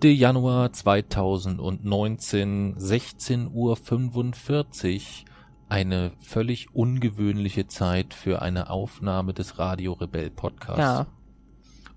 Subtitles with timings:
[0.00, 3.76] Siebte Januar 2019, 16.45 Uhr.
[5.68, 10.78] Eine völlig ungewöhnliche Zeit für eine Aufnahme des Radio Rebell Podcasts.
[10.78, 11.08] Ja,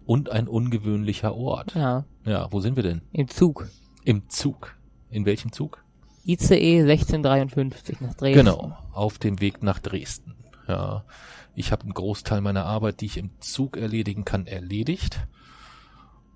[0.07, 1.75] Und ein ungewöhnlicher Ort.
[1.75, 2.05] ja.
[2.25, 3.03] Ja, wo sind wir denn?
[3.11, 3.69] Im Zug.
[4.03, 4.75] Im Zug.
[5.11, 5.85] In welchem Zug?
[6.25, 8.39] ICE 1653 nach Dresden.
[8.39, 10.33] Genau, auf dem Weg nach Dresden.
[10.67, 11.05] Ja,
[11.53, 15.27] ich habe einen Großteil meiner Arbeit, die ich im Zug erledigen kann, erledigt.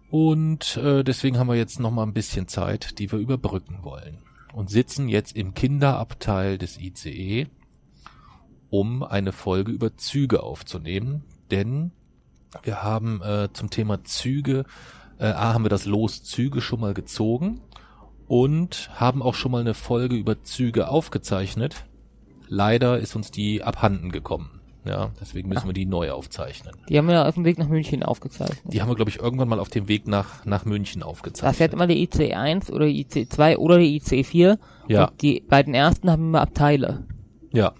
[0.09, 4.19] Und äh, deswegen haben wir jetzt noch mal ein bisschen Zeit, die wir überbrücken wollen.
[4.53, 7.47] Und sitzen jetzt im Kinderabteil des ICE,
[8.69, 11.23] um eine Folge über Züge aufzunehmen.
[11.51, 11.91] Denn
[12.63, 14.63] wir haben äh, zum Thema Züge,
[15.19, 17.61] äh, A, haben wir das Los Züge schon mal gezogen
[18.27, 21.85] und haben auch schon mal eine Folge über Züge aufgezeichnet.
[22.47, 24.54] Leider ist uns die abhanden gekommen.
[24.85, 26.75] Ja, deswegen müssen wir die neu aufzeichnen.
[26.87, 28.59] Die haben wir auf dem Weg nach München aufgezeichnet.
[28.65, 31.55] Die haben wir, glaube ich, irgendwann mal auf dem Weg nach, nach München Da aufgezeichnet.
[31.55, 34.59] fährt immer die ICE 1 oder die ICE 2 oder die ICE 4.
[34.87, 35.05] Ja.
[35.05, 37.05] Und die beiden ersten haben immer Abteile.
[37.51, 37.73] Ja.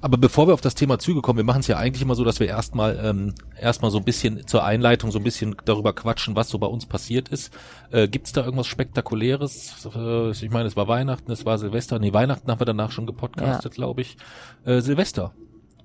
[0.00, 2.24] Aber bevor wir auf das Thema Züge kommen, wir machen es ja eigentlich immer so,
[2.24, 6.34] dass wir erstmal ähm, erstmal so ein bisschen zur Einleitung so ein bisschen darüber quatschen,
[6.34, 7.52] was so bei uns passiert ist.
[7.92, 9.88] Äh, Gibt es da irgendwas Spektakuläres?
[9.94, 12.00] Äh, ich meine, es war Weihnachten, es war Silvester.
[12.00, 14.16] Nee, Weihnachten haben wir danach schon gepodcastet, glaube ich.
[14.64, 15.32] Äh, Silvester.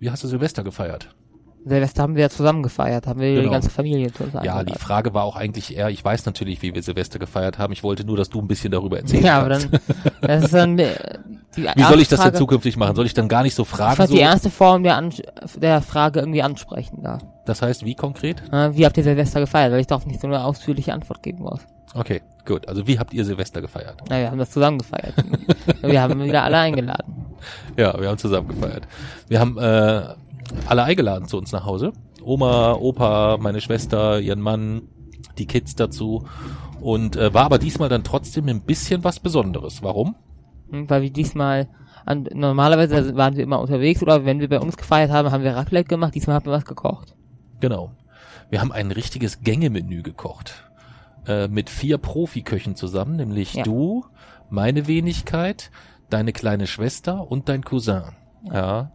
[0.06, 1.16] Wie hast du Silvester gefeiert?
[1.66, 3.44] Silvester haben wir ja zusammen gefeiert, haben wir Genau.
[3.44, 4.46] die ganze Familie zusammen.
[4.46, 4.74] Ja, die.
[4.76, 7.74] Frage war auch eigentlich eher, ich weiß natürlich, wie wir Silvester gefeiert haben.
[7.74, 9.26] Ich wollte nur, dass du ein bisschen darüber erzählst.
[9.26, 9.70] Ja, aber dann,
[10.22, 10.86] das ist dann die
[11.56, 12.96] Wie soll ich das denn Frage, zukünftig machen?
[12.96, 13.96] Soll ich dann gar nicht so Ich fragen?
[13.96, 14.16] fand So?
[14.16, 15.12] die erste Form der, An
[15.56, 17.18] der Frage irgendwie ansprechender.
[17.46, 18.44] Das heißt, wie konkret?
[18.72, 19.72] Wie habt ihr Silvester gefeiert?
[19.72, 21.62] Weil ich darauf nicht so eine ausführliche Antwort geben muss.
[21.94, 22.68] Okay, gut.
[22.68, 23.96] Also wie habt ihr Silvester gefeiert?
[24.10, 25.14] Na, wir haben das zusammen gefeiert.
[25.82, 27.16] wir haben wieder alle eingeladen.
[27.78, 28.86] Ja, wir haben zusammen gefeiert.
[29.30, 30.14] Wir haben äh,
[30.68, 31.94] alle eingeladen zu uns nach Hause.
[32.24, 34.84] Oma, Opa, meine Schwester, ihren Mann,
[35.38, 36.26] die Kids dazu.
[36.82, 39.84] Und äh, war aber diesmal dann trotzdem ein bisschen was Besonderes.
[39.84, 40.16] Warum?
[40.70, 41.68] Hm, Weil wir diesmal,
[42.06, 45.56] an, normalerweise waren wir immer unterwegs oder wenn wir bei uns gefeiert haben, haben wir
[45.56, 46.16] Raclette gemacht.
[46.16, 47.16] Diesmal haben wir was gekocht.
[47.60, 47.92] Genau.
[48.50, 50.54] Wir haben ein richtiges Gängemenü gekocht.
[51.28, 53.64] Äh, mit vier Profiköchen zusammen, nämlich Ja.
[53.64, 54.06] du,
[54.50, 55.72] meine Wenigkeit,
[56.12, 58.04] deine kleine Schwester und dein Cousin.
[58.52, 58.92] Ja.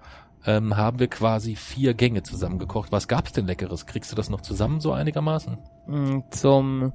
[0.47, 2.93] Ähm, haben wir quasi vier Gänge zusammen gekocht.
[2.93, 3.84] Was gab's denn Leckeres?
[3.87, 5.59] Kriegst du das noch zusammen so einigermaßen?
[5.87, 6.93] Hm, Zum,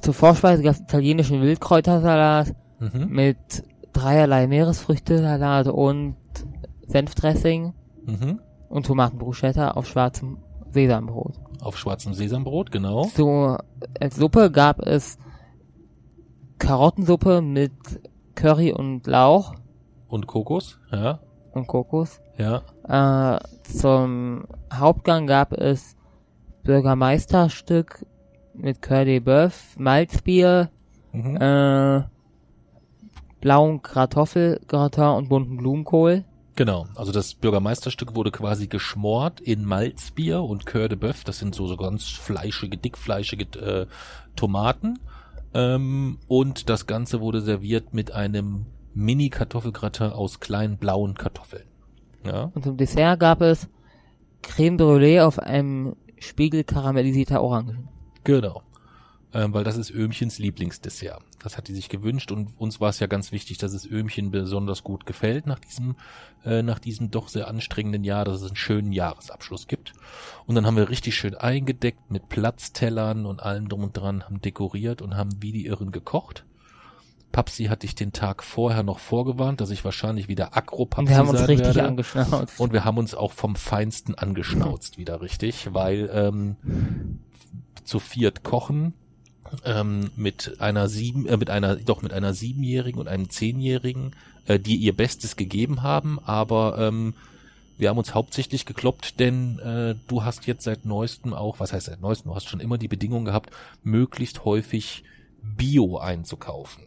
[0.00, 3.08] zur Vorspeise gab es italienischen Wildkräutersalat Mhm.
[3.10, 3.36] mit
[3.92, 6.16] dreierlei Meeresfrüchtesalat und
[6.86, 7.72] Senfdressing
[8.06, 8.40] Mhm.
[8.68, 10.38] und Tomatenbruschetta auf schwarzem
[10.70, 11.34] Sesambrot.
[11.60, 13.04] Auf schwarzem Sesambrot, genau.
[13.14, 13.56] So,
[14.00, 15.18] als Suppe gab es
[16.58, 17.72] Karottensuppe mit
[18.34, 19.54] Curry und Lauch
[20.08, 21.20] Und Kokos, ja,
[21.54, 22.20] und Kokos.
[22.38, 22.62] ja.
[22.86, 25.96] Äh, zum Hauptgang gab es
[26.64, 28.04] Bürgermeisterstück
[28.54, 30.70] mit de Boeuf, Malzbier,
[31.12, 31.36] Mhm.
[31.36, 32.02] äh,
[33.40, 36.24] blauen Kartoffelgratin und bunten Blumenkohl.
[36.56, 41.24] Genau, also das Bürgermeisterstück wurde quasi geschmort in Malzbier und Coeur de Boeuf.
[41.24, 43.86] Das sind so, so ganz fleischige, dickfleischige äh,
[44.36, 44.98] Tomaten.
[45.52, 51.66] Ähm, und das Ganze wurde serviert mit einem Mini-Kartoffelgratin aus kleinen blauen Kartoffeln.
[52.24, 53.68] Ja, Und zum Dessert gab es
[54.42, 57.88] Creme Brûlée auf einem Spiegel karamellisierter Orangen.
[58.24, 58.62] genau.
[59.36, 61.20] Ähm, weil das ist Öhmchens Lieblingsdessert.
[61.42, 64.30] Das hat die sich gewünscht und uns war es ja ganz wichtig, dass es Öhmchen
[64.30, 65.96] besonders gut gefällt nach diesem,
[66.44, 69.92] äh, nach diesem doch sehr anstrengenden Jahr, dass es einen schönen Jahresabschluss gibt.
[70.46, 74.40] Und dann haben wir richtig schön eingedeckt mit Platztellern und allem drum und dran, haben
[74.40, 76.44] dekoriert und haben wie die Irren gekocht.
[77.34, 81.08] Papsi hatte ich den Tag vorher noch vorgewarnt, dass ich wahrscheinlich wieder aggro Und Papsi
[81.10, 81.84] wir haben uns richtig werde.
[81.84, 82.60] angeschnauzt.
[82.60, 86.54] Und wir haben uns auch vom Feinsten angeschnauzt wieder richtig, weil ähm,
[87.82, 88.94] zu viert kochen
[89.64, 94.12] ähm, mit einer sieben, äh, mit einer doch mit einer siebenjährigen und einem zehnjährigen,
[94.46, 97.14] äh, die ihr Bestes gegeben haben, aber ähm,
[97.78, 101.86] wir haben uns hauptsächlich gekloppt, denn äh, du hast jetzt seit neuestem auch, was heißt
[101.86, 103.50] seit neuestem, du hast schon immer die Bedingung gehabt,
[103.82, 105.02] möglichst häufig
[105.42, 106.84] Bio einzukaufen.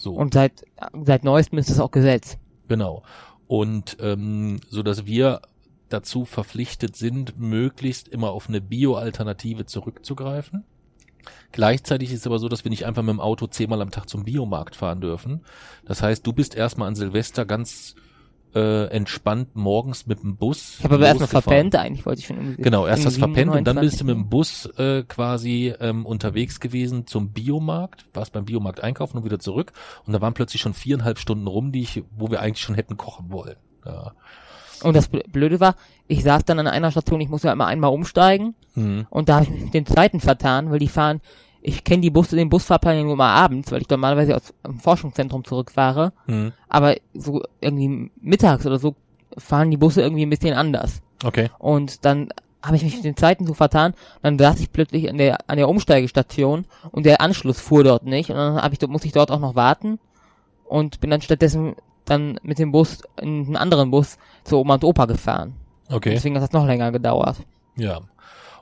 [0.00, 0.14] So.
[0.14, 0.64] Und seit,
[1.04, 2.38] seit neuestem ist es auch Gesetz.
[2.68, 3.02] Genau.
[3.46, 5.42] Und ähm, so dass wir
[5.90, 10.64] dazu verpflichtet sind, möglichst immer auf eine Bio-Alternative zurückzugreifen.
[11.52, 14.08] Gleichzeitig ist es aber so, dass wir nicht einfach mit dem Auto zehnmal am Tag
[14.08, 15.42] zum Biomarkt fahren dürfen.
[15.84, 17.94] Das heißt, du bist erstmal an Silvester ganz
[18.54, 20.76] äh, entspannt morgens mit dem Bus.
[20.78, 22.62] Ich habe aber erstmal verpennt, eigentlich wollte ich schon irgendwie.
[22.62, 24.06] Genau, erst das verpennt und dann bist du 27.
[24.06, 29.24] mit dem Bus äh, quasi ähm, unterwegs gewesen zum Biomarkt, warst beim Biomarkt einkaufen und
[29.24, 29.72] wieder zurück
[30.06, 32.96] und da waren plötzlich schon viereinhalb Stunden rum, die ich, wo wir eigentlich schon hätten
[32.96, 33.56] kochen wollen.
[33.86, 34.12] Ja.
[34.82, 35.76] Und das Bl- Blöde war,
[36.08, 39.06] ich saß dann an einer Station, ich musste ja immer einmal umsteigen Mhm.
[39.10, 41.20] und da habe ich den Zeiten vertan, weil die fahren,
[41.62, 44.78] ich kenne die Busse, den Busfahrplan ja nur mal abends, weil ich normalerweise aus dem
[44.78, 46.52] Forschungszentrum zurückfahre, Mhm.
[46.68, 48.94] aber so irgendwie mittags oder so
[49.36, 51.02] fahren die Busse irgendwie ein bisschen anders.
[51.24, 51.50] Okay.
[51.58, 52.28] Und dann
[52.62, 53.94] habe ich mich mit den Zeiten so vertan.
[54.22, 58.30] Dann saß ich plötzlich an der an der Umsteigestation und der Anschluss fuhr dort nicht.
[58.30, 59.98] Und dann hab ich, musste ich dort auch noch warten
[60.66, 61.74] und bin dann stattdessen
[62.04, 65.54] dann mit dem Bus in einen anderen Bus zu Oma und Opa gefahren.
[65.90, 66.10] Okay.
[66.10, 67.36] Deswegen hat das noch länger gedauert.
[67.76, 68.00] Ja.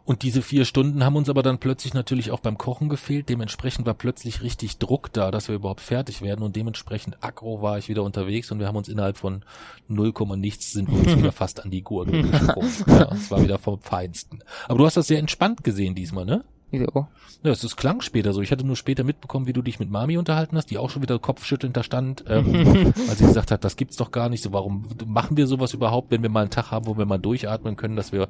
[0.09, 3.29] Und diese vier Stunden haben uns aber dann plötzlich natürlich auch beim Kochen gefehlt.
[3.29, 6.43] Dementsprechend war plötzlich richtig Druck da, dass wir überhaupt fertig werden.
[6.43, 9.45] Und dementsprechend aggro war ich wieder unterwegs und wir haben uns innerhalb von
[9.87, 12.71] 0, nichts sind wir uns wieder fast an die Gurgel gesprungen.
[12.87, 14.39] Ja, es war wieder vom Feinsten.
[14.67, 16.43] Aber du hast das sehr entspannt gesehen diesmal, ne?
[16.71, 17.07] Wieso?
[17.43, 18.43] Ja, es ist klang später so.
[18.43, 21.01] Ich hatte nur später mitbekommen, wie du dich mit Mami unterhalten hast, die auch schon
[21.03, 22.47] wieder kopfschüttelnd da stand, ähm,
[23.07, 24.43] weil sie gesagt hat, das gibt's doch gar nicht.
[24.43, 27.19] So, warum machen wir sowas überhaupt, wenn wir mal einen Tag haben, wo wir mal
[27.19, 28.29] durchatmen können, dass wir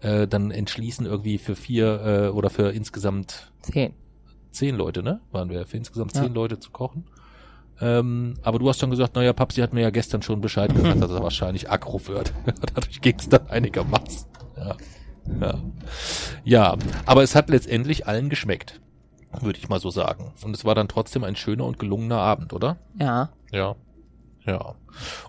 [0.00, 3.94] äh, dann entschließen, irgendwie für vier äh, oder für insgesamt Zehn.
[4.50, 5.20] zehn Leute, ne?
[5.32, 6.22] Waren wir für insgesamt Ja.
[6.24, 7.04] zehn Leute zu kochen.
[7.80, 11.00] Ähm, aber du hast dann gesagt, naja, Papsi hat mir ja gestern schon Bescheid gesagt,
[11.00, 12.32] dass er wahrscheinlich aggro wird.
[12.74, 14.26] Dadurch ging's dann einigermaßen.
[14.56, 14.76] Ja.
[15.40, 15.54] Ja.
[16.44, 16.76] ja,
[17.06, 18.80] aber es hat letztendlich allen geschmeckt,
[19.40, 20.32] würde ich mal so sagen.
[20.42, 22.76] Und es war dann trotzdem ein schöner und gelungener Abend, oder?
[22.98, 23.30] Ja.
[23.52, 23.76] Ja.
[24.44, 24.74] Ja.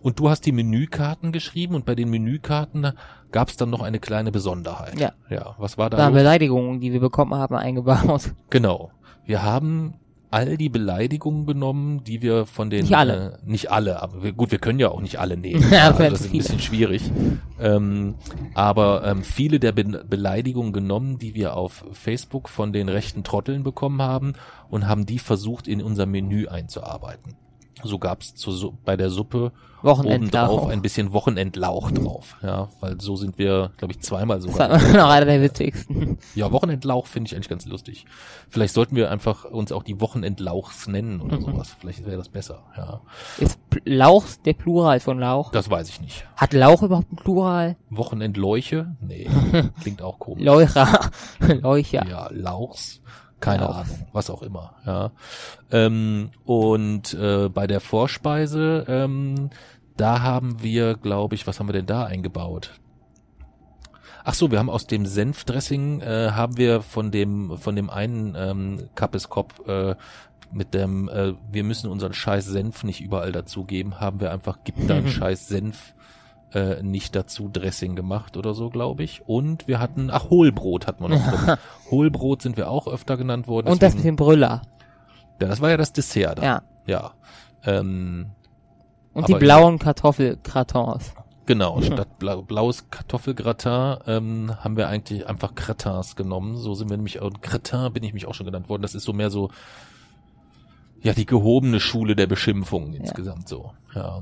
[0.01, 2.93] Und du hast die Menükarten geschrieben und bei den Menükarten
[3.31, 4.97] gab es dann noch eine kleine Besonderheit.
[4.99, 5.11] Ja.
[5.29, 5.97] Ja, was war da?
[5.97, 6.15] Da los?
[6.15, 8.33] Beleidigungen, die wir bekommen haben, eingebaut.
[8.49, 8.91] Genau.
[9.25, 9.95] Wir haben
[10.31, 13.39] all die Beleidigungen genommen, die wir von den Nicht alle.
[13.43, 15.65] Äh, nicht alle, aber wir, gut, wir können ja auch nicht alle nehmen.
[15.71, 17.11] Ja, also das ist ein bisschen schwierig.
[17.59, 18.15] Ähm,
[18.53, 23.63] aber ähm, viele der Be Beleidigungen genommen, die wir auf Facebook von den rechten Trotteln
[23.63, 24.33] bekommen haben
[24.69, 27.35] und haben die versucht in unser Menü einzuarbeiten.
[27.83, 30.69] So gab's zu, bei der Suppe Wochenendlauch.
[30.69, 34.77] ein bisschen Wochenendlauch drauf, ja, weil so sind wir, glaube ich, zweimal Das sogar war
[34.93, 36.17] noch einer der witzigsten.
[36.35, 38.05] ja, Wochenendlauch finde ich eigentlich ganz lustig.
[38.49, 41.75] Vielleicht sollten wir einfach uns auch die Wochenendlauchs nennen oder sowas.
[41.79, 43.01] Vielleicht wäre das besser, ja.
[43.37, 45.51] Ist P- Lauch der Plural von Lauch?
[45.51, 46.25] Das weiß ich nicht.
[46.35, 47.75] Hat Lauch überhaupt ein Plural?
[47.89, 48.95] Wochenendleuche?
[49.01, 49.29] Nee,
[49.81, 50.43] klingt auch komisch.
[50.43, 51.09] Leucher.
[51.61, 52.05] Leucher.
[52.07, 53.01] Ja, Lauchs.
[53.39, 53.77] Keine Lauchs.
[53.77, 55.11] Ahnung, was auch immer, ja.
[55.71, 59.49] Ähm, und äh, bei der Vorspeise, ähm,
[59.97, 62.79] da haben wir, glaube ich, was haben wir denn da eingebaut?
[64.23, 68.35] Ach so, wir haben aus dem Senfdressing äh, haben wir von dem von dem einen
[68.37, 69.95] ähm, Kappeskop äh,
[70.51, 74.89] mit dem äh, wir müssen unseren Scheiß Senf nicht überall dazugeben, haben wir einfach gibt
[74.89, 75.93] deinen Scheiß Senf
[76.53, 79.21] äh, nicht dazu Dressing gemacht oder so, glaube ich.
[79.27, 81.55] Und wir hatten ach Hohlbrot hatten wir noch drin.
[81.91, 83.67] Hohlbrot sind wir auch öfter genannt worden.
[83.67, 84.61] Und das mit deswegen- dem Brüller.
[85.41, 86.43] ja, das war ja das Dessert da.
[86.43, 86.61] Ja.
[86.87, 87.11] Ja.
[87.65, 88.27] Ähm,
[89.13, 91.13] Und die blauen Kartoffelkratons.
[91.45, 96.57] Genau, statt blau, blaues Kartoffelgratin ähm, haben wir eigentlich einfach Gratins genommen.
[96.57, 98.83] So sind wir nämlich, und Gratin bin ich mich auch schon genannt worden.
[98.83, 99.49] Das ist so mehr so,
[101.01, 103.71] ja, die gehobene Schule der Beschimpfung insgesamt so.
[103.95, 104.21] Ja.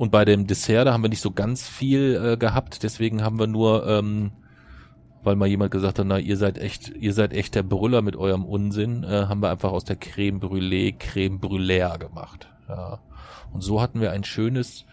[0.00, 3.38] Und bei dem Dessert, da haben wir nicht so ganz viel äh, gehabt, deswegen haben
[3.38, 4.30] wir nur, ähm,
[5.22, 8.16] weil mal jemand gesagt hat, na, ihr seid echt, ihr seid echt der Brüller mit
[8.16, 12.48] eurem Unsinn, äh, haben wir einfach aus der Creme Brûlée Creme Brûlère gemacht.
[12.66, 13.00] Ja.
[13.52, 14.86] Und so hatten wir ein schönes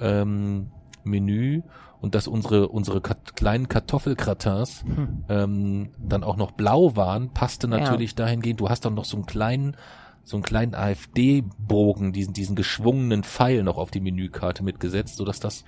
[0.00, 0.68] ähm,
[1.02, 1.60] Menü
[2.00, 5.24] und dass unsere unsere Kat kleinen Kartoffelgratins Hm.
[5.28, 7.76] ähm, dann auch noch blau waren, passte Ja.
[7.80, 8.60] natürlich dahingehend.
[8.60, 9.76] Du hast dann noch so einen kleinen
[10.24, 15.40] so einen kleinen AfD-Bogen, diesen diesen geschwungenen Pfeil noch auf die Menükarte mitgesetzt, so dass
[15.40, 15.64] das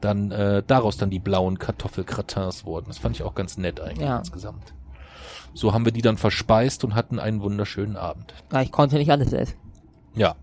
[0.00, 2.86] dann äh, daraus dann die blauen Kartoffelgratins wurden.
[2.88, 4.18] Das fand ich auch ganz nett eigentlich Ja.
[4.18, 4.74] insgesamt.
[5.54, 8.34] So haben wir die dann verspeist und hatten einen wunderschönen Abend.
[8.52, 9.54] Ja, ich konnte nicht alles essen.
[10.14, 10.34] Ja.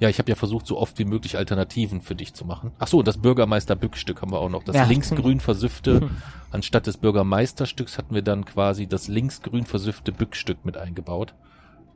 [0.00, 2.70] Ja, ich habe ja versucht, so oft wie möglich Alternativen für dich zu machen.
[2.78, 4.62] Ach so, das Bürgermeister-Bückstück haben wir auch noch.
[4.62, 4.84] Das Ja.
[4.84, 6.08] linksgrün versüffte,
[6.52, 11.34] anstatt des Bürgermeisterstücks hatten wir dann quasi das linksgrün versüffte Bückstück mit eingebaut.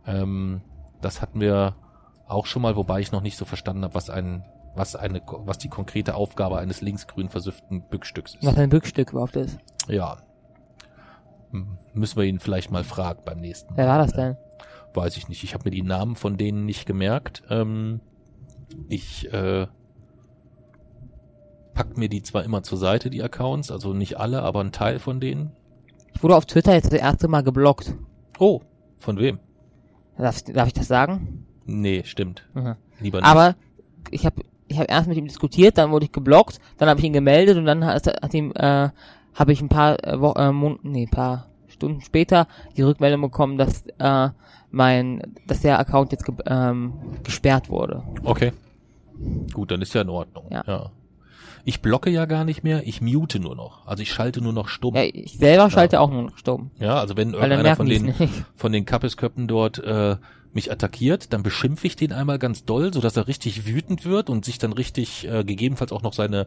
[0.07, 0.63] Ähm,
[1.01, 1.75] das hatten wir
[2.27, 4.45] auch schon mal, wobei ich noch nicht so verstanden habe, was ein,
[4.75, 8.45] was eine, was die konkrete Aufgabe eines linksgrün versüfften Bückstücks ist.
[8.47, 9.59] Was ein Bückstück überhaupt ist.
[9.89, 10.19] Ja.
[11.51, 13.79] Hm, Müssen wir ihn vielleicht mal fragen beim nächsten Mal.
[13.79, 14.37] Wer war das denn?
[14.95, 15.45] Weiß ich nicht.
[15.45, 17.43] Ich habe mir die Namen von denen nicht gemerkt.
[17.51, 18.01] Ähm,
[18.89, 19.67] ich, äh,
[21.75, 24.99] packt mir die zwar immer zur Seite, die Accounts, also nicht alle, aber ein Teil
[24.99, 25.53] von denen.
[26.15, 27.95] Ich wurde auf Twitter jetzt das erste Mal geblockt.
[28.39, 28.61] Oh,
[28.99, 29.39] von wem?
[30.23, 31.47] Darf, darf ich das sagen?
[31.67, 32.49] Nee, stimmt.
[32.55, 32.77] Mhm.
[33.01, 33.29] Lieber nicht.
[33.29, 33.55] Aber
[34.11, 37.07] ich habe ich hab erst mit ihm diskutiert, dann wurde ich geblockt, dann habe ich
[37.07, 38.89] ihn gemeldet und dann hat, hat ihm äh,
[39.35, 43.59] habe ich ein paar äh, Wo äh, Mon nee, paar Stunden später die Rückmeldung bekommen,
[43.59, 44.31] dass äh,
[44.71, 48.03] mein dass der Account jetzt ge ähm, gesperrt wurde.
[48.25, 48.53] Okay.
[49.53, 50.47] Gut, dann ist ja in Ordnung.
[50.51, 50.91] Ja.
[51.65, 53.87] Ich blocke ja gar nicht mehr, ich mute nur noch.
[53.87, 54.95] Also ich schalte nur noch stumm.
[54.97, 56.71] Ja, ich selber schalte auch nur noch stumm.
[56.79, 58.19] Ja, also wenn Weil irgendeiner von den, nicht.
[58.57, 60.17] von den Kappesköppen dort äh,
[60.53, 64.45] mich attackiert, dann beschimpfe ich den einmal ganz doll, sodass er richtig wütend wird und
[64.45, 66.47] sich dann richtig äh, gegebenenfalls auch noch seine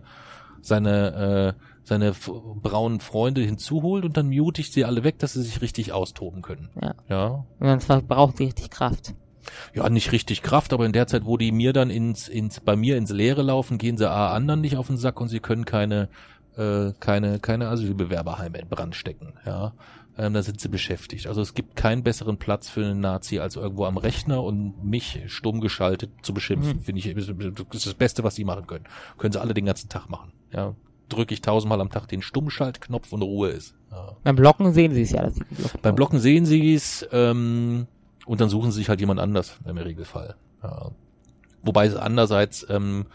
[0.62, 2.14] seine äh, seine
[2.62, 6.42] braunen Freunde hinzuholt und dann mute ich sie alle weg, dass sie sich richtig austoben
[6.42, 6.70] können.
[6.82, 6.96] Ja.
[7.08, 7.28] Ja.
[7.60, 9.14] Und dann verbraucht sie richtig Kraft.
[9.74, 12.76] Ja, nicht richtig Kraft, aber in der Zeit, wo die mir dann ins, ins, bei
[12.76, 15.66] mir ins Leere laufen, gehen sie A anderen nicht auf den Sack und sie können
[15.66, 16.10] keine,
[16.58, 19.74] äh, keine, keine Asylbewerberheime in Brand stecken, ja.
[20.18, 21.28] Ähm, da sind sie beschäftigt.
[21.28, 25.20] Also es gibt keinen besseren Platz für einen Nazi als irgendwo am Rechner und mich
[25.28, 26.82] stumm geschaltet zu beschimpfen, Mhm.
[26.82, 27.28] finde ich, ist
[27.74, 28.86] ist das Beste, was sie machen können.
[29.18, 30.74] Können sie alle den ganzen Tag machen, ja.
[31.10, 33.76] Drücke ich tausendmal am Tag den Stummschaltknopf und Ruhe ist.
[33.92, 34.16] Ja.
[34.24, 35.30] Beim Blocken sehen sie es ja,
[35.82, 35.96] Beim.
[35.96, 37.86] Blocken sehen sie es ähm,
[38.26, 40.36] und dann suchen sie sich halt jemand anders im Regelfall.
[40.64, 40.92] Ja.
[41.62, 43.06] Wobei es andererseits ähm,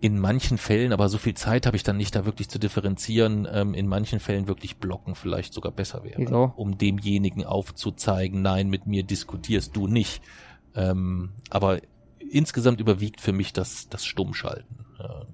[0.00, 3.48] in manchen Fällen, aber so viel Zeit habe ich dann nicht, da wirklich zu differenzieren,
[3.50, 6.20] ähm, in manchen Fällen wirklich blocken vielleicht sogar besser wäre.
[6.20, 6.52] Wieso?
[6.56, 10.22] Um demjenigen aufzuzeigen, nein, mit mir diskutierst du nicht.
[10.74, 11.80] Ähm, aber
[12.18, 14.84] insgesamt überwiegt für mich das, das Stummschalten.
[14.98, 15.26] Ja.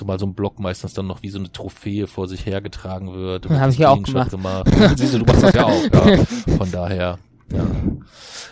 [0.00, 3.44] Zumal so ein Block meistens dann noch wie so eine Trophäe vor sich hergetragen wird.
[3.50, 4.30] Ja, hab ich ja auch gemacht.
[4.96, 5.82] Siehst du, du machst das ja auch.
[5.92, 6.24] Ja.
[6.56, 7.18] Von daher.
[7.52, 7.66] Ja,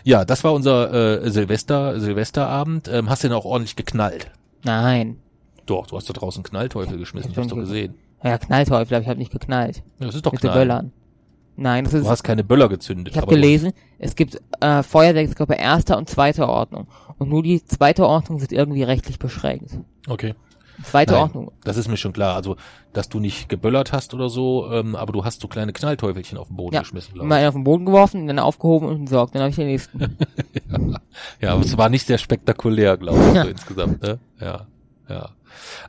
[0.05, 2.88] ja das war unser äh, Silvester, Silvesterabend.
[2.88, 4.31] Ähm, hast du denn auch ordentlich geknallt?
[4.62, 5.17] Nein.
[5.64, 7.95] Doch, du hast da draußen Knallteufel geschmissen, Ich ich bin doch ge- gesehen.
[8.23, 9.78] Ja, Knallteufel, aber ich habe nicht geknallt.
[10.00, 10.52] Ja, das ist doch mit Knall.
[10.52, 10.93] Böllern.
[11.57, 13.14] Nein, das ist Du hast keine Böller gezündet.
[13.14, 16.88] Ich habe gelesen, es gibt äh, Feuerwerkskörper erster und zweiter Ordnung.
[17.17, 19.78] Und nur die zweite Ordnung wird irgendwie rechtlich beschränkt.
[20.07, 20.35] Okay.
[20.85, 21.52] Zweite Nein, Ordnung.
[21.64, 22.37] Das ist mir schon klar.
[22.37, 22.56] Also,
[22.92, 26.49] dass du nicht geböllert hast oder so, ähm, aber du hast so kleine Knallteufelchen auf
[26.49, 29.35] den Boden Ja, geschmissen, glaube Mal einen auf den Boden geworfen, dann aufgehoben und entsorgt.
[29.35, 30.16] Dann habe ich den nächsten.
[31.40, 33.42] Ja, aber es war nicht sehr spektakulär, glaube ich, Ja.
[33.44, 34.18] so insgesamt, ne?
[34.40, 34.66] Ja,
[35.08, 35.30] ja.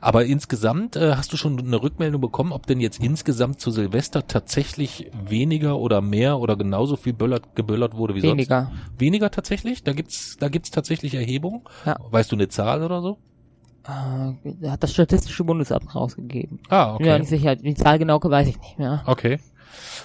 [0.00, 4.26] Aber insgesamt äh, hast du schon eine Rückmeldung bekommen, ob denn jetzt insgesamt zu Silvester
[4.26, 8.68] tatsächlich weniger oder mehr oder genauso viel böllert, geböllert wurde wie Weniger.
[8.70, 9.00] sonst?
[9.00, 9.84] Weniger tatsächlich?
[9.84, 11.62] Da gibt's, da gibt's tatsächlich Erhebungen?
[11.84, 11.96] Ja.
[12.10, 13.18] Weißt du eine Zahl oder so?
[13.86, 16.60] Äh, hat das Statistische Bundesamt rausgegeben.
[16.68, 17.20] Ah, Bin mir okay.
[17.20, 17.56] nicht sicher.
[17.56, 19.02] Die Zahl genau weiß ich nicht mehr.
[19.06, 19.38] Okay.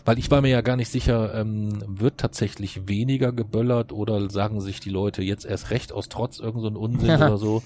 [0.06, 4.62] Weil ich war mir ja gar nicht sicher, ähm, wird tatsächlich weniger geböllert oder sagen
[4.62, 7.64] sich die Leute jetzt erst recht aus Trotz irgend so ein Unsinn oder so.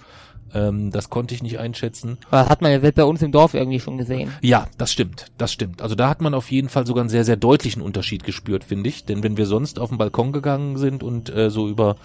[0.54, 2.18] Ähm, das konnte ich nicht einschätzen.
[2.30, 4.32] Aber das hat man ja selbst bei uns im Dorf irgendwie schon gesehen.
[4.42, 5.82] Ja, das stimmt, das stimmt.
[5.82, 8.90] Also da hat man auf jeden Fall sogar einen sehr, sehr deutlichen Unterschied gespürt, finde
[8.90, 9.06] ich.
[9.06, 11.98] Denn wenn wir sonst auf den Balkon gegangen sind und äh, so über,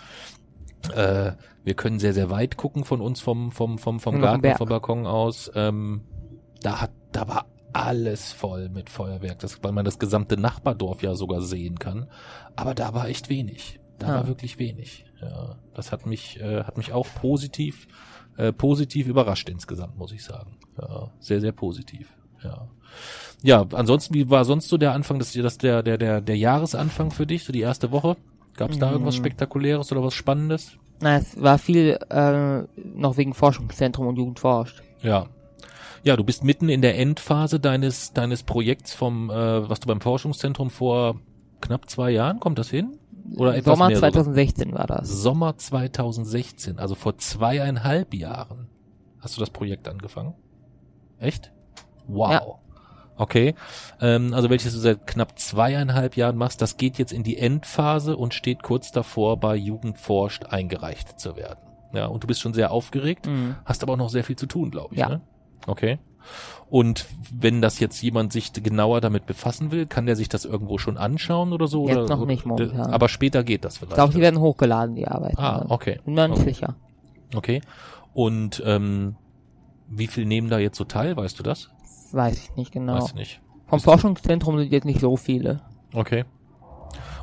[0.93, 1.33] äh,
[1.65, 5.07] wir können sehr, sehr weit gucken von uns vom, vom, vom, vom Garten, vom Balkon
[5.07, 6.03] aus, ähm,
[6.63, 11.15] da hat, da war alles voll mit Feuerwerk, das, weil man das gesamte Nachbardorf ja
[11.15, 12.07] sogar sehen kann.
[12.55, 13.81] Aber da war echt wenig.
[13.99, 14.15] Da Ja.
[14.15, 15.07] war wirklich wenig.
[15.21, 17.89] Ja, das hat mich, äh, hat mich auch positiv,
[18.37, 20.57] äh, positiv überrascht insgesamt, muss ich sagen.
[20.81, 22.09] Ja, sehr, sehr positiv.
[22.43, 22.69] Ja.
[23.43, 27.11] Ja, ansonsten, wie war sonst so der Anfang, des, das der, der, der, der Jahresanfang
[27.11, 28.17] für dich, so die erste Woche?
[28.57, 29.19] Gab es da irgendwas Mm.
[29.19, 30.73] Spektakuläres oder was Spannendes?
[31.01, 32.63] Na, es war viel äh,
[32.97, 34.83] noch wegen Forschungszentrum und Jugend forscht.
[35.03, 35.27] Ja.
[36.05, 40.01] Ja, du bist mitten in der Endphase deines, deines Projekts vom, äh, was du beim
[40.01, 41.21] Forschungszentrum vor
[41.61, 42.99] knapp zwei Jahren, kommt das hin?
[43.37, 44.13] Oder etwas Sommer mehr sogar?
[44.13, 45.09] 2016 war das.
[45.09, 48.69] Sommer 2016, also vor zweieinhalb Jahren,
[49.19, 50.35] hast du das Projekt angefangen?
[51.19, 51.53] Echt?
[52.07, 52.31] Wow.
[52.31, 52.43] Ja.
[53.17, 53.55] Okay.
[54.01, 58.17] Ähm, also welches du seit knapp zweieinhalb Jahren machst, das geht jetzt in die Endphase
[58.17, 61.61] und steht kurz davor, bei Jugend forscht eingereicht zu werden.
[61.93, 63.55] Ja, und du bist schon sehr aufgeregt, Mhm.
[63.65, 65.01] hast aber auch noch sehr viel zu tun, glaube ich.
[65.01, 65.09] Ja.
[65.11, 65.21] Ne?
[65.69, 65.99] Okay.
[66.71, 70.79] Und wenn das jetzt jemand sich genauer damit befassen will, kann der sich das irgendwo
[70.79, 71.87] schon anschauen oder so?
[71.87, 72.93] Jetzt oder, noch nicht oder- momentan.
[72.93, 73.93] Aber später geht das vielleicht.
[73.93, 75.39] Ich glaube, die werden hochgeladen, die Arbeiten.
[75.39, 76.01] Ah, okay.
[76.05, 76.49] Bin mir nicht okay.
[76.49, 76.75] sicher.
[77.37, 77.61] Okay.
[78.13, 79.17] Und ähm,
[79.89, 81.71] wie viel nehmen da jetzt so teil, weißt du das?
[82.15, 82.95] Weiß ich nicht genau.
[82.97, 83.41] Weiß nicht.
[83.67, 85.61] Vom Forschungszentrum sind jetzt nicht so viele.
[85.93, 86.25] Okay.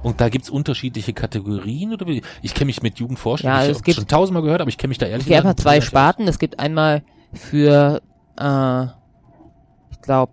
[0.04, 2.24] Und da gibt's unterschiedliche Kategorien oder wie?
[2.42, 4.78] Ich kenne mich mit Jugendforschung, Ja, ich es habe gibt- schon tausendmal gehört, aber ich
[4.78, 5.82] kenne mich da ehrlich Es gibt einfach gesagt zwei.
[5.82, 6.28] Sparten.
[6.28, 8.02] Es gibt einmal für,
[8.38, 8.84] äh,
[9.92, 10.32] ich glaube,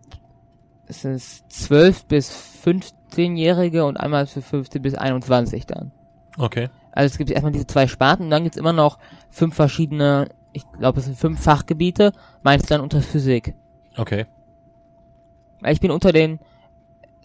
[0.86, 2.30] es ist 12 bis
[2.64, 5.92] 15-Jährige und einmal für 15 bis 21 dann.
[6.38, 6.68] Okay.
[6.92, 8.98] Also es gibt erstmal diese zwei Sparten und dann gibt's immer noch
[9.28, 12.12] fünf verschiedene, ich glaube, es sind fünf Fachgebiete,
[12.42, 13.54] meins dann unter Physik.
[13.96, 14.24] Okay.
[15.60, 16.38] Weil Ich bin unter den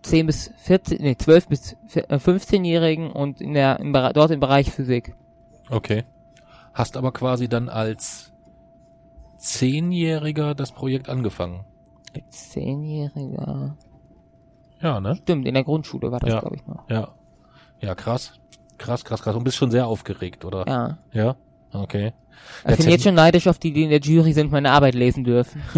[0.02, 4.40] 10 bis 14, nee, 12 bis vier- äh, 15-Jährigen und in der, im, dort im
[4.40, 5.16] Bereich Physik.
[5.70, 6.04] Okay.
[6.74, 8.34] Hast aber quasi dann als
[9.38, 11.62] Zehnjähriger das Projekt angefangen.
[12.16, 13.76] Als Zehnjähriger.
[14.82, 15.16] Ja, ne?
[15.16, 16.40] Stimmt, in der Grundschule war das, Ja.
[16.42, 16.90] glaube ich, noch.
[16.90, 17.10] Ja.
[17.80, 18.34] Ja, krass.
[18.78, 19.36] Krass, krass, krass.
[19.36, 20.66] Und bist schon sehr aufgeregt, oder?
[20.68, 20.98] Ja.
[21.14, 21.36] Ja?
[21.72, 22.12] Okay.
[22.66, 24.96] Ich Ja, bin jetzt schon neidisch auf die, die in der Jury sind, meine Arbeit
[24.96, 25.62] lesen dürfen.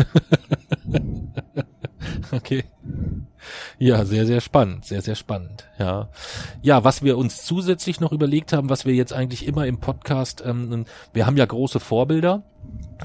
[2.31, 2.63] Okay.
[3.77, 5.67] Ja, sehr, sehr spannend, sehr, sehr spannend.
[5.77, 6.09] Ja,
[6.62, 10.43] ja, was wir uns zusätzlich noch überlegt haben, was wir jetzt eigentlich immer im Podcast,
[10.45, 12.43] ähm, wir haben ja große Vorbilder.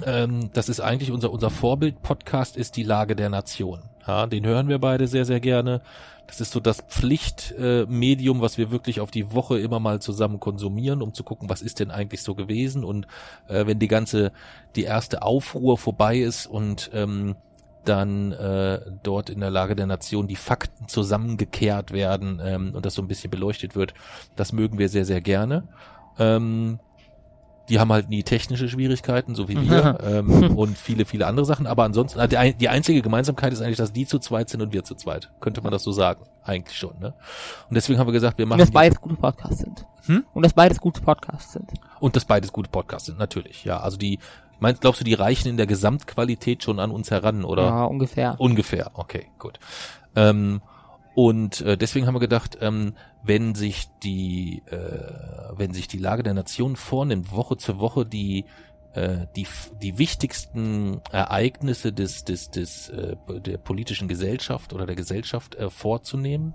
[0.06, 3.82] Ähm, das ist eigentlich unser unser Vorbild-Podcast ist die Lage der Nation.
[4.06, 5.82] Ja, den hören wir beide sehr, sehr gerne.
[6.26, 10.38] Das ist so das Pflichtmedium, äh, was wir wirklich auf die Woche immer mal zusammen
[10.38, 12.84] konsumieren, um zu gucken, was ist denn eigentlich so gewesen.
[12.84, 13.08] Und
[13.48, 14.30] äh, wenn die ganze,
[14.76, 17.34] die erste Aufruhr vorbei ist und ähm,
[17.84, 22.94] dann äh, dort in der Lage der Nation die Fakten zusammengekehrt werden ähm, und das
[22.94, 23.94] so ein bisschen beleuchtet wird.
[24.36, 25.66] Das mögen wir sehr, sehr gerne.
[26.18, 26.78] Ähm,
[27.68, 31.66] die haben halt nie technische Schwierigkeiten, so wie wir, ähm, und viele, viele andere Sachen.
[31.68, 34.72] Aber ansonsten, äh, die, die einzige Gemeinsamkeit ist eigentlich, dass die zu zweit sind und
[34.72, 35.30] wir zu zweit.
[35.40, 36.24] Könnte man das so sagen?
[36.42, 37.14] Eigentlich schon, ne?
[37.68, 39.86] Und deswegen haben wir gesagt, wir Und machen dass die- beides gute Podcasts sind.
[40.06, 40.24] Hm?
[40.34, 41.70] Und dass beides gute Podcasts sind.
[42.00, 43.64] und dass beides gute Podcasts sind, natürlich.
[43.64, 44.18] Ja, also die,
[44.60, 47.64] meinst, glaubst du, die reichen in der Gesamtqualität schon an uns heran, oder?
[47.64, 48.36] Ja, ungefähr.
[48.38, 49.58] Ungefähr, okay, gut.
[50.16, 50.60] Ähm,
[51.14, 54.78] und äh, deswegen haben wir gedacht, ähm, wenn sich die, äh,
[55.56, 58.44] wenn sich die Lage der Nation vornimmt, Woche zu Woche die
[58.94, 59.46] äh, die
[59.82, 66.54] die wichtigsten Ereignisse des des des äh, der politischen Gesellschaft oder der Gesellschaft äh, vorzunehmen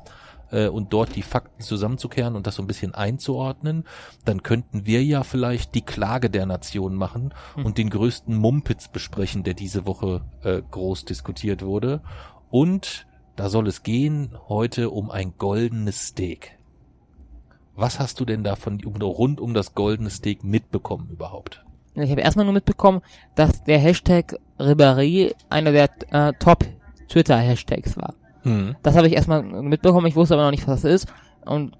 [0.51, 3.85] äh, und dort die Fakten zusammenzukehren und das so ein bisschen einzuordnen,
[4.23, 9.43] dann könnten wir ja vielleicht die Klage der Nation machen und den größten Mumpitz besprechen,
[9.43, 12.01] der diese Woche äh, groß diskutiert wurde.
[12.49, 13.05] Und
[13.35, 16.57] da soll es gehen heute um ein goldenes Steak.
[17.75, 21.65] Was hast du denn davon um, rund um das goldene Steak mitbekommen überhaupt?
[21.95, 23.01] Ich habe erstmal nur mitbekommen,
[23.35, 28.15] dass der Hashtag Ribéry einer der äh, Top-Twitter-Hashtags war.
[28.45, 28.75] Hm.
[28.83, 31.07] Das habe ich erstmal mitbekommen, ich wusste aber noch nicht, was das ist.
[31.45, 31.75] Und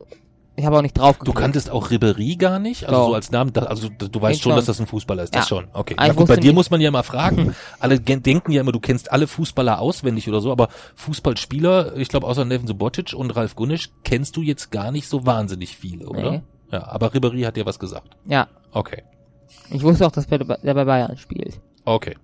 [0.57, 1.39] ich habe auch nicht drauf Du geklickt.
[1.39, 2.85] kanntest auch Ribery gar nicht?
[2.87, 4.55] Also so als Namen, also du du weißt Den schon, schon.
[4.57, 5.35] dass das ein Fußballer ist.
[5.35, 5.57] Das Ja.
[5.57, 5.95] schon, okay.
[6.01, 7.53] Ich gut, bei dir muss man ja immer fragen.
[7.79, 12.27] Alle denken ja immer, du kennst alle Fußballer auswendig oder so, aber Fußballspieler, ich glaube
[12.27, 16.31] außer Neven Subotic und Ralf Gunnisch, kennst du jetzt gar nicht so wahnsinnig viele, oder?
[16.31, 16.41] Nee.
[16.71, 18.15] Ja, aber Ribery hat dir was gesagt.
[18.25, 19.03] Ja, Okay.
[19.69, 20.39] ich wusste auch, dass der
[20.73, 21.59] bei Bayern spielt.
[21.85, 22.15] Okay.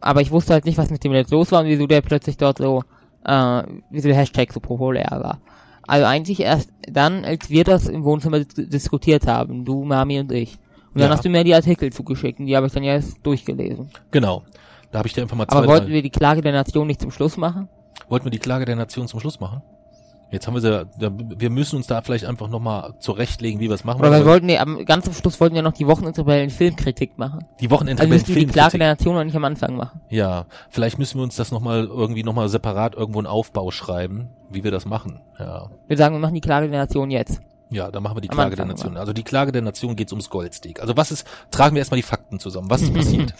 [0.00, 2.36] Aber ich wusste halt nicht, was mit dem jetzt los war und wieso der plötzlich
[2.36, 2.84] dort so,
[3.24, 5.40] äh, wieso der Hashtag so populär war.
[5.86, 10.30] Also eigentlich erst dann, als wir das im Wohnzimmer dis diskutiert haben, du, Mami und
[10.32, 10.58] ich.
[10.94, 11.16] Und dann Ja.
[11.16, 13.90] hast du mir die Artikel zugeschickt und die habe ich dann ja erst durchgelesen.
[14.10, 14.42] Genau.
[14.90, 17.00] Da habe ich dir einfach mal zwei, Aber wollten wir die Klage der Nation nicht
[17.00, 17.68] zum Schluss machen?
[18.08, 19.60] wollten wir die Klage der Nation zum Schluss machen?
[20.30, 20.86] Jetzt haben wir sie,
[21.38, 24.00] wir müssen uns da vielleicht einfach nochmal zurechtlegen, wie wir es machen.
[24.00, 27.46] Oder wir Aber wollten, nee, am ganz Schluss wollten wir noch die Wochenendrebellen Filmkritik machen.
[27.60, 30.00] die Wochenende Also müssen wir die Klage der Nation noch nicht am Anfang machen.
[30.10, 34.64] Ja, vielleicht müssen wir uns das nochmal irgendwie nochmal separat irgendwo einen Aufbau schreiben, wie
[34.64, 35.20] wir das machen.
[35.38, 35.70] Ja.
[35.86, 37.40] Wir sagen, wir machen die Klage der Nation jetzt.
[37.70, 38.96] Ja, dann machen wir die Am Klage der Nation.
[38.96, 40.80] Also die Klage der Nation geht's ums Goldsteak.
[40.80, 42.68] Also was ist, tragen wir erstmal die Fakten zusammen.
[42.70, 43.34] Was ist passiert?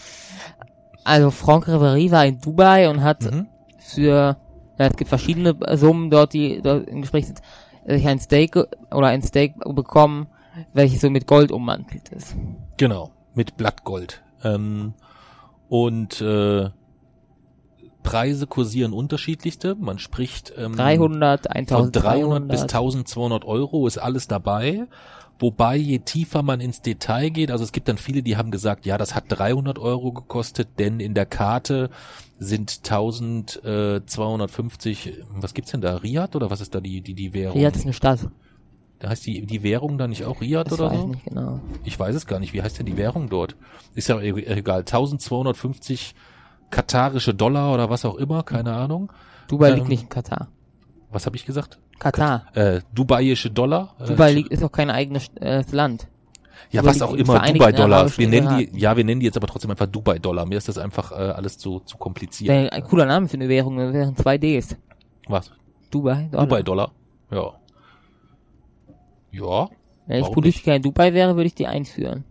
[1.03, 3.47] Also Franck Ribéry war in Dubai und hat mhm.
[3.77, 4.37] für,
[4.79, 7.41] ja, es gibt verschiedene Summen dort, die dort im Gespräch sind,
[7.85, 10.27] sich ein Steak oder ein Steak bekommen,
[10.73, 12.35] welches so mit Gold ummantelt ist.
[12.77, 14.23] Genau, mit Blattgold.
[14.43, 14.93] Ähm,
[15.67, 16.69] und äh,
[18.03, 19.75] Preise kursieren unterschiedlichste.
[19.75, 24.87] Man spricht ähm, 300, von 1300 300 bis 1200 Euro ist alles dabei.
[25.37, 28.85] Wobei, je tiefer man ins Detail geht, also es gibt dann viele, die haben gesagt,
[28.85, 31.89] ja, das hat 300 Euro gekostet, denn in der Karte
[32.39, 37.57] sind 1250, was gibt's denn da, Riad oder was ist da die, die, die Währung?
[37.57, 38.27] Riyadh ist eine Stadt.
[38.99, 41.07] Da heißt die, die Währung da nicht auch Riad Das oder weiß ich so?
[41.07, 41.59] nicht genau.
[41.85, 42.53] Ich weiß es gar nicht.
[42.53, 43.55] Wie heißt denn die Währung dort?
[43.95, 44.79] Ist ja e- egal.
[44.79, 46.15] 1250
[46.69, 49.11] katarische Dollar oder was auch immer, keine Ahnung.
[49.47, 50.49] Dubai Ähm, liegt nicht in Katar.
[51.11, 51.79] Was habe ich gesagt?
[51.97, 52.45] Katar.
[52.55, 53.95] Äh, Dubaiische Dollar?
[53.99, 56.07] Äh, Dubai liegt, ist auch kein eigenes äh, Land.
[56.71, 58.17] Ja, Dubai was auch im immer, Dubai-Dollar.
[58.17, 60.45] Wir nennen die, ja, wir nennen die jetzt aber trotzdem einfach Dubai-Dollar.
[60.45, 62.49] Mir ist das einfach äh, alles zu, zu kompliziert.
[62.49, 64.75] Wäre ein cooler Name für eine Währung, das wären zwei Ds.
[65.27, 65.51] Was?
[65.91, 66.45] Dubai, Dollar.
[66.45, 66.91] Dubai-Dollar?
[67.31, 67.53] Ja.
[69.31, 69.69] Ja,
[70.07, 72.23] Wenn ich Politiker in Dubai wäre, würde ich die einführen.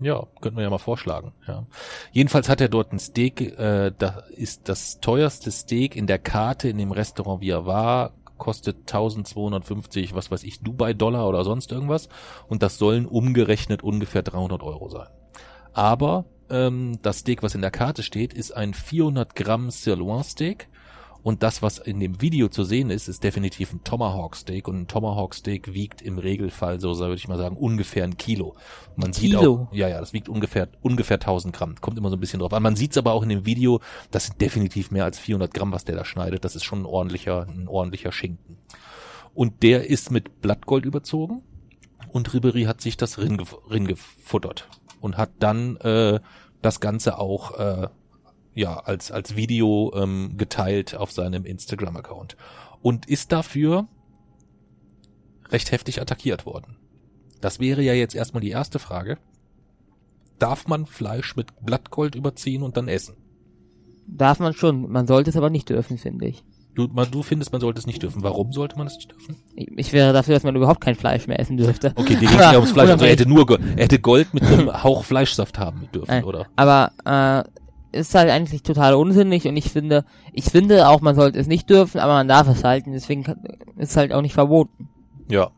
[0.00, 1.32] Ja, könnten wir ja mal vorschlagen.
[1.46, 1.66] Ja.
[2.12, 6.68] Jedenfalls hat er dort ein Steak, äh, da ist das teuerste Steak in der Karte
[6.68, 12.08] in dem Restaurant, wie er war, kostet 1250, was weiß ich, Dubai-Dollar oder sonst irgendwas.
[12.48, 15.08] Und das sollen umgerechnet ungefähr 300 Euro sein.
[15.72, 20.68] Aber ähm, das Steak, was in der Karte steht, ist ein 400 Gramm Sirloin Steak.
[21.28, 24.66] Und das, was in dem Video zu sehen ist, ist definitiv ein Tomahawk Steak.
[24.66, 28.56] Und ein Tomahawk Steak wiegt im Regelfall, so würde ich mal sagen, ungefähr ein Kilo.
[28.96, 29.68] Und man sieht Kilo?
[29.70, 31.74] auch, ja, ja, das wiegt ungefähr, ungefähr 1000 Gramm.
[31.82, 32.62] Kommt immer so ein bisschen drauf an.
[32.62, 35.70] Man sieht es aber auch in dem Video, das sind definitiv mehr als 400 Gramm,
[35.70, 36.46] was der da schneidet.
[36.46, 38.56] Das ist schon ein ordentlicher, ein ordentlicher Schinken.
[39.34, 41.42] Und der ist mit Blattgold überzogen.
[42.10, 44.66] Und Ribery hat sich das Rinn, gef- Rinn gefuttert.
[45.02, 46.20] Und hat dann äh,
[46.62, 47.88] das Ganze auch äh,
[48.58, 52.36] ja als als Video ähm, geteilt auf seinem Instagram-Account
[52.82, 53.86] und ist dafür
[55.50, 56.76] recht heftig attackiert worden.
[57.40, 59.18] Das wäre ja jetzt erstmal die erste Frage.
[60.38, 63.16] Darf man Fleisch mit Blattgold überziehen und dann essen?
[64.06, 66.44] Darf man schon, man sollte es aber nicht dürfen, finde ich.
[66.74, 68.22] Du, man, du findest, man sollte es nicht dürfen.
[68.22, 69.36] Warum sollte man es nicht dürfen?
[69.56, 71.92] Ich, ich wäre dafür, dass man überhaupt kein Fleisch mehr essen dürfte.
[71.96, 72.90] Okay, dir ging ja ums Fleisch.
[72.90, 76.24] Also er hätte nur Gold, er hätte Gold mit einem Hauch Fleischsaft haben dürfen, Nein.
[76.24, 76.46] oder?
[76.54, 77.57] Aber äh,
[77.92, 81.70] ist halt eigentlich total unsinnig und ich finde, ich finde auch, man sollte es nicht
[81.70, 83.24] dürfen, aber man darf es halten, deswegen
[83.76, 84.88] ist es halt auch nicht verboten.
[85.30, 85.50] Ja.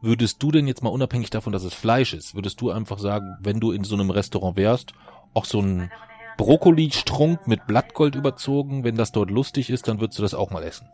[0.00, 3.36] Würdest du denn jetzt mal unabhängig davon, dass es Fleisch ist, würdest du einfach sagen,
[3.40, 4.92] wenn du in so einem Restaurant wärst,
[5.34, 5.90] auch so ein
[6.38, 10.62] Brokkoli-Strunk mit Blattgold überzogen, wenn das dort lustig ist, dann würdest du das auch mal
[10.62, 10.88] essen?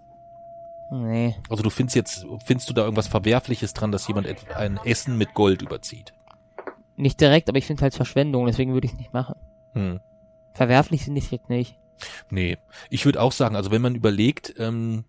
[0.91, 1.37] Nee.
[1.49, 5.35] Also du findest jetzt, findest du da irgendwas Verwerfliches dran, dass jemand ein Essen mit
[5.35, 6.13] Gold überzieht?
[6.97, 9.37] Nicht direkt, aber ich finde halt Verschwendung, deswegen würde ich es nicht machen.
[9.75, 10.01] Hm.
[10.59, 11.77] Verwerflich ich es jetzt nicht.
[12.31, 12.59] Nee,
[12.91, 15.05] ich würde auch sagen, also wenn man überlegt, ähm,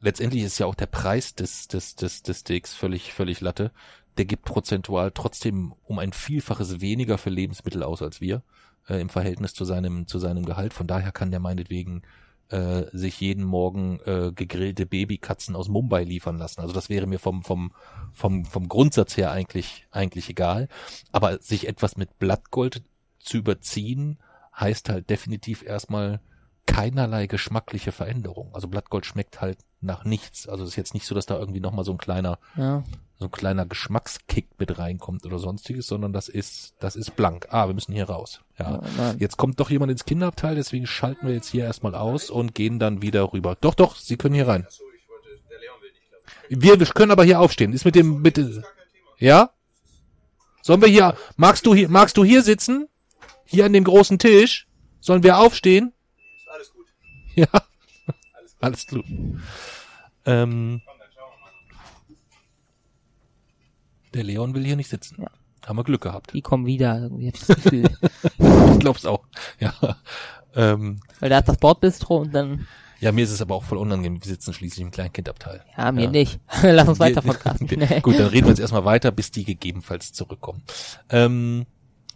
[0.00, 3.72] letztendlich ist ja auch der Preis des, des, des, des Steaks völlig, völlig Latte.
[4.18, 8.44] Der gibt prozentual trotzdem um ein Vielfaches weniger für Lebensmittel aus als wir
[8.88, 10.74] äh, im Verhältnis zu seinem, zu seinem Gehalt.
[10.74, 12.02] Von daher kann der meinetwegen
[12.50, 16.60] äh, sich jeden Morgen äh, gegrillte Babykatzen aus Mumbai liefern lassen.
[16.60, 17.72] Also das wäre mir vom, vom,
[18.12, 20.68] vom, vom Grundsatz her eigentlich, eigentlich egal.
[21.10, 22.84] Aber sich etwas mit Blattgold
[23.18, 24.18] zu überziehen,
[24.58, 26.20] heißt halt definitiv erstmal
[26.66, 28.54] keinerlei geschmackliche Veränderung.
[28.54, 30.48] Also Blattgold schmeckt halt nach nichts.
[30.48, 32.84] Also es ist jetzt nicht so, dass da irgendwie nochmal so ein kleiner, Ja.
[33.18, 37.48] so ein kleiner Geschmackskick mit reinkommt oder sonstiges, sondern das ist, das ist blank.
[37.50, 38.40] Ah, wir müssen hier raus.
[38.58, 38.80] Ja.
[38.96, 39.14] Ja.
[39.18, 42.78] Jetzt kommt doch jemand ins Kinderabteil, deswegen schalten wir jetzt hier erstmal aus und gehen
[42.78, 43.56] dann wieder rüber.
[43.60, 44.66] Doch, doch, Sie können hier rein.
[46.48, 47.72] Wir, wir können aber hier aufstehen.
[47.72, 48.38] Ist mit dem, mit,
[49.18, 49.50] ja?
[50.62, 52.88] Sollen wir hier, magst du hier, magst du hier sitzen?
[53.52, 54.66] Hier an dem großen Tisch?
[55.00, 55.92] Sollen wir aufstehen?
[56.52, 56.86] Alles gut.
[57.34, 57.46] Ja.
[58.60, 59.04] Alles gut.
[60.24, 60.80] Ähm,
[64.14, 65.16] der Leon will hier nicht sitzen.
[65.20, 65.28] Ja.
[65.66, 66.32] Haben wir Glück gehabt.
[66.32, 67.90] Die kommen wieder, ich das Gefühl.
[68.38, 69.24] Ich glaub's auch.
[69.60, 69.74] Ja.
[70.54, 72.66] Ähm, Weil da ist das Bordbistro und dann,
[73.00, 74.22] ja, mir ist es aber auch voll unangenehm.
[74.22, 75.64] Wir sitzen schließlich im Kleinkindabteil.
[75.76, 76.10] ja, mir Ja.
[76.10, 76.40] nicht.
[76.62, 77.22] Lass uns weiter.
[77.26, 78.00] Okay.
[78.00, 80.62] Gut, dann reden wir jetzt erstmal weiter, bis die gegebenenfalls zurückkommen.
[81.10, 81.66] Ähm,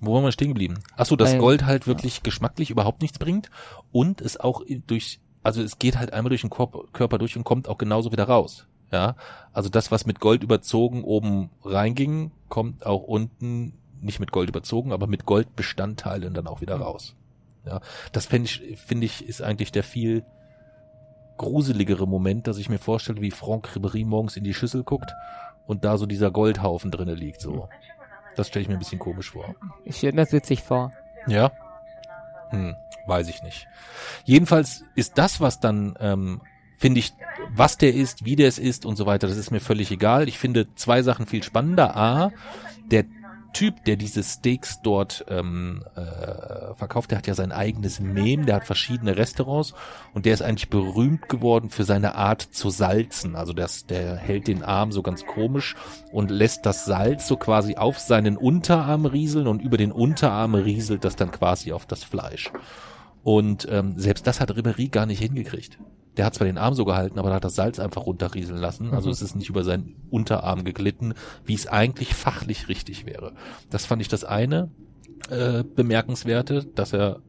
[0.01, 0.79] wo waren wir stehen geblieben?
[0.97, 3.51] Ach so, dass Weil- Gold halt wirklich geschmacklich überhaupt nichts bringt
[3.93, 7.69] und es auch durch, also es geht halt einmal durch den Körper durch und kommt
[7.69, 8.67] auch genauso wieder raus.
[8.93, 9.17] Ja,
[9.53, 14.93] also das, was mit Gold überzogen oben reinging, kommt auch unten nicht mit Gold überzogen,
[14.93, 17.17] aber mit Goldbestandteilen dann auch wieder raus.
[17.65, 17.81] Ja,
[18.13, 20.25] das finde ich, finde ich, ist eigentlich der viel
[21.37, 25.11] gruseligere Moment, dass ich mir vorstelle, wie Franck Ribéry morgens in die Schüssel guckt
[25.67, 27.69] und da so dieser Goldhaufen drinne liegt, so.
[28.37, 29.55] Das stelle ich mir ein bisschen komisch vor.
[29.85, 30.92] Ich stelle mir das witzig vor.
[31.27, 31.53] Ja?
[32.51, 33.66] Hm, weiß ich nicht.
[34.25, 36.40] Jedenfalls ist das, was dann, ähm,
[36.77, 37.14] finde ich,
[37.51, 40.29] was der ist, wie der es ist und so weiter, das ist mir völlig egal.
[40.29, 41.96] Ich finde zwei Sachen viel spannender.
[41.96, 42.31] A,
[42.90, 43.05] der
[43.57, 48.57] Typ, der diese Steaks dort ähm, äh, verkauft, der hat ja sein eigenes Mem, der
[48.57, 49.73] hat verschiedene Restaurants
[50.12, 53.35] und der ist eigentlich berühmt geworden für seine Art zu salzen.
[53.35, 55.75] Also das, der hält den Arm so ganz komisch
[56.12, 61.03] und lässt das Salz so quasi auf seinen Unterarm rieseln und über den Unterarm rieselt
[61.03, 62.51] das dann quasi auf das Fleisch.
[63.23, 65.79] Und ähm, selbst das hat Ribéry gar nicht hingekriegt.
[66.17, 68.93] Der hat zwar den Arm so gehalten, aber da hat das Salz einfach runterrieseln lassen.
[68.95, 69.13] Also Mhm.
[69.13, 73.33] es ist nicht über seinen Unterarm geglitten, wie es eigentlich fachlich richtig wäre.
[73.71, 74.71] Das fand ich das eine
[75.31, 77.21] äh, bemerkenswerte, dass er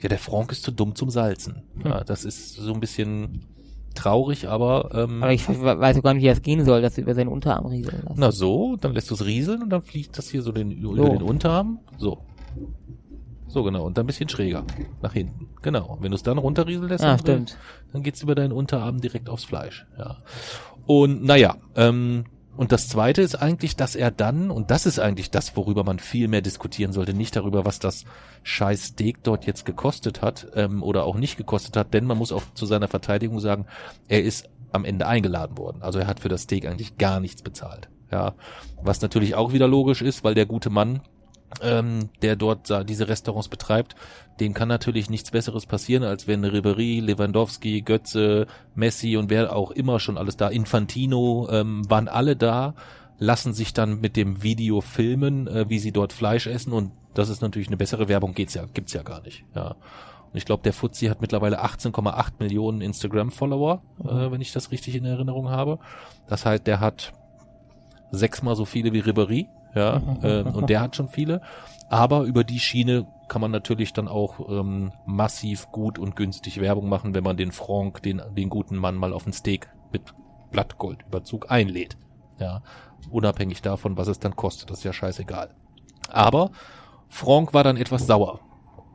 [0.00, 1.62] ja der Franck ist zu dumm zum Salzen.
[1.84, 3.44] Ja, das ist so ein bisschen
[3.94, 7.00] traurig, aber, ähm, Aber ich we- weiß gar nicht, wie das gehen soll, dass sie
[7.02, 8.16] über seinen Unterarm rieseln lassen.
[8.18, 10.96] na so, dann lässt du es rieseln und dann fliegt das hier so den, über
[10.96, 11.08] So.
[11.08, 11.78] den Unterarm.
[11.98, 12.18] So.
[13.48, 13.84] So, genau.
[13.84, 14.64] Und dann ein bisschen schräger.
[15.02, 15.48] Nach hinten.
[15.62, 15.86] Genau.
[15.86, 17.46] Und wenn du es dann runterrieseln lässt, Ah, dann,
[17.92, 19.86] dann geht's über deinen Unterarm direkt aufs Fleisch.
[19.98, 20.18] Ja.
[20.86, 22.24] Und naja, ähm,
[22.56, 25.98] und das zweite ist eigentlich, dass er dann, und das ist eigentlich das, worüber man
[25.98, 28.04] viel mehr diskutieren sollte, nicht darüber, was das
[28.44, 32.32] scheiß Steak dort jetzt gekostet hat ähm, oder auch nicht gekostet hat, denn man muss
[32.32, 33.66] auch zu seiner Verteidigung sagen,
[34.08, 35.82] er ist am Ende eingeladen worden.
[35.82, 37.88] Also er hat für das Steak eigentlich gar nichts bezahlt.
[38.10, 38.34] Ja,
[38.82, 41.00] was natürlich auch wieder logisch ist, weil der gute Mann
[41.62, 43.94] ähm, der dort diese Restaurants betreibt,
[44.40, 49.70] dem kann natürlich nichts Besseres passieren, als wenn Ribery, Lewandowski, Götze, Messi und wer auch
[49.70, 52.74] immer schon alles da, Infantino, ähm, waren alle da,
[53.18, 57.30] lassen sich dann mit dem Video filmen, äh, wie sie dort Fleisch essen und das
[57.30, 59.76] ist natürlich eine bessere Werbung, geht's ja, gibt's ja gar nicht, ja.
[60.32, 64.96] Und ich glaube, der Fuzzi hat mittlerweile 18,8 Millionen Instagram-Follower, äh, wenn ich das richtig
[64.96, 65.78] in Erinnerung habe.
[66.26, 67.12] Das heißt, der hat
[68.10, 71.42] sechsmal so viele wie Ribery, ja, ähm, und der hat schon viele.
[71.88, 76.88] Aber über die Schiene kann man natürlich dann auch ähm, massiv gut und günstig Werbung
[76.88, 80.02] machen, wenn man den Franck, den, den guten Mann mal auf ein Steak mit
[80.50, 81.96] Blattgoldüberzug einlädt.
[82.40, 82.62] Ja,
[83.10, 85.50] unabhängig davon, was es dann kostet, das ist ja scheißegal.
[86.10, 86.50] Aber
[87.08, 88.40] Franck war dann etwas sauer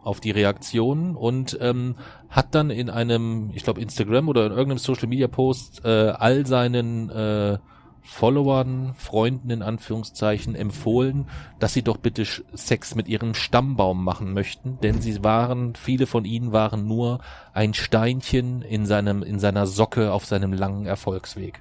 [0.03, 1.95] auf die Reaktionen und ähm,
[2.29, 6.45] hat dann in einem, ich glaube Instagram oder in irgendeinem Social Media Post äh, all
[6.47, 7.59] seinen äh,
[8.03, 11.27] Followern, Freunden in Anführungszeichen empfohlen,
[11.59, 16.25] dass sie doch bitte Sex mit ihrem Stammbaum machen möchten, denn sie waren, viele von
[16.25, 17.19] ihnen waren nur
[17.53, 21.59] ein Steinchen in seinem, in seiner Socke auf seinem langen Erfolgsweg.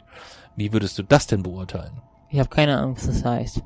[0.56, 2.02] Wie würdest du das denn beurteilen?
[2.30, 3.62] Ich habe keine Ahnung, was das heißt.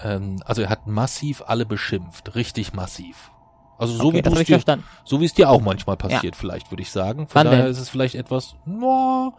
[0.00, 3.32] Ähm, also er hat massiv alle beschimpft, richtig massiv.
[3.78, 6.90] Also so okay, wie dir, so wie es dir auch manchmal passiert, vielleicht würde ich
[6.90, 7.28] sagen.
[7.28, 7.70] Von Wann daher denn?
[7.70, 9.34] ist es vielleicht etwas, no,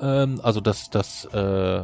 [0.00, 1.82] ähm, also dass das äh,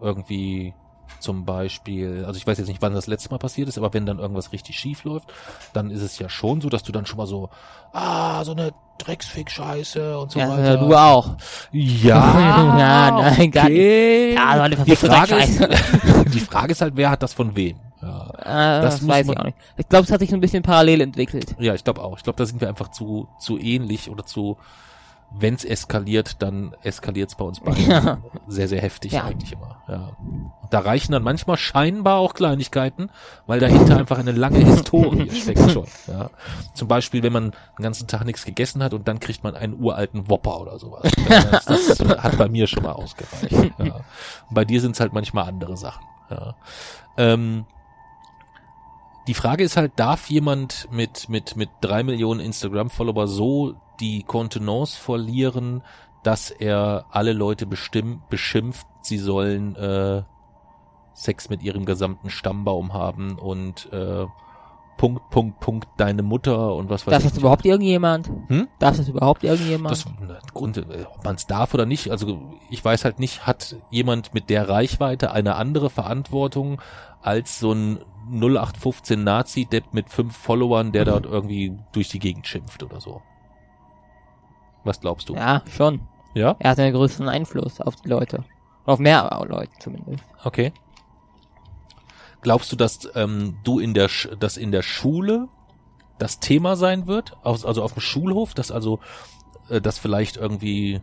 [0.00, 0.74] irgendwie
[1.20, 4.04] zum Beispiel, also ich weiß jetzt nicht, wann das letzte Mal passiert ist, aber wenn
[4.04, 5.32] dann irgendwas richtig schief läuft,
[5.72, 7.48] dann ist es ja schon so, dass du dann schon mal so,
[7.92, 10.76] ah, so eine Drecksfick-Scheiße und so Ja, weiter.
[10.76, 11.36] du auch.
[11.72, 14.34] Ja, Ja, nein, gar okay.
[14.34, 15.60] Ja, so eine die Frage, ist,
[16.34, 17.76] die Frage ist halt, wer hat das von wem?
[18.02, 18.28] Ja.
[18.38, 19.56] Äh, Das das, weiß ich auch nicht.
[19.78, 21.54] Ich glaube, es hat sich ein bisschen parallel entwickelt.
[21.58, 22.16] Ja, ich glaube auch.
[22.18, 24.58] Ich glaube, da sind wir einfach zu, zu ähnlich oder zu,
[25.36, 28.18] wenn es eskaliert, dann eskaliert es bei uns beiden Ja.
[28.46, 29.24] sehr, sehr heftig Ja.
[29.24, 29.82] eigentlich immer.
[29.88, 30.16] Ja.
[30.62, 33.10] Und da reichen dann manchmal scheinbar auch Kleinigkeiten,
[33.46, 35.86] weil dahinter einfach eine lange Historie steckt schon.
[36.06, 36.30] Ja.
[36.74, 39.80] Zum Beispiel, wenn man den ganzen Tag nichts gegessen hat und dann kriegt man einen
[39.80, 41.02] uralten Wopper oder sowas.
[41.50, 43.72] Das, das hat bei mir schon mal ausgereicht.
[43.78, 43.94] Ja.
[44.48, 46.04] Und bei dir sind es halt manchmal andere Sachen.
[46.30, 46.54] Ja.
[47.16, 47.64] Ähm,
[49.26, 54.96] die Frage ist halt, darf jemand mit, mit, mit drei Millionen Instagram-Follower so die Kontenance
[54.96, 55.82] verlieren,
[56.22, 60.22] dass er alle Leute bestimm, beschimpft, sie sollen äh,
[61.12, 64.26] Sex mit ihrem gesamten Stammbaum haben und äh,
[64.96, 67.30] Punkt, Punkt, Punkt, deine Mutter und was weiß Darf ich.
[67.30, 68.30] das überhaupt irgendjemand?
[68.48, 68.68] Hm?
[68.78, 69.90] Darf das überhaupt irgendjemand?
[69.92, 70.06] Das,
[70.52, 74.34] Grund, äh, ob man es darf oder nicht, also ich weiß halt nicht, hat jemand
[74.34, 76.80] mit der Reichweite eine andere Verantwortung
[77.22, 77.98] als so ein
[78.30, 83.20] 0815 Nazi-Depp mit fünf Followern, der dort irgendwie durch die Gegend schimpft oder so.
[84.84, 85.34] Was glaubst du?
[85.34, 86.00] ja, schon.
[86.34, 86.56] Ja?
[86.58, 88.44] Er hat einen größeren Einfluss auf die Leute.
[88.84, 90.24] Auf mehr Leute zumindest.
[90.42, 90.72] Okay.
[92.42, 95.48] Glaubst du, dass ähm, du in der, Sch dass in der Schule
[96.18, 97.36] das Thema sein wird?
[97.42, 99.00] Aus, also auf dem Schulhof, dass also,
[99.70, 101.00] äh, dass vielleicht irgendwie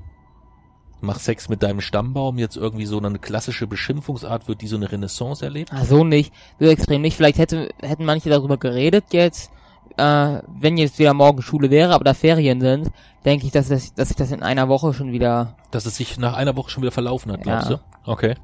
[1.02, 4.92] mach Sex mit deinem Stammbaum jetzt irgendwie so eine klassische Beschimpfungsart wird, die so eine
[4.92, 5.74] Renaissance erlebt?
[5.74, 6.32] Ah, so nicht.
[6.60, 7.18] So extrem nicht.
[7.18, 9.52] Vielleicht hätte, hätten manche darüber geredet jetzt,
[9.98, 12.92] äh, wenn jetzt wieder morgen Schule wäre, aber da Ferien sind,
[13.26, 16.18] denke ich, dass, das, dass sich das in einer Woche schon wieder, Dass es sich
[16.18, 17.76] nach einer Woche schon wieder verlaufen hat, glaubst Ja.
[17.78, 17.82] du?
[18.12, 18.36] Okay.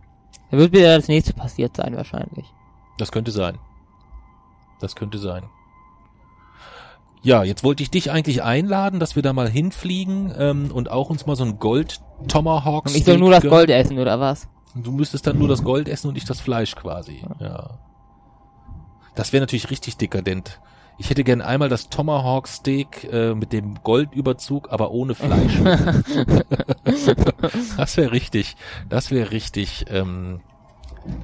[0.51, 2.45] da wird wieder das nächste passiert sein wahrscheinlich.
[2.97, 3.57] Das könnte sein.
[4.79, 5.43] Das könnte sein.
[7.23, 11.09] Ja, jetzt wollte ich dich eigentlich einladen, dass wir da mal hinfliegen ähm, und auch
[11.09, 14.47] uns mal so ein Gold Tomahawk Und ich soll nur das Gold essen, oder was?
[14.75, 17.23] Du müsstest dann nur das Gold essen und ich das Fleisch quasi.
[17.39, 17.79] Ja.
[19.15, 20.59] Das wäre natürlich richtig dekadent.
[20.99, 25.61] Ich hätte gern einmal das Tomahawk Steak äh, mit dem Goldüberzug, aber ohne Fleisch.
[27.77, 28.55] das wäre richtig.
[28.89, 29.85] Das wäre richtig.
[29.89, 30.41] Ähm,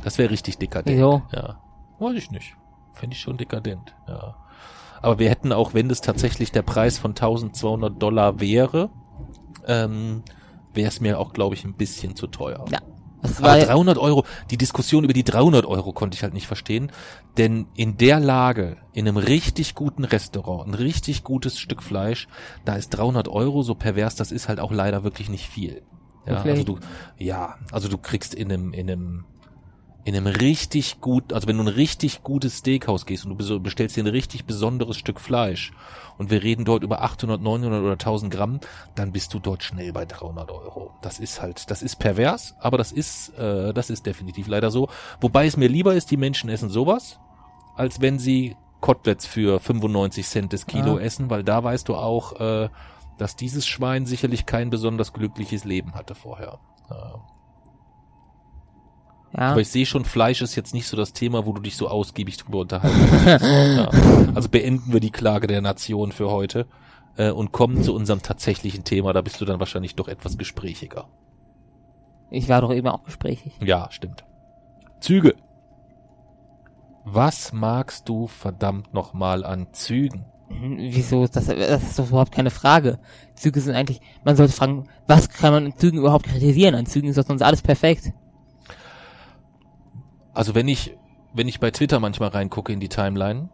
[0.03, 0.95] das wäre richtig dekadent.
[0.95, 1.23] Wieso?
[1.31, 1.59] Ja.
[1.99, 2.55] Weiß ich nicht.
[2.93, 3.95] Fände ich schon dekadent.
[4.07, 4.35] Ja.
[5.01, 8.89] Aber wir hätten auch, wenn das tatsächlich der Preis von 1200 Dollar wäre,
[9.67, 10.23] ähm,
[10.73, 12.63] wäre es mir auch, glaube ich, ein bisschen zu teuer.
[12.71, 12.79] Ja.
[13.23, 16.47] Das Aber war, 300 Euro, die Diskussion über die 300 Euro konnte ich halt nicht
[16.47, 16.91] verstehen,
[17.37, 22.27] denn in der Lage, in einem richtig guten Restaurant, ein richtig gutes Stück Fleisch,
[22.65, 25.81] da ist 300 Euro, so pervers das ist halt auch leider wirklich nicht viel.
[26.25, 26.51] Ja, Wirklich?
[26.53, 26.79] also du,
[27.17, 29.25] ja, also du kriegst in einem, in einem,
[30.05, 33.59] in einem richtig gut, also wenn du in ein richtig gutes Steakhouse gehst und du
[33.59, 35.71] bestellst dir ein richtig besonderes Stück Fleisch
[36.17, 38.59] und wir reden dort über 800, 900 oder 1000 Gramm,
[38.95, 40.91] dann bist du dort schnell bei 300 Euro.
[41.01, 44.89] Das ist halt, das ist pervers, aber das ist, äh, das ist definitiv leider so.
[45.21, 47.19] Wobei es mir lieber ist, die Menschen essen sowas,
[47.75, 51.05] als wenn sie Koteletts für 95 Cent das Kilo Ja.
[51.05, 52.69] essen, weil da weißt du auch, äh,
[53.17, 56.59] dass dieses Schwein sicherlich kein besonders glückliches Leben hatte vorher.
[56.89, 56.93] Äh,
[59.35, 59.51] Ja.
[59.51, 61.87] Aber ich sehe schon, Fleisch ist jetzt nicht so das Thema, wo du dich so
[61.87, 63.45] ausgiebig drüber unterhalten kannst.
[63.45, 63.89] ja.
[64.35, 66.67] Also beenden wir die Klage der Nation für heute
[67.17, 69.11] äh, und kommen zu unserem tatsächlichen Thema.
[69.11, 71.07] Da bist du dann wahrscheinlich doch etwas gesprächiger.
[72.29, 73.53] Ich war doch eben auch gesprächig.
[73.59, 74.23] Ja, stimmt.
[74.99, 75.35] Züge.
[77.05, 80.25] Was magst du verdammt nochmal an Zügen?
[80.47, 82.99] Hm, Wieso ist das, das ist doch überhaupt keine Frage.
[83.35, 86.75] Züge sind eigentlich, man sollte fragen, was kann man in Zügen überhaupt kritisieren?
[86.75, 88.13] An Zügen ist doch sonst alles perfekt.
[90.33, 90.95] Also wenn ich,
[91.33, 93.49] wenn ich bei Twitter manchmal reingucke in die Timeline,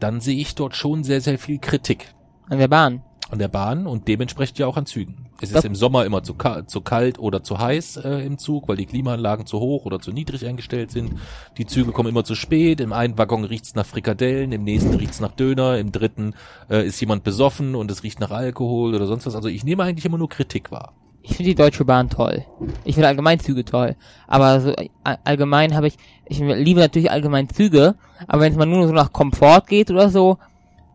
[0.00, 2.12] dann sehe ich dort schon sehr, sehr viel Kritik
[2.48, 3.02] An der Bahn.
[3.30, 5.26] an der Bahn und dementsprechend ja auch an Zügen.
[5.40, 8.36] Es ist Das- im Sommer immer zu, ka zu kalt oder zu heiß äh, im
[8.38, 11.14] Zug, weil die Klimaanlagen zu hoch oder zu niedrig eingestellt sind.
[11.56, 12.80] Die Züge kommen immer zu spät.
[12.80, 16.34] Im einen Waggon riecht's nach Frikadellen, im nächsten riecht's nach Döner, im dritten
[16.70, 19.34] äh, ist jemand besoffen und es riecht nach Alkohol oder sonst was.
[19.34, 20.92] Also ich nehme eigentlich immer nur Kritik wahr.
[21.24, 22.44] Ich finde die Deutsche Bahn toll.
[22.84, 23.94] Ich finde allgemein Züge toll.
[24.26, 27.94] Aber so äh, allgemein habe ich, ich liebe natürlich allgemein Züge,
[28.26, 30.38] aber wenn es mal nur so nach Komfort geht oder so,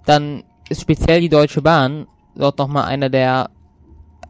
[0.05, 3.49] dann ist speziell die Deutsche Bahn dort nochmal einer der,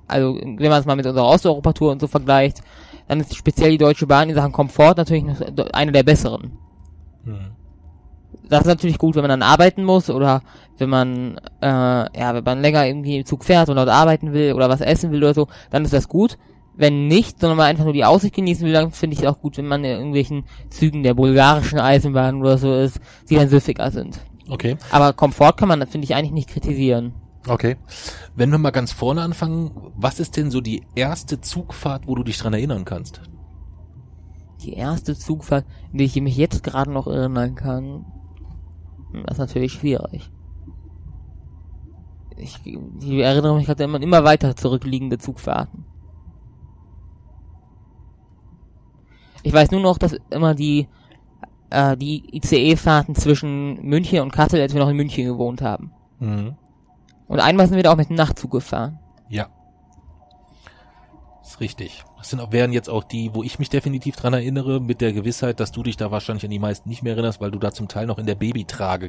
[0.07, 2.62] also wenn man es mal mit unserer Osteuropa-Tour und so vergleicht,
[3.07, 5.38] dann ist speziell die Deutsche Bahn in Sachen Komfort natürlich noch
[5.73, 6.57] eine der besseren.
[8.49, 10.41] Das ist natürlich gut, wenn man dann arbeiten muss oder
[10.77, 14.53] wenn man, äh, ja, wenn man länger irgendwie im Zug fährt und dort arbeiten will
[14.53, 16.37] oder was essen will oder so, dann ist das gut.
[16.75, 19.41] Wenn nicht, sondern man einfach nur die Aussicht genießen will, dann finde ich es auch
[19.41, 23.89] gut, wenn man in irgendwelchen Zügen der bulgarischen Eisenbahn oder so ist, die dann süffiger
[23.89, 24.19] sind.
[24.47, 24.77] Okay.
[24.91, 27.13] Aber Komfort kann man, finde ich, eigentlich nicht kritisieren.
[27.47, 27.77] Okay.
[28.35, 32.23] Wenn wir mal ganz vorne anfangen, was ist denn so die erste Zugfahrt, wo du
[32.23, 33.21] dich dran erinnern kannst?
[34.61, 38.05] Die erste Zugfahrt, an die ich mich jetzt gerade noch erinnern kann,
[39.25, 40.30] das ist natürlich schwierig.
[42.38, 45.86] Ich, ich erinnere mich gerade immer, immer weiter zurückliegende Zugfahrten.
[49.43, 50.88] Ich weiß nur noch, dass immer die,
[51.69, 55.91] äh, die ICE-Fahrten zwischen München und Kassel, als wir noch in München gewohnt haben.
[56.19, 56.56] Mhm.
[57.27, 58.99] Und einmal sind wir da auch mit dem Nachtzug gefahren.
[59.30, 59.47] Ja.
[61.47, 62.03] Ist richtig.
[62.17, 65.62] Das sind, wären jetzt auch die, wo ich mich definitiv dran erinnere, mit der Gewissheit,
[65.62, 67.88] dass du dich da wahrscheinlich an die meisten nicht mehr erinnerst, weil du da zum
[67.88, 69.07] Teil noch in der Babytrage.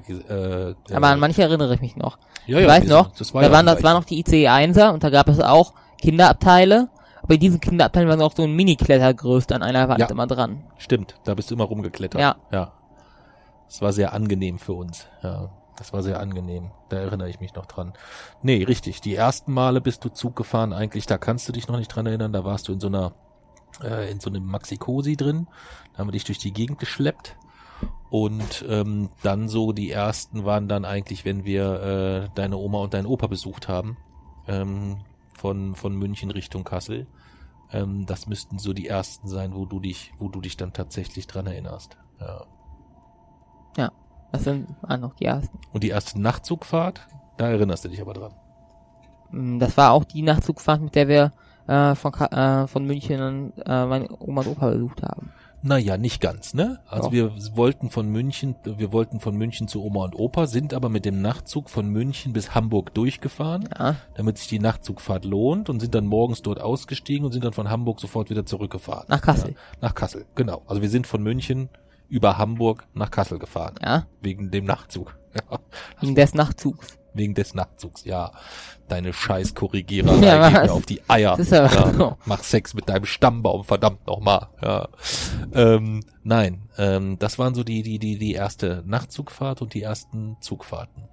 [0.88, 2.16] Äh, Aber an manche erinnere ich mich noch.
[2.46, 4.46] ja, ich ja, weiß noch, das war da ja waren, das waren noch die ICE
[4.48, 6.88] 1er und da gab es auch Kinderabteile.
[7.22, 10.06] Aber in diesen Kinderabteilen war auch so ein Mini-Klettergerüst an einer Wand Ja.
[10.06, 10.62] immer dran.
[10.78, 12.20] Stimmt, da bist du immer rumgeklettert.
[12.20, 12.36] Ja.
[12.52, 12.72] Ja.
[13.66, 15.06] Das war sehr angenehm für uns.
[15.22, 15.50] Ja.
[15.78, 16.72] Das war sehr angenehm.
[16.88, 17.92] Da erinnere ich mich noch dran.
[18.42, 19.00] Nee, richtig.
[19.00, 20.72] Die ersten Male bist du Zug gefahren.
[20.72, 22.32] Eigentlich, da kannst du dich noch nicht dran erinnern.
[22.32, 23.12] Da warst du in so einer,
[23.82, 25.46] äh, in so einem Maxi-Cosi drin.
[25.92, 27.36] Da haben wir dich durch die Gegend geschleppt.
[28.10, 32.94] Und ähm, dann so die ersten waren dann eigentlich, wenn wir äh, deine Oma und
[32.94, 33.96] deinen Opa besucht haben.
[34.48, 34.98] Ähm,
[35.34, 37.06] von, von München Richtung Kassel.
[37.70, 41.28] Ähm, das müssten so die ersten sein, wo du dich, wo du dich dann tatsächlich
[41.28, 41.96] dran erinnerst.
[42.20, 42.46] Ja.
[44.32, 45.58] Das sind waren noch die ersten.
[45.72, 47.00] Und die erste Nachtzugfahrt,
[47.38, 48.32] da erinnerst du dich aber dran.
[49.30, 51.32] Mm, Das war auch die Nachtzugfahrt, mit der wir
[51.66, 55.32] äh, von, Ka- äh, von München an äh, meine Oma und Opa besucht haben.
[55.60, 56.78] Naja, nicht ganz, ne?
[56.86, 57.12] Also Doch.
[57.12, 61.04] wir wollten von München, wir wollten von München zu Oma und Opa, sind aber mit
[61.04, 65.96] dem Nachtzug von München bis Hamburg durchgefahren, Ja, damit sich die Nachtzugfahrt lohnt und sind
[65.96, 69.06] dann morgens dort ausgestiegen und sind dann von Hamburg sofort wieder zurückgefahren.
[69.08, 69.50] nach Kassel.
[69.50, 70.62] Ja, nach Kassel, genau.
[70.68, 71.70] Also wir sind von München
[72.08, 73.74] über Hamburg nach Kassel gefahren.
[73.82, 75.16] Ja, Wegen dem Nachtzug.
[75.50, 75.58] Ja.
[76.00, 76.98] wegen des Nachtzugs.
[77.14, 78.32] Wegen des Nachtzugs, ja.
[78.88, 81.36] Deine scheiß Korrigiererei Ja, geht mir auf die Eier.
[81.36, 81.56] Das ist so.
[82.02, 82.16] ja.
[82.24, 84.48] Mach Sex mit deinem Stammbaum, verdammt nochmal.
[84.62, 84.88] Ja.
[85.52, 90.36] Ähm, nein, ähm, das waren so die, die, die, die erste Nachtzugfahrt und die ersten
[90.40, 91.04] Zugfahrten.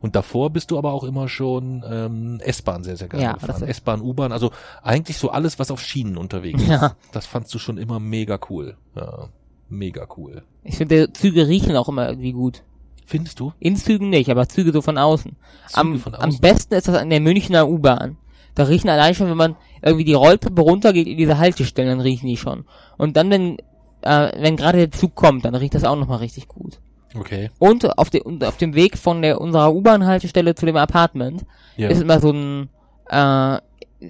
[0.00, 3.62] Und davor bist du aber auch immer schon ähm, S-Bahn sehr, sehr gerne Ja, gefahren.
[3.64, 4.50] S-Bahn, U-Bahn, also
[4.82, 6.68] eigentlich so alles, was auf Schienen unterwegs ist.
[6.68, 6.96] Ja.
[7.12, 8.78] Das fandst du schon immer mega cool.
[8.96, 9.28] Ja,
[9.68, 10.42] mega cool.
[10.64, 12.62] Ich finde, Züge riechen auch immer irgendwie gut.
[13.06, 13.52] Findest du?
[13.58, 15.32] In Zügen nicht, aber Züge so von außen.
[15.68, 16.40] Züge am, von am außen?
[16.40, 18.16] besten ist das an der Münchner U-Bahn.
[18.54, 22.26] Da riechen allein schon, wenn man irgendwie die Rolltreppe runtergeht in diese Haltestellen, dann riechen
[22.26, 22.64] die schon.
[22.98, 23.56] Und dann, wenn,
[24.02, 26.80] äh, wenn gerade der Zug kommt, dann riecht das auch nochmal richtig gut.
[27.16, 27.50] Okay.
[27.58, 31.46] Und auf, de, und auf dem Weg von der unserer U-Bahn-Haltestelle zu dem Apartment
[31.76, 31.88] Ja.
[31.88, 32.68] ist immer so ein,
[33.08, 33.58] äh,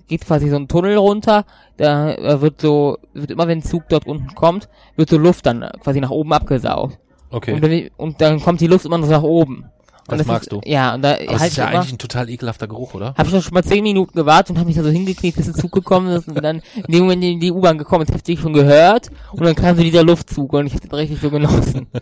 [0.06, 1.44] geht quasi so ein Tunnel runter,
[1.76, 5.46] da äh, wird so, wird immer wenn ein Zug dort unten kommt, wird so Luft
[5.46, 6.98] dann quasi nach oben abgesaugt.
[7.30, 7.54] okay.
[7.54, 9.66] Und, wenn die, und dann kommt die Luft immer noch nach oben.
[10.08, 10.60] Und Das magst ist, du?
[10.64, 13.14] Ja, und da Aber es halt ist ja immer, eigentlich ein total ekelhafter Geruch, oder?
[13.14, 15.46] habe ich doch schon mal zehn Minuten gewartet und habe mich da so hingekniet, bis
[15.46, 18.22] der Zug gekommen ist und dann in dem Moment in die U-Bahn gekommen ist, habe
[18.26, 21.30] ich schon gehört und dann kam so dieser Luftzug und ich habe den richtig so
[21.30, 21.86] genossen.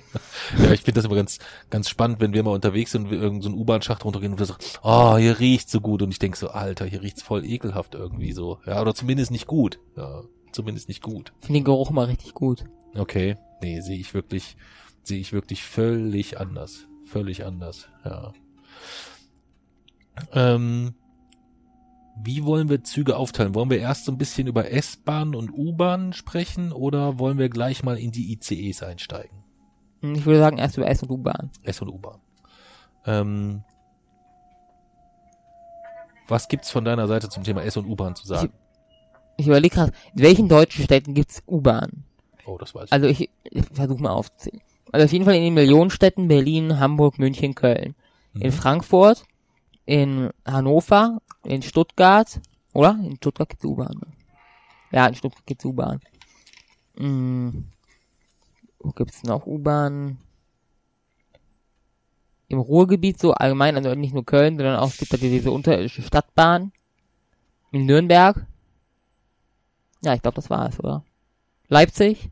[0.59, 1.39] Ja, ich finde das immer ganz,
[1.71, 4.39] ganz spannend, wenn wir mal unterwegs sind und wir irgendeinen so einen U-Bahn-Schacht runtergehen und
[4.39, 6.03] wir sagen, oh, hier riecht's so gut.
[6.03, 8.59] Und ich denk so, Alter, hier riecht's voll ekelhaft irgendwie so.
[8.65, 9.81] Ja, oder zumindest nicht gut.
[9.97, 11.33] Ja, zumindest nicht gut.
[11.41, 12.65] Ich finde den Geruch mal richtig gut.
[12.97, 13.37] Okay.
[13.61, 14.57] Nee, sehe ich wirklich,
[15.03, 16.87] sehe ich wirklich völlig anders.
[17.07, 18.33] Völlig anders, ja.
[20.33, 20.95] Ähm,
[22.23, 23.55] wie wollen wir Züge aufteilen?
[23.55, 27.83] Wollen wir erst so ein bisschen über S-Bahn und U-Bahn sprechen oder wollen wir gleich
[27.83, 29.45] mal in die ICEs einsteigen?
[30.03, 31.51] Ich würde sagen, erst über S und U-Bahn.
[31.63, 32.21] S und U-Bahn.
[33.05, 33.65] Ähm,
[36.29, 38.53] was gibt's von deiner Seite zum Thema S und U-Bahn zu sagen?
[39.37, 42.05] Ich überlege gerade, in welchen deutschen Städten gibt's U-Bahn?
[42.47, 42.93] Oh, das weiß ich.
[42.93, 44.63] Also ich, ich versuche mal aufzuzählen.
[44.93, 47.95] Also auf jeden Fall in den Millionenstädten Berlin, Hamburg, München, Köln.
[48.35, 48.53] In Mhm.
[48.53, 49.25] Frankfurt,
[49.85, 52.41] in Hannover, in Stuttgart,
[52.73, 52.99] oder?
[53.03, 53.97] In Stuttgart gibt's U-Bahn.
[54.01, 54.07] ne?
[54.93, 56.01] Ja, in Stuttgart gibt's U-Bahn.
[56.97, 57.69] Hm.
[58.79, 60.19] Wo gibt's noch U-Bahn?
[62.49, 66.03] Im Ruhrgebiet so allgemein, also nicht nur Köln, sondern auch es gibt da diese unterirdische
[66.03, 66.73] Stadtbahn.
[67.73, 68.47] In Nürnberg.
[70.03, 71.05] Ja, ich glaube, das war es, oder?
[71.69, 72.31] Leipzig?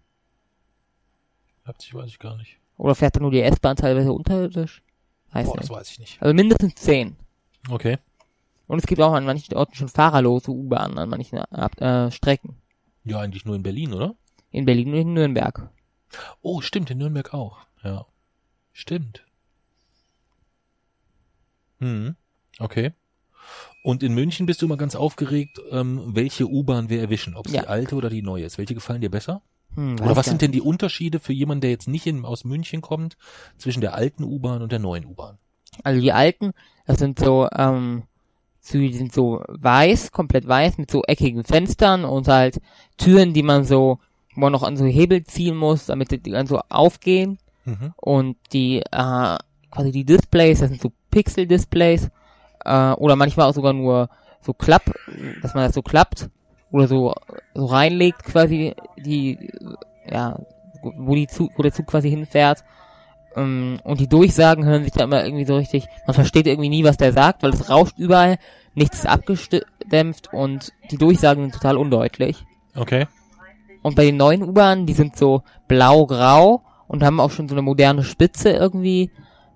[1.65, 2.59] Leipzig weiß ich gar nicht.
[2.77, 4.83] Oder fährt da nur die S-Bahn teilweise unterirdisch?
[5.33, 5.77] Weiß Boah, das nicht.
[5.79, 6.23] weiß ich nicht.
[6.23, 7.17] Also mindestens zehn.
[7.71, 7.99] Okay.
[8.67, 12.57] Und es gibt auch an manchen Orten schon fahrerlose U-Bahnen an manchen äh, Strecken.
[13.05, 14.15] Ja, eigentlich nur in Berlin, oder?
[14.51, 15.71] In Berlin und in Nürnberg.
[16.43, 17.59] Oh, stimmt, in Nürnberg auch.
[17.83, 18.07] Ja.
[18.73, 19.25] Stimmt.
[21.81, 22.17] Hm.
[22.59, 22.93] Okay.
[23.83, 27.53] Und in München bist du immer ganz aufgeregt, ähm, welche U-Bahn wir erwischen, ob es
[27.53, 27.63] Ja.
[27.63, 28.57] die alte oder die neue ist.
[28.57, 29.43] Welche gefallen dir besser?
[29.75, 32.81] Hm, Oder was sind denn die Unterschiede für jemanden, der jetzt nicht in, aus München
[32.81, 33.17] kommt,
[33.59, 35.39] zwischen der alten U-Bahn und der neuen U-Bahn?
[35.83, 36.53] Also die alten,
[36.87, 38.05] das sind so, ähm,
[38.73, 42.61] die sind so weiß, komplett weiß, mit so eckigen Fenstern und halt
[42.97, 43.99] Türen, die man so,
[44.35, 47.39] wo man noch an so Hebel ziehen muss, damit die dann so aufgehen.
[47.65, 47.93] Mhm.
[47.97, 49.37] Und die, äh,
[49.71, 52.11] quasi die Displays, das sind so Pixel-Displays,
[52.65, 54.09] äh, oder manchmal auch sogar nur
[54.41, 54.93] so Klapp,
[55.43, 56.29] dass man das so klappt,
[56.75, 57.15] oder so,
[57.55, 59.49] so reinlegt quasi die,
[60.11, 60.41] ja,
[60.83, 62.65] wo die Zug, wo der Zug quasi hinfährt.
[63.37, 66.83] Ähm, und die Durchsagen hören sich da immer irgendwie so richtig, man versteht irgendwie nie,
[66.83, 68.39] was der sagt, weil es rauscht überall,
[68.75, 72.45] nichts ist abgedämpft und die Durchsagen sind total undeutlich.
[72.75, 73.07] Okay.
[73.83, 77.63] Und bei den neuen U-Bahnen, die sind so blau-grau und haben auch schon so eine
[77.63, 79.13] moderne Spitze irgendwie.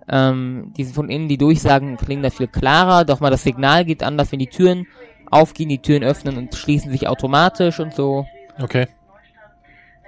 [0.09, 3.85] Ähm, die sind von innen, die Durchsagen klingen da viel klarer, doch mal das Signal
[3.85, 4.87] geht anders, wenn die Türen
[5.31, 8.27] aufgehen, die Türen öffnen und schließen sich automatisch und so.
[8.61, 8.87] Okay.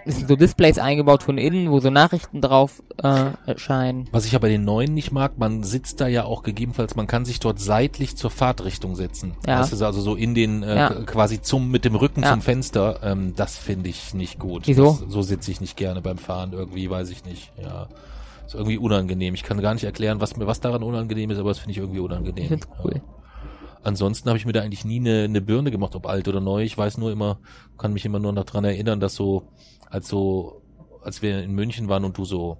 [0.06, 4.08] Es sind so Displays eingebaut von innen, wo so Nachrichten drauf äh, erscheinen.
[4.12, 7.26] Was ich aber den neuen nicht mag, man sitzt da ja auch gegebenenfalls, man kann
[7.26, 9.34] sich dort seitlich zur Fahrtrichtung setzen.
[9.46, 9.58] Ja.
[9.58, 10.88] Das ist also so in den, äh, Ja.
[11.04, 12.30] quasi zum, mit dem Rücken Ja.
[12.32, 13.00] zum Fenster.
[13.02, 14.66] Ähm, das finde ich nicht gut.
[14.66, 14.84] Wieso?
[14.84, 17.52] Das, so sitze ich nicht gerne beim Fahren irgendwie, weiß ich nicht.
[17.62, 17.88] Ja.
[18.46, 19.34] Ist irgendwie unangenehm.
[19.34, 21.78] Ich kann gar nicht erklären, was mir was daran unangenehm ist, aber das finde ich
[21.78, 22.44] irgendwie unangenehm.
[22.44, 22.92] Ich find's cool.
[22.96, 23.00] Ja.
[23.82, 26.62] Ansonsten habe ich mir da eigentlich nie eine, eine Birne gemacht, ob alt oder neu.
[26.62, 27.40] Ich weiß nur immer,
[27.78, 29.48] kann mich immer nur noch dran erinnern, dass so,
[29.88, 30.62] als so,
[31.02, 32.58] als wir in München waren und du so,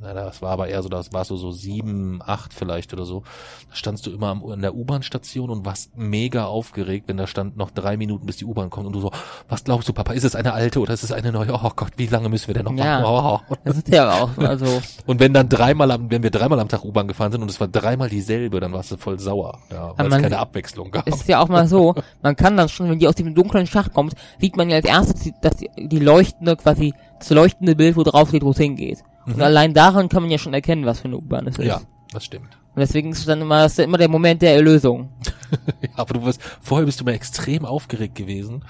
[0.00, 3.22] na, das war aber eher so, das war so, so sieben, acht vielleicht oder so,
[3.68, 7.56] da standst du immer am, an der U-Bahn-Station und warst mega aufgeregt, wenn da stand
[7.56, 9.10] noch drei Minuten, bis die U-Bahn kommt und du so,
[9.48, 11.52] was glaubst du, Papa, ist es eine alte oder ist es eine neue?
[11.52, 13.00] Oh Gott, wie lange müssen wir denn noch Ja.
[13.00, 13.44] machen?
[13.50, 13.54] Oh.
[13.64, 16.84] Das ist ja auch, also, Und wenn dann dreimal am, wenn wir dreimal am Tag
[16.84, 20.12] U-Bahn gefahren sind und es war dreimal dieselbe, dann warst du voll sauer, ja, weil
[20.12, 21.08] es keine Abwechslung gab.
[21.08, 23.66] es ist ja auch mal so, man kann dann schon, wenn die aus dem dunklen
[23.66, 27.96] Schacht kommt, sieht man ja als erstes, dass die, die leuchtende, quasi, das leuchtende Bild,
[27.96, 29.02] wo drauf steht, wo es hingeht.
[29.34, 31.64] Und allein daran kann man ja schon erkennen, was für eine U-Bahn es ist.
[31.64, 31.68] Mhm.
[31.68, 31.80] Ja,
[32.12, 32.58] das stimmt.
[32.74, 35.10] Und deswegen ist es dann immer, ist immer der Moment der Erlösung.
[35.80, 38.64] Ja, aber du wirst, vorher bist du mal extrem aufgeregt gewesen.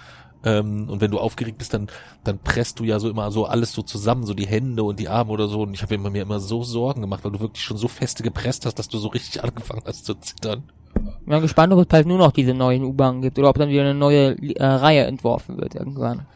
[0.44, 1.88] Ähm, und wenn du aufgeregt bist, dann,
[2.22, 5.08] dann presst du ja so immer so alles so zusammen, so die Hände und die
[5.08, 5.62] Arme oder so.
[5.62, 8.64] Und ich habe mir immer so Sorgen gemacht, weil du wirklich schon so feste gepresst
[8.64, 10.70] hast, dass du so richtig angefangen hast zu zittern.
[10.94, 13.68] Ich bin gespannt, ob es bald nur noch diese neuen U-Bahnen gibt oder ob dann
[13.68, 16.26] wieder eine neue äh, Reihe entworfen wird irgendwann.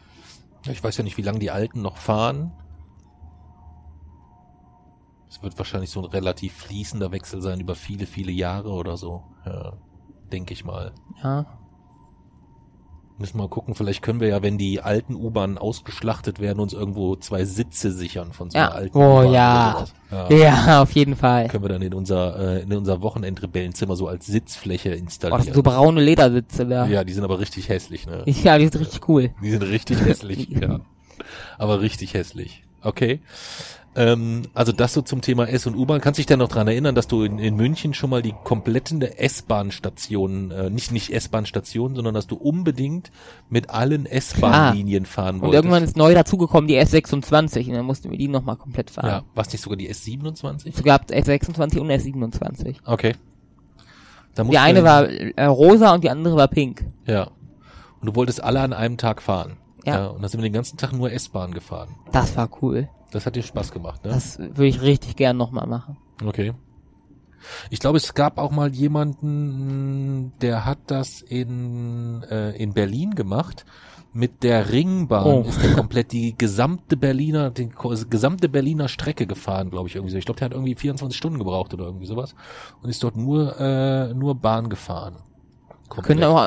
[0.69, 2.51] Ich weiß ja nicht, wie lange die Alten noch fahren.
[5.33, 9.23] Es wird wahrscheinlich so ein relativ fließender Wechsel sein über viele, viele Jahre oder so.
[9.47, 9.73] Ja,
[10.31, 10.91] denke ich mal.
[11.23, 11.47] Ja.
[13.17, 16.73] Müssen wir mal gucken, vielleicht können wir ja, wenn die alten U-Bahnen ausgeschlachtet werden, uns
[16.73, 18.67] irgendwo zwei Sitze sichern von so Ja.
[18.67, 19.31] einer alten Oh, U-Bahn.
[19.33, 19.85] ja.
[20.11, 20.29] ja.
[20.31, 21.47] Ja, auf jeden Fall.
[21.47, 25.41] Können wir dann in unser, äh, in unser Wochenendrebellenzimmer so als Sitzfläche Oh, das installieren.
[25.43, 26.85] sind so braune Ledersitze da.
[26.85, 28.21] ja, die sind aber richtig hässlich, ne?
[28.27, 29.31] Ja, die sind richtig cool.
[29.41, 30.79] Die sind richtig hässlich, ja.
[31.57, 32.63] Aber richtig hässlich.
[32.83, 33.21] Okay.
[33.95, 36.01] Ähm, also das so zum Thema S- und U-Bahn.
[36.01, 39.01] Kannst dich denn noch dran erinnern, dass du in, in München schon mal die kompletten
[39.03, 43.11] S-Bahn-Stationen, äh, nicht nicht S-Bahn-Stationen, sondern dass du unbedingt
[43.49, 45.55] mit allen S-Bahn-Linien fahren Und wolltest?
[45.55, 49.07] irgendwann ist neu dazugekommen die S26 und dann mussten wir die nochmal komplett fahren.
[49.07, 50.71] ja, was nicht sogar die S27?
[50.75, 52.77] Es gab S26 und S27.
[52.85, 53.13] Okay.
[54.35, 56.83] Die eine dann- war äh, rosa und die andere war pink.
[57.05, 57.25] Ja.
[58.01, 59.57] Und du wolltest alle an einem Tag fahren.
[59.85, 60.07] Ja.
[60.07, 61.89] und da sind wir den ganzen Tag nur S-Bahn gefahren.
[62.13, 62.87] Das war cool.
[63.13, 64.11] Das hat dir Spaß gemacht, ne?
[64.11, 65.97] Das würde ich richtig gern nochmal machen.
[66.25, 66.53] Okay.
[67.69, 73.65] Ich glaube, es gab auch mal jemanden, der hat das in, äh, in Berlin gemacht.
[74.15, 75.41] Mit der Ringbahn Oh.
[75.47, 80.11] ist der komplett die gesamte Berliner, die ko- gesamte Berliner Strecke gefahren, glaube ich, irgendwie
[80.11, 80.17] so.
[80.19, 82.35] Ich glaube, der hat irgendwie 24 Stunden gebraucht oder irgendwie sowas.
[82.83, 85.15] Und ist dort nur, äh, nur Bahn gefahren.
[85.95, 86.37] Wir können auch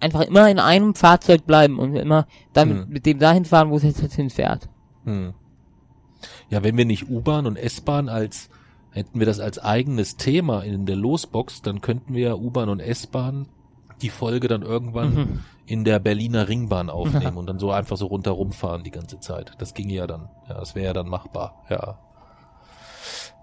[0.00, 2.88] einfach immer in einem Fahrzeug bleiben und immer damit Hm.
[2.88, 4.68] mit dem dahin fahren, wo es jetzt hinfährt.
[5.04, 5.32] Hm.
[6.50, 8.48] Ja, wenn wir nicht U-Bahn und S-Bahn als,
[8.90, 13.46] hätten wir das als eigenes Thema in der Losbox, dann könnten wir U-Bahn und S-Bahn
[14.02, 15.40] die Folge dann irgendwann Mhm.
[15.66, 19.52] in der Berliner Ringbahn aufnehmen und dann so einfach so rundherum fahren die ganze Zeit.
[19.58, 20.28] Das ginge ja dann.
[20.48, 21.62] Ja, das wäre ja dann machbar.
[21.70, 21.98] Ja.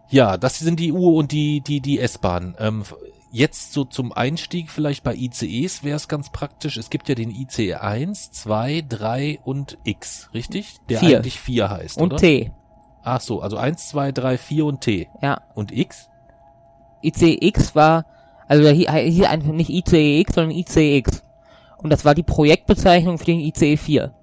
[0.09, 2.55] Ja, das sind die U- und die, die, die S-Bahn.
[2.59, 2.83] Ähm,
[3.31, 6.77] jetzt so zum Einstieg vielleicht bei ICEs wäre es ganz praktisch.
[6.77, 10.77] Es gibt ja den ICE 1, 2, 3 und X, richtig?
[10.89, 11.17] Der Vier.
[11.17, 12.17] eigentlich 4 heißt, Und oder?
[12.17, 12.51] T.
[13.11, 15.07] Ach so, also 1, 2, 3, 4 und T.
[15.19, 15.41] Ja.
[15.55, 16.09] Und X?
[17.01, 18.05] ICX war,
[18.47, 21.23] also der hier, hier einfach nicht ICEX, sondern ICX.
[21.77, 24.13] Und das war die Projektbezeichnung für den ICE 4.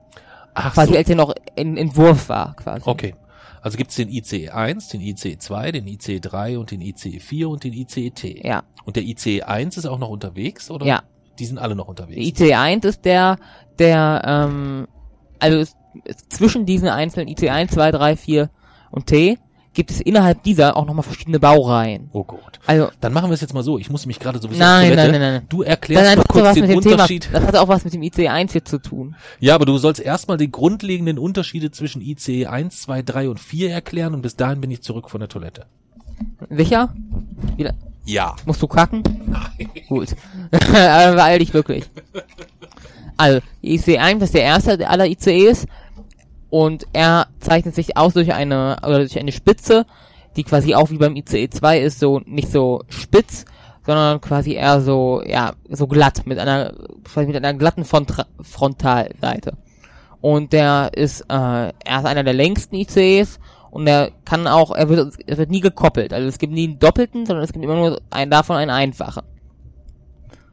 [0.54, 0.98] Ach Quasi so.
[0.98, 2.82] als er noch in Entwurf war, quasi.
[2.88, 3.14] Okay.
[3.60, 7.48] Also gibt's den ICE 1, den ICE 2, den ICE 3 und den ICE 4
[7.48, 8.40] und den ICE T.
[8.46, 8.62] Ja.
[8.84, 10.86] Und der ICE 1 ist auch noch unterwegs, oder?
[10.86, 11.02] Ja.
[11.40, 12.40] Die sind alle noch Der unterwegs.
[12.40, 13.38] ICE 1 ist der,
[13.80, 14.86] der, ähm,
[15.40, 18.50] also es, es, zwischen diesen einzelnen ICE 1, 2, 3, 4
[18.96, 19.38] und T
[19.74, 22.08] gibt es innerhalb dieser auch nochmal verschiedene Baureihen.
[22.14, 22.58] oh Gott.
[22.64, 23.78] Also, Dann machen wir es jetzt mal so.
[23.78, 25.42] Ich muss mich gerade sowieso Nein, nein, nein, nein.
[25.50, 27.28] Du erklärst so kurz den dem Thema, Unterschied.
[27.30, 29.14] das hat auch was mit dem ICE 1 hier zu tun.
[29.38, 33.70] Ja, aber du sollst erstmal die grundlegenden Unterschiede zwischen ICE 1, 2, 3 und 4
[33.70, 35.66] erklären und bis dahin bin ich zurück von der Toilette.
[36.48, 36.94] Sicher?
[37.58, 37.74] Wieder,
[38.06, 38.34] Ja.
[38.46, 39.02] musst du kacken?
[39.90, 40.16] Gut.
[40.52, 41.84] Aber beeil dich wirklich.
[43.18, 45.66] Also, ICE 1 ist der erste aller ICEs
[46.56, 49.84] und er zeichnet sich aus durch eine, oder durch eine Spitze,
[50.36, 53.44] die quasi auch wie beim ICE 2 ist, so nicht so spitz,
[53.84, 56.72] sondern quasi eher so, ja, so glatt, mit einer,
[57.04, 59.58] quasi mit einer glatten Frontra Frontalseite.
[60.22, 63.38] Und der ist, äh, er ist einer der längsten ICEs
[63.70, 66.14] und er kann auch, er wird, er wird nie gekoppelt.
[66.14, 69.24] Also es gibt nie einen doppelten, sondern es gibt immer nur einen davon einen einfachen.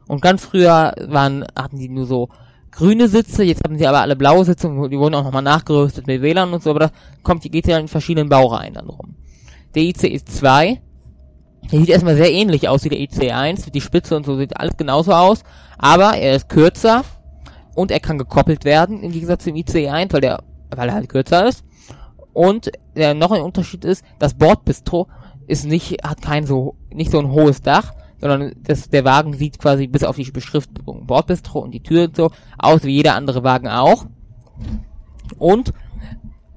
[0.06, 2.28] Und ganz früher waren, hatten die nur so
[2.74, 6.06] grüne Sitze, jetzt haben sie aber alle blaue Sitze, und die wurden auch nochmal nachgerüstet
[6.06, 9.14] mit WLAN und so, aber das kommt, die geht ja in verschiedenen Baureihen dann rum.
[9.74, 10.80] Der ICE 2,
[11.70, 14.56] der sieht erstmal sehr ähnlich aus wie der ICE 1, die Spitze und so sieht
[14.56, 15.44] alles genauso aus,
[15.78, 17.04] aber er ist kürzer
[17.74, 20.42] und er kann gekoppelt werden, im Gegensatz zum ICE 1, weil der,
[20.74, 21.64] weil er halt kürzer ist.
[22.32, 25.06] Und der noch ein Unterschied ist, das Bordbistro
[25.46, 29.58] ist nicht, hat kein so, nicht so ein hohes Dach, sondern das, der Wagen sieht
[29.58, 33.44] quasi bis auf die Beschriftung Bordbistro und die Tür und so aus wie jeder andere
[33.44, 34.06] Wagen auch.
[35.38, 35.72] Und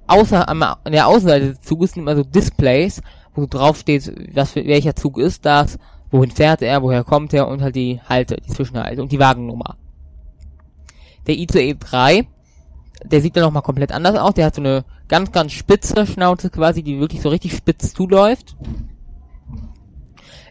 [0.07, 3.01] außer an der Außenseite des Zuges sind immer so Displays,
[3.35, 5.77] wo drauf steht, was für, welcher Zug ist das,
[6.11, 9.77] wohin fährt er, woher kommt er und halt die Halte, die Zwischenhalte und die Wagennummer.
[11.27, 12.27] Der ICE 3,
[13.03, 16.49] der sieht dann nochmal komplett anders aus, der hat so eine ganz, ganz spitze Schnauze
[16.49, 18.55] quasi, die wirklich so richtig spitz zuläuft.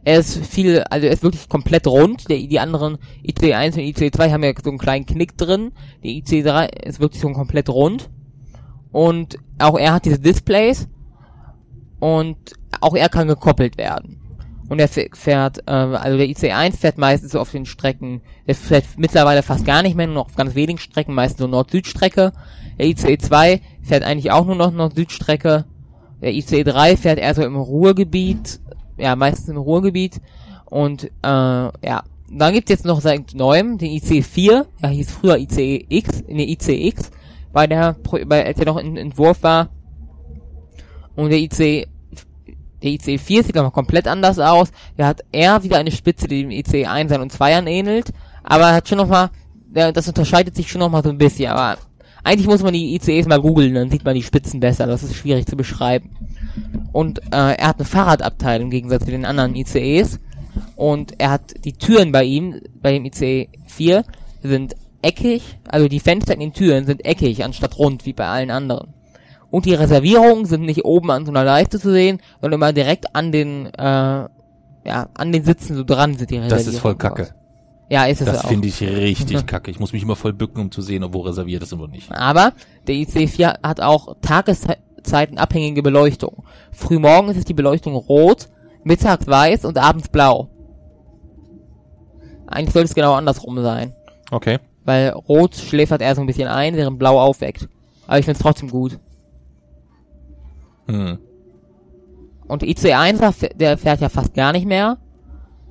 [0.06, 2.30] Er ist viel, also er ist wirklich komplett rund.
[2.30, 5.72] Der, die anderen ICE 1 und ICE 2 haben ja so einen kleinen Knick drin.
[6.04, 8.08] Der ICE 3 ist wirklich so komplett rund.
[8.92, 10.86] Und auch er hat diese Displays.
[11.98, 12.36] Und
[12.80, 14.20] auch er kann gekoppelt werden.
[14.68, 18.54] Und er fährt, äh, also der ICE 1 fährt meistens so auf den Strecken, der
[18.54, 22.32] fährt mittlerweile fast gar nicht mehr, nur auf ganz wenigen Strecken, meistens so Nord-Süd-Strecke.
[22.78, 25.64] Der ICE 2 fährt eigentlich auch nur noch Nord-Süd-Strecke.
[26.22, 28.60] Der ICE 3 fährt eher so im Ruhrgebiet,
[28.96, 30.20] ja, meistens im Ruhrgebiet.
[30.66, 35.38] Und äh, ja, dann gibt's jetzt noch seit neuem den ICE 4, ja, hieß früher
[35.38, 37.10] ICE X, ne, ICX,
[37.52, 39.68] bei der, bei, als er noch in Entwurf war.
[41.14, 41.86] Und der ICE
[42.82, 44.70] der ICE 4 sieht nochmal komplett anders aus.
[44.98, 48.12] Der hat eher wieder eine Spitze, die dem ICE 1 und 2 ähnelt.
[48.42, 49.30] Aber er hat schon nochmal,
[49.72, 51.50] das unterscheidet sich schon nochmal so ein bisschen.
[51.50, 51.78] Aber
[52.22, 54.86] eigentlich muss man die ICEs mal googeln, dann sieht man die Spitzen besser.
[54.86, 56.10] Das ist schwierig zu beschreiben.
[56.92, 60.20] Und äh, er hat eine Fahrradabteilung im Gegensatz zu den anderen ICEs.
[60.74, 64.04] Und er hat die Türen bei ihm, bei dem ICE 4,
[64.42, 65.58] sind eckig.
[65.68, 68.94] Also die Fenster in den Türen sind eckig, anstatt rund, wie bei allen anderen.
[69.50, 73.14] Und die Reservierungen sind nicht oben an so einer Leiste zu sehen, sondern immer direkt
[73.14, 74.28] an den, äh, ja,
[75.14, 76.64] an den Sitzen so dran sind die Reservierungen.
[76.66, 77.28] Das ist voll kacke.
[77.88, 78.48] Ja, ist es Das auch.
[78.48, 79.70] finde ich richtig kacke.
[79.70, 81.86] Ich muss mich immer voll bücken, um zu sehen, ob wo reserviert ist und wo
[81.86, 82.10] nicht.
[82.10, 82.52] Aber
[82.88, 84.16] der IC4 hat auch
[85.06, 86.44] tageszeitenabhängige Beleuchtung.
[86.72, 88.48] Frühmorgens ist die Beleuchtung rot,
[88.84, 90.48] mittags weiß und abends blau.
[92.46, 93.92] Eigentlich sollte es genau andersrum sein.
[94.30, 94.58] Okay.
[94.84, 97.68] Weil Rot schläfert eher so ein bisschen ein, während Blau aufweckt.
[98.06, 98.98] Aber ich find's trotzdem gut.
[100.88, 101.18] Hm.
[102.46, 104.98] Und ICE 1, der fäh- der fährt ja fast gar nicht mehr.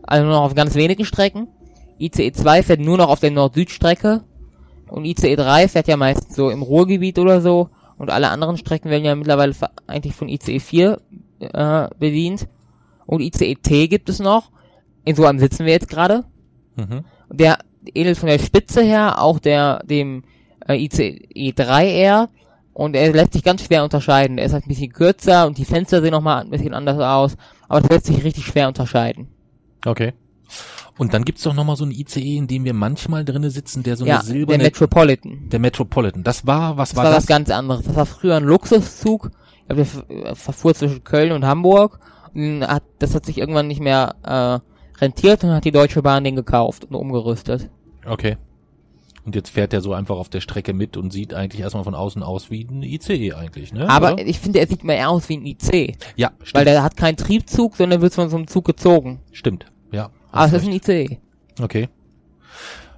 [0.04, 1.48] Also nur noch auf ganz wenigen Strecken.
[1.98, 4.24] ICE 2 fährt nur noch auf der Nord-Süd-Strecke.
[4.90, 7.70] Und ICE 3 fährt ja meistens so im Ruhrgebiet oder so.
[7.98, 9.54] Und alle anderen Strecken werden ja mittlerweile
[9.88, 11.02] eigentlich von ICE 4
[11.40, 12.48] äh, bedient.
[13.06, 14.52] Und ICE T gibt es noch.
[15.06, 16.26] In so einem sitzen wir jetzt gerade.
[16.76, 17.06] Mhm.
[17.32, 17.60] Der
[17.94, 20.24] ähnelt von der Spitze her auch der dem
[20.68, 22.30] äh, ICE 3 eher.
[22.74, 24.38] Und er lässt sich ganz schwer unterscheiden.
[24.38, 27.38] Er ist halt ein bisschen kürzer und die Fenster sehen nochmal ein bisschen anders aus.
[27.70, 29.30] Aber das lässt sich richtig schwer unterscheiden.
[29.86, 30.14] Okay.
[30.98, 33.84] Und dann gibt's doch noch mal so ein ICE, in dem wir manchmal drinne sitzen,
[33.84, 34.60] der so ja, eine silberne...
[34.60, 35.50] der Metropolitan.
[35.50, 36.24] der Metropolitan.
[36.24, 37.24] Das war, was Das war war das?
[37.24, 37.86] was ganz anderes.
[37.86, 39.32] Das war früher ein Luxuszug.
[39.70, 42.00] Der äh, verfuhr zwischen Köln und Hamburg.
[42.34, 46.24] Und hat, das hat sich irgendwann nicht mehr äh, rentiert und hat die Deutsche Bahn
[46.24, 47.70] den gekauft und umgerüstet.
[48.06, 48.38] Okay.
[49.26, 51.96] Und jetzt fährt er so einfach auf der Strecke mit und sieht eigentlich erstmal von
[51.96, 53.90] außen aus wie ein ICE eigentlich, ne?
[53.90, 54.26] Aber Oder?
[54.28, 55.98] ich finde, er sieht mehr aus wie ein IC.
[56.16, 56.54] ja, stimmt.
[56.54, 59.20] Weil der hat keinen Triebzug, sondern wird von so einem Zug gezogen.
[59.32, 59.66] stimmt.
[60.36, 60.90] Hast es ist ein recht.
[61.10, 61.20] IC.
[61.62, 61.90] Okay.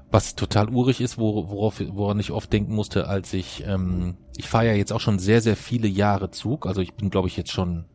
[0.09, 4.47] Was total urig ist, wor- worauf, woran ich oft denken musste, als ich, ähm, ich
[4.47, 6.65] fahre ja jetzt auch schon sehr, sehr viele Jahre Zug.
[6.65, 7.85] Also ich bin, glaube ich, jetzt schon,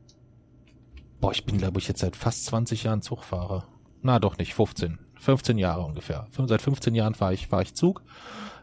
[1.21, 3.67] boah, ich bin, glaube ich, jetzt seit fast 20 Jahren Zugfahrer.
[4.03, 4.99] Na, doch nicht, 15.
[5.19, 6.27] 15 Jahre ungefähr.
[6.47, 8.03] Seit 15 Jahren fahre ich, fahre ich Zug.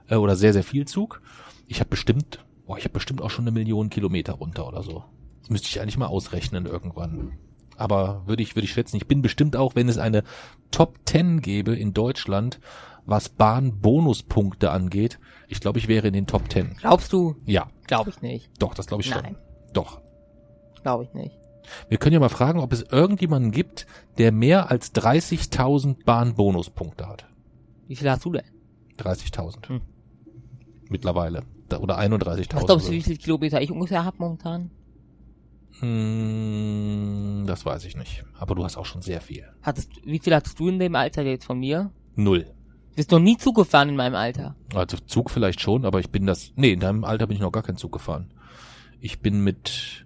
[0.08, 1.22] Äh, oder sehr, sehr viel Zug.
[1.68, 5.04] Ich habe bestimmt, boah, ich habe bestimmt auch schon eine Million Kilometer runter oder so.
[5.42, 7.32] Das müsste ich eigentlich mal ausrechnen irgendwann.
[7.80, 10.24] Aber würde ich, würde ich schätzen, ich bin bestimmt auch, wenn es eine
[10.72, 12.60] Top 10 gäbe in Deutschland,
[13.06, 16.76] was Bahnbonuspunkte angeht, ich glaube, ich wäre in den Top 10.
[16.80, 17.36] Glaubst du?
[17.46, 18.50] Ja, Glaube ich nicht.
[18.60, 19.24] doch, das glaube ich schon.
[19.24, 19.38] Nein.
[19.74, 20.02] Doch.
[20.84, 21.36] Glaube ich nicht.
[21.88, 27.26] Wir können ja mal fragen, ob es irgendjemanden gibt, der mehr als 30.000 Bahnbonuspunkte hat.
[27.88, 28.44] Wie viel hast du denn?
[28.98, 29.70] 30.000.
[29.70, 29.82] Hm.
[30.90, 31.44] Mittlerweile.
[31.80, 32.66] Oder Was 31.000.
[32.66, 34.72] glaubst du, wie viele Kilometer ich ungefähr habe momentan?
[35.80, 38.24] Hm, das weiß ich nicht.
[38.38, 39.46] Aber du hast auch schon sehr viel.
[39.62, 41.92] Hattest, wie viel hattest du in dem Alter jetzt von mir?
[42.16, 42.44] Null.
[42.92, 44.56] Du bist noch nie Zug gefahren in meinem Alter.
[44.74, 46.52] Also Zug vielleicht schon, aber ich bin das.
[46.56, 48.34] Nee, in deinem Alter bin ich noch gar kein Zug gefahren.
[49.00, 50.06] Ich bin mit.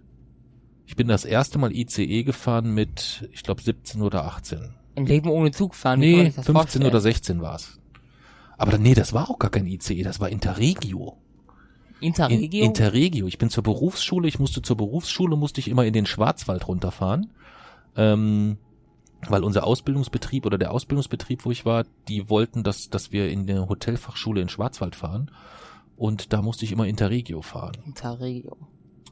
[0.86, 4.76] Ich bin das erste Mal ICE gefahren mit, ich glaube, 17 oder 18.
[4.96, 6.00] Ein Leben ohne Zug fahren.
[6.00, 6.86] Nee, sich das 15 vorstellen?
[6.86, 7.80] oder 16 war's.
[8.60, 11.18] Aber nee, das war auch gar kein ICE, das war Interregio.
[12.04, 12.66] In, Interregio?
[12.66, 13.28] Interregio.
[13.28, 17.32] Ich bin zur Berufsschule, ich musste zur Berufsschule, musste ich immer in den Schwarzwald runterfahren.
[17.96, 18.58] Ähm,
[19.30, 23.48] weil unser Ausbildungsbetrieb oder der Ausbildungsbetrieb, wo ich war, die wollten, dass, dass wir in
[23.48, 25.32] der Hotelfachschule in Schwarzwald fahren.
[25.96, 27.78] Und da musste ich immer Interregio fahren.
[27.86, 28.58] Interregio.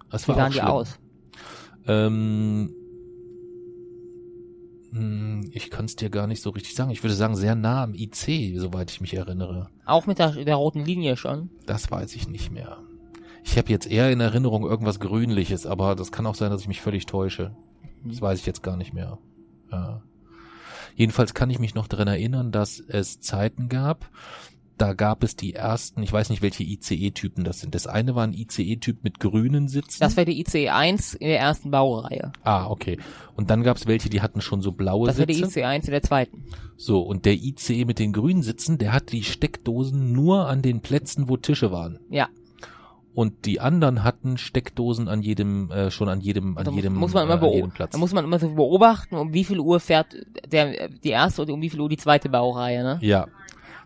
[0.09, 0.99] Das Wie war sahen auch die aus?
[1.87, 2.75] Ähm, hm,
[4.93, 6.91] ich kann es dir gar nicht so richtig sagen.
[6.91, 9.69] Ich würde sagen, sehr nah am IC, soweit ich mich erinnere.
[9.85, 11.49] Auch mit der, der roten Linie schon.
[11.65, 12.77] Das weiß ich nicht mehr.
[13.43, 16.67] Ich habe jetzt eher in Erinnerung irgendwas Grünliches, aber das kann auch sein, dass ich
[16.67, 17.55] mich völlig täusche.
[18.03, 19.17] Das weiß ich jetzt gar nicht mehr.
[19.71, 20.03] Ja.
[20.95, 24.09] Jedenfalls kann ich mich noch dran erinnern, dass es Zeiten gab,
[24.81, 27.75] da gab es die ersten, ich weiß nicht, welche ICE-Typen das sind.
[27.75, 29.99] Das eine war ein ICE-Typ mit grünen Sitzen.
[29.99, 32.31] Das wäre die ICE 1 in der ersten Baureihe.
[32.43, 32.97] ah, okay.
[33.35, 35.59] Und dann gab es welche, die hatten schon so blaue Das wäre die Sitze.
[35.59, 36.45] ICE 1 in der zweiten.
[36.77, 40.81] So, und der ICE mit den grünen Sitzen, der hat die Steckdosen nur an den
[40.81, 41.99] Plätzen, wo Tische waren.
[42.09, 42.29] Ja.
[43.13, 46.95] Und die anderen hatten Steckdosen an jedem, äh, schon an jedem, an Da muss, jedem,
[46.95, 47.71] muss man äh, immer an jedem.
[47.71, 47.91] Platz.
[47.91, 50.15] Da muss man immer so beobachten, um wie viel Uhr fährt
[50.49, 52.99] der die erste und um wie viel Uhr die zweite Baureihe, ne?
[53.01, 53.27] ja.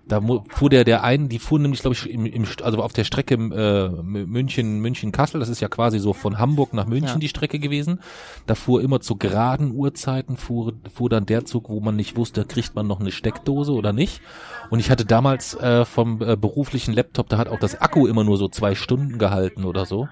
[0.08, 3.06] Da fuhr der, der einen, die fuhren nämlich, glaube ich, im, im, also auf der
[3.06, 7.18] Strecke äh, München, München-Kassel, das ist ja quasi so von Hamburg nach München Ja.
[7.18, 8.00] die Strecke gewesen.
[8.46, 12.46] Da fuhr immer zu geraden Uhrzeiten, fuhr, fuhr dann der Zug, wo man nicht wusste,
[12.46, 14.22] kriegt man noch eine Steckdose oder nicht.
[14.70, 18.24] Und ich hatte damals äh, vom äh, beruflichen Laptop, da hat auch das Akku immer
[18.24, 20.08] nur so zwei Stunden gehalten oder so.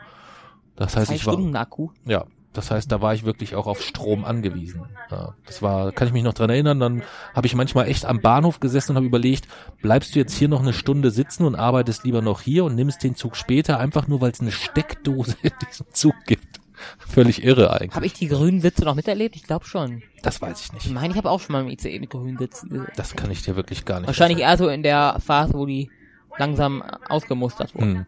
[0.76, 1.90] Das heißt, Zwei ich war, Stunden Akku.
[2.06, 4.84] Ja, das heißt, da war ich wirklich auch auf Strom angewiesen.
[5.10, 7.04] Ja, das war, kann ich mich noch dran erinnern, dann
[7.36, 9.48] habe ich manchmal echt am Bahnhof gesessen und habe überlegt,
[9.82, 13.04] bleibst du jetzt hier noch eine Stunde sitzen und arbeitest lieber noch hier und nimmst
[13.04, 16.60] den Zug später, einfach nur, weil es eine Steckdose in diesem Zug gibt.
[17.00, 17.96] Völlig irre eigentlich.
[17.96, 19.36] Habe ich die grünen Sitze noch miterlebt?
[19.36, 20.04] Ich glaube schon.
[20.22, 20.92] Das weiß ich Ich nicht.
[20.94, 22.88] meine, ich habe auch schon mal im ICE mit grünen Sitzen.
[22.96, 25.90] Das kann ich dir wirklich gar nicht Wahrscheinlich eher so in der Phase, wo die
[26.38, 27.96] langsam ausgemustert wurden.
[27.96, 28.06] Hm.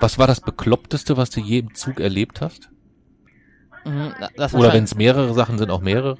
[0.00, 2.70] Was war das Bekloppteste, was du je im Zug erlebt hast?
[3.88, 4.12] Mhm,
[4.54, 6.16] Oder wenn es mehrere Sachen sind, auch mehrere?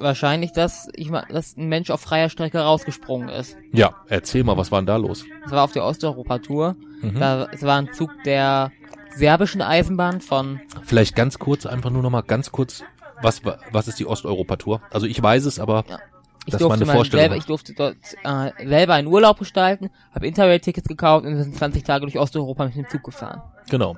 [0.00, 3.56] wahrscheinlich, dass ich mal, dass ein Mensch auf freier Strecke rausgesprungen ist.
[3.72, 5.24] Ja, erzähl mal, was war denn da los?
[5.42, 6.76] Das war auf der Osteuropa-Tour.
[7.02, 7.18] Mhm.
[7.18, 8.70] Da, es war ein Zug der
[9.16, 12.84] serbischen Eisenbahn von, Vielleicht ganz kurz, einfach nur noch mal ganz kurz,
[13.22, 14.80] was, wa- was ist die Osteuropa-Tour?
[14.92, 15.98] Also ich weiß es, aber Ja.
[16.46, 21.36] Ich durfte selber, ich durfte dort äh, selber einen Urlaub gestalten, habe Interrail-Tickets gekauft und
[21.36, 23.42] wir sind 20 Tage durch Osteuropa mit dem Zug gefahren.
[23.68, 23.96] Genau.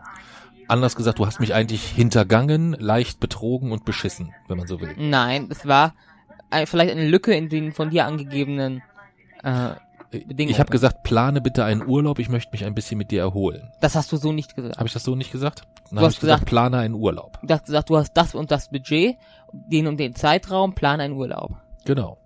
[0.70, 4.94] Anders gesagt, du hast mich eigentlich hintergangen, leicht betrogen und beschissen, wenn man so will.
[4.96, 5.94] Nein, es war
[6.50, 8.82] ein, vielleicht eine Lücke in den von dir angegebenen
[9.42, 9.70] äh,
[10.10, 10.50] Bedingungen.
[10.50, 13.70] Ich habe gesagt, plane bitte einen Urlaub, ich möchte mich ein bisschen mit dir erholen.
[13.80, 14.76] Das hast du so nicht gesagt.
[14.76, 15.62] Habe ich das so nicht gesagt?
[15.62, 17.38] Dann Du habe hast ich gesagt, gesagt- plane einen Urlaub.
[17.42, 19.16] Du hast gesagt, du hast das und das Budget,
[19.52, 21.52] den und den Zeitraum, plan einen Urlaub.
[21.84, 22.16] Genau.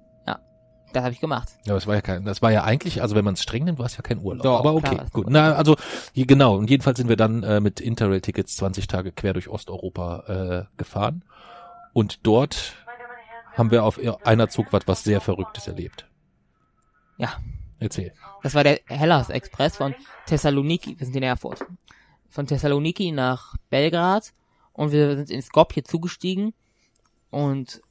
[0.94, 1.48] Das habe ich gemacht.
[1.66, 3.80] Ja, das war ja kein, das war ja eigentlich, also wenn man es streng nimmt,
[3.80, 4.44] war es ja kein Urlaub.
[4.44, 5.26] Doch, Aber klar okay, es gut.
[5.28, 5.76] Na, also
[6.12, 6.56] hier, genau.
[6.56, 11.24] Und jedenfalls sind wir dann äh, mit Interrail-Tickets 20 Tage quer durch Osteuropa äh, gefahren.
[11.92, 12.76] Und dort
[13.54, 16.06] haben wir auf einer Zugfahrt was sehr Verrücktes erlebt.
[17.18, 17.32] Ja.
[17.80, 18.12] Erzähl.
[18.42, 19.94] Das war der Hellas Express von
[20.26, 21.66] Thessaloniki, wir sind in Erfurt.
[22.28, 24.32] Von Thessaloniki nach Belgrad
[24.72, 26.54] und wir sind in Skopje zugestiegen
[27.30, 27.82] und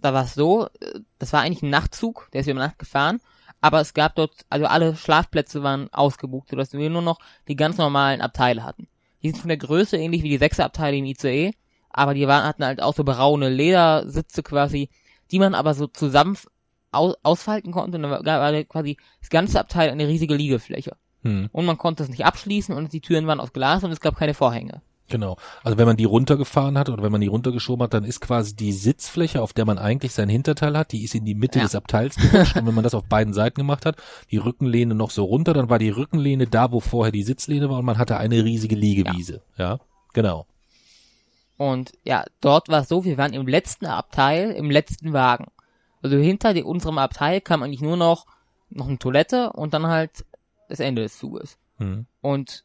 [0.00, 3.20] da war es so, äh, das war eigentlich ein Nachtzug, der ist über Nacht gefahren,
[3.60, 7.76] aber es gab dort, also alle Schlafplätze waren ausgebucht, sodass wir nur noch die ganz
[7.76, 8.88] normalen Abteile hatten.
[9.22, 11.52] Die sind von der Größe ähnlich wie die Sechserabteile im ICE,
[11.90, 14.88] aber die waren, hatten halt auch so braune Ledersitze quasi,
[15.30, 16.36] die man aber so zusammen
[16.92, 20.96] aus, ausfalten konnte und dann war war quasi das ganze Abteil eine riesige Liegefläche.
[21.22, 24.00] Hm, Und man konnte es nicht abschließen und die Türen waren aus Glas und es
[24.00, 24.82] gab keine Vorhänge.
[25.10, 25.36] Genau.
[25.62, 28.56] Also wenn man die runtergefahren hat oder wenn man die runtergeschoben hat, dann ist quasi
[28.56, 31.66] die Sitzfläche, auf der man eigentlich sein Hinterteil hat, die ist in die Mitte Ja.
[31.66, 32.56] des Abteils gerutscht.
[32.56, 33.96] und wenn man das auf beiden Seiten gemacht hat,
[34.30, 37.78] die Rückenlehne noch so runter, dann war die Rückenlehne da, wo vorher die Sitzlehne war
[37.78, 39.42] und man hatte eine riesige Liegewiese.
[39.58, 39.78] Ja,
[40.14, 40.46] genau.
[41.56, 45.48] Und ja, dort war es so, wir waren im letzten Abteil, im letzten Wagen.
[46.02, 48.24] Also hinter die, unserem Abteil kam eigentlich nur noch,
[48.70, 50.24] noch eine Toilette und dann halt
[50.70, 51.58] das Ende des Zuges.
[51.76, 52.06] Hm.
[52.22, 52.64] Und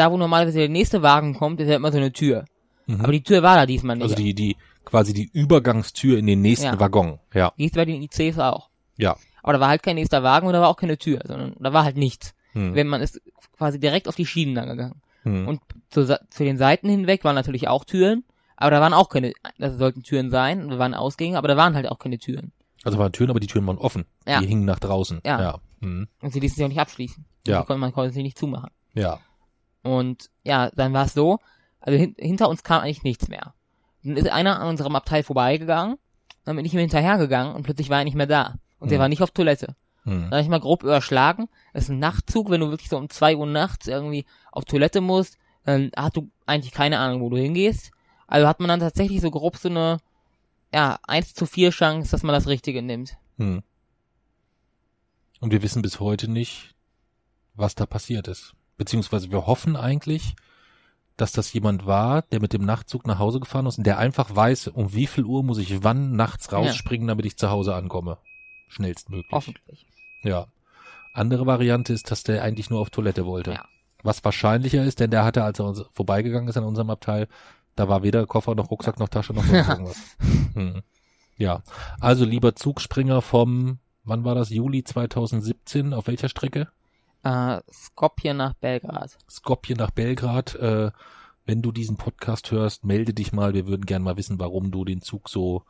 [0.00, 2.44] da, wo normalerweise der nächste Wagen kommt, ist ja immer so eine Tür.
[2.86, 3.00] Mhm.
[3.02, 4.02] Aber die Tür war da diesmal nicht.
[4.04, 6.80] Also die, die, quasi die Übergangstür in den nächsten Ja.
[6.80, 7.18] Waggon.
[7.34, 8.68] Ja, die ist bei den ICs auch.
[8.96, 9.16] ja.
[9.42, 11.72] Aber da war halt kein nächster Wagen und da war auch keine Tür, sondern da
[11.72, 12.34] war halt nichts.
[12.52, 12.74] Hm.
[12.74, 13.22] Wenn man ist
[13.56, 15.00] quasi direkt auf die Schienen dann gegangen.
[15.22, 15.48] Hm.
[15.48, 18.24] Und zu, zu den Seiten hinweg waren natürlich auch Türen,
[18.56, 21.74] aber da waren auch keine, das sollten Türen sein, da waren Ausgänge, aber da waren
[21.74, 22.52] halt auch keine Türen.
[22.84, 24.04] Also waren Türen, aber die Türen waren offen.
[24.26, 24.40] Ja.
[24.40, 25.22] Die hingen nach draußen.
[25.24, 25.40] Ja.
[25.40, 25.58] Ja.
[25.80, 26.06] Hm.
[26.20, 27.24] Und sie ließen sich auch nicht abschließen.
[27.46, 27.62] Ja.
[27.62, 28.68] Konnte, man konnte sie nicht zumachen.
[28.92, 29.20] Ja.
[29.82, 31.38] Und ja, dann war es so,
[31.80, 33.54] also hin, hinter uns kam eigentlich nichts mehr.
[34.02, 35.96] Dann ist einer an unserem Abteil vorbeigegangen,
[36.44, 38.56] dann bin ich ihm hinterhergegangen und plötzlich war er nicht mehr da.
[38.78, 39.02] Und der Hm.
[39.02, 39.76] war nicht auf Toilette.
[40.04, 40.22] Hm.
[40.22, 41.48] Dann habe ich mal grob überschlagen.
[41.74, 45.00] Das ist ein Nachtzug, wenn du wirklich so um zwei Uhr nachts irgendwie auf Toilette
[45.00, 47.90] musst, dann hast du eigentlich keine Ahnung, wo du hingehst.
[48.26, 49.98] Also hat man dann tatsächlich so grob so eine,
[50.72, 53.16] ja, 1 zu 4 Chance, dass man das Richtige nimmt.
[53.38, 53.62] Hm.
[55.40, 56.74] Und wir wissen bis heute nicht,
[57.54, 58.54] was da passiert ist.
[58.80, 60.36] Beziehungsweise wir hoffen eigentlich,
[61.18, 64.34] dass das jemand war, der mit dem Nachtzug nach Hause gefahren ist und der einfach
[64.34, 68.16] weiß, um wie viel Uhr muss ich wann nachts rausspringen, damit ich zu Hause ankomme.
[68.68, 69.30] Schnellstmöglich.
[69.30, 69.86] Hoffentlich.
[70.22, 70.46] Ja.
[71.12, 73.50] Andere Variante ist, dass der eigentlich nur auf Toilette wollte.
[73.52, 73.66] Ja.
[74.02, 77.28] Was wahrscheinlicher ist, denn der hatte, als er uns vorbeigegangen ist an unserem Abteil,
[77.76, 80.16] da war weder Koffer noch Rucksack noch Tasche noch irgendwas.
[80.54, 80.80] Hm.
[81.36, 81.62] Ja.
[82.00, 84.48] Also lieber Zugspringer vom, wann war das?
[84.48, 85.92] Juli 2017?
[85.92, 86.68] Auf welcher Strecke?
[87.22, 89.16] Äh, Skopje nach Belgrad.
[89.28, 90.54] Skopje nach Belgrad.
[90.56, 90.90] Äh,
[91.46, 93.54] wenn du diesen Podcast hörst, melde dich mal.
[93.54, 95.64] Wir würden gern mal wissen, warum du den Zug so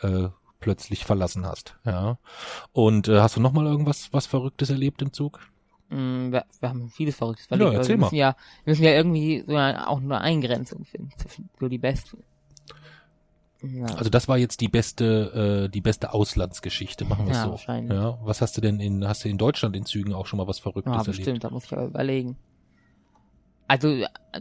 [0.00, 0.28] äh,
[0.60, 1.76] plötzlich verlassen hast.
[1.84, 2.18] Ja.
[2.72, 5.40] Und äh, hast du noch mal irgendwas was Verrücktes erlebt im Zug?
[5.90, 7.68] Mm, wir, wir haben vieles Verrücktes Ja, verlegt.
[7.68, 8.06] aber erzähl wir mal.
[8.06, 11.12] müssen ja, wir müssen ja irgendwie so eine, auch eine Eingrenzung finden
[11.60, 12.22] so die besten.
[13.62, 17.44] Ja, Also das war jetzt die beste, äh, die beste Auslandsgeschichte, machen wir es Ja,
[17.44, 17.50] so.
[17.52, 17.92] wahrscheinlich.
[17.92, 18.18] Ja.
[18.22, 20.58] Was hast du denn in, hast du in Deutschland in Zügen auch schon mal was
[20.60, 21.16] Verrücktes ja erlebt?
[21.16, 22.36] bestimmt, da muss ich aber überlegen.
[23.66, 23.92] Also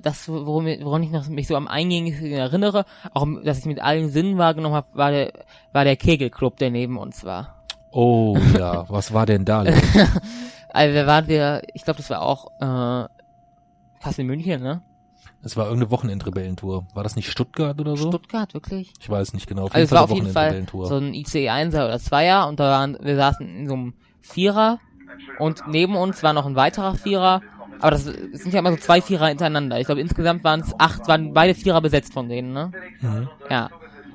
[0.03, 4.09] das, worum, woran ich noch, mich so am eingängigsten erinnere, auch dass ich mit allen
[4.09, 5.33] Sinnen wahrgenommen habe, war der,
[5.73, 7.65] war der Kegelclub, der neben uns war.
[7.91, 9.65] Oh ja, was war denn da?
[10.69, 13.07] Also da waren wir, ich glaube, das war auch äh,
[14.01, 14.81] Kassel München, ne?
[15.47, 16.87] Es war irgendeine Wochenendrebellentour.
[16.93, 18.09] War das nicht Stuttgart oder so?
[18.09, 18.91] Stuttgart, wirklich?
[18.99, 19.63] Ich weiß nicht genau.
[19.63, 22.69] Auf Also es war auf jeden Fall so ein ICE 1er oder 2er und da
[22.69, 24.79] waren, wir saßen in so einem Vierer
[25.39, 27.41] und neben uns war noch ein weiterer Vierer,
[27.79, 29.79] aber das, sind ja immer so zwei Vierer hintereinander.
[29.79, 32.73] Ich glaube insgesamt waren es acht, waren beide Vierer besetzt von denen, ne?
[32.99, 33.29] Mhm.
[33.49, 33.69] Ja.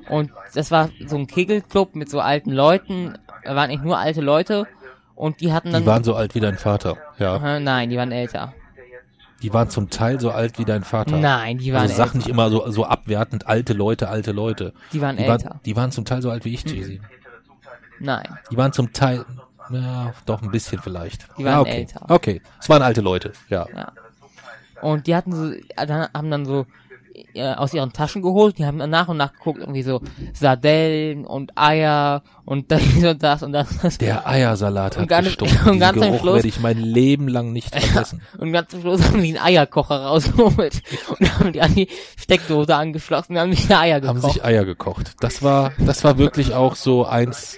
[0.09, 4.21] Und das war so ein Kegelclub mit so alten Leuten, da waren nicht nur alte
[4.21, 4.67] Leute
[5.15, 6.95] und die hatten dann Die waren so alt wie dein Vater.
[7.17, 7.59] Ja.
[7.59, 8.53] Nein, die waren älter.
[9.43, 11.17] Die waren zum Teil so alt wie dein Vater.
[11.17, 12.17] Nein, die waren Also sag älter.
[12.17, 14.73] nicht immer so, so abwertend, alte Leute, alte Leute.
[14.93, 15.49] Die waren Die älter.
[15.49, 17.01] waren, die waren zum Teil so alt wie ich, Jay-Z.
[17.99, 18.25] Nein.
[18.51, 19.25] Die waren zum Teil,
[19.69, 21.27] ja, doch ein bisschen vielleicht.
[21.37, 21.79] Die waren ja, okay.
[21.81, 22.05] älter.
[22.09, 23.67] Okay, es waren alte Leute, ja.
[23.75, 23.91] Ja.
[24.81, 26.65] Und die hatten so, haben dann so
[27.33, 28.57] äh, aus ihren Taschen geholt.
[28.57, 30.01] Die haben nach und nach geguckt, irgendwie so
[30.33, 33.97] Sardellen und Eier und das und das und das.
[33.99, 35.69] Der Eiersalat hat Und ganz- gestunken.
[35.69, 38.21] und ganz Geruch Schluss- werde ich mein Leben lang nicht vergessen.
[38.37, 40.81] Und ganz zum Schluss haben die einen Eierkocher rausgeholt
[41.19, 41.87] und haben die an die
[42.17, 44.33] Steckdose angeschlossen und haben die Eier haben gekocht.
[44.33, 45.13] sich Eier gekocht.
[45.19, 47.57] Das war, das war wirklich auch so eins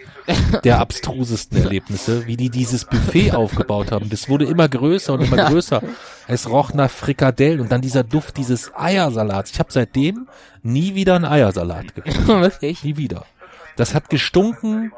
[0.64, 4.10] der abstrusesten Erlebnisse, wie die dieses Buffet aufgebaut haben.
[4.10, 5.84] Das wurde immer größer und immer größer.
[6.28, 9.52] Es roch nach Frikadellen und dann dieser Duft dieses Eiersalats.
[9.52, 10.28] Ich habe seitdem
[10.64, 12.28] nie wieder einen Eiersalat gekocht.
[12.28, 12.84] Wirklich.
[12.84, 13.26] Nie wieder.
[13.76, 14.92] Das hat gestunken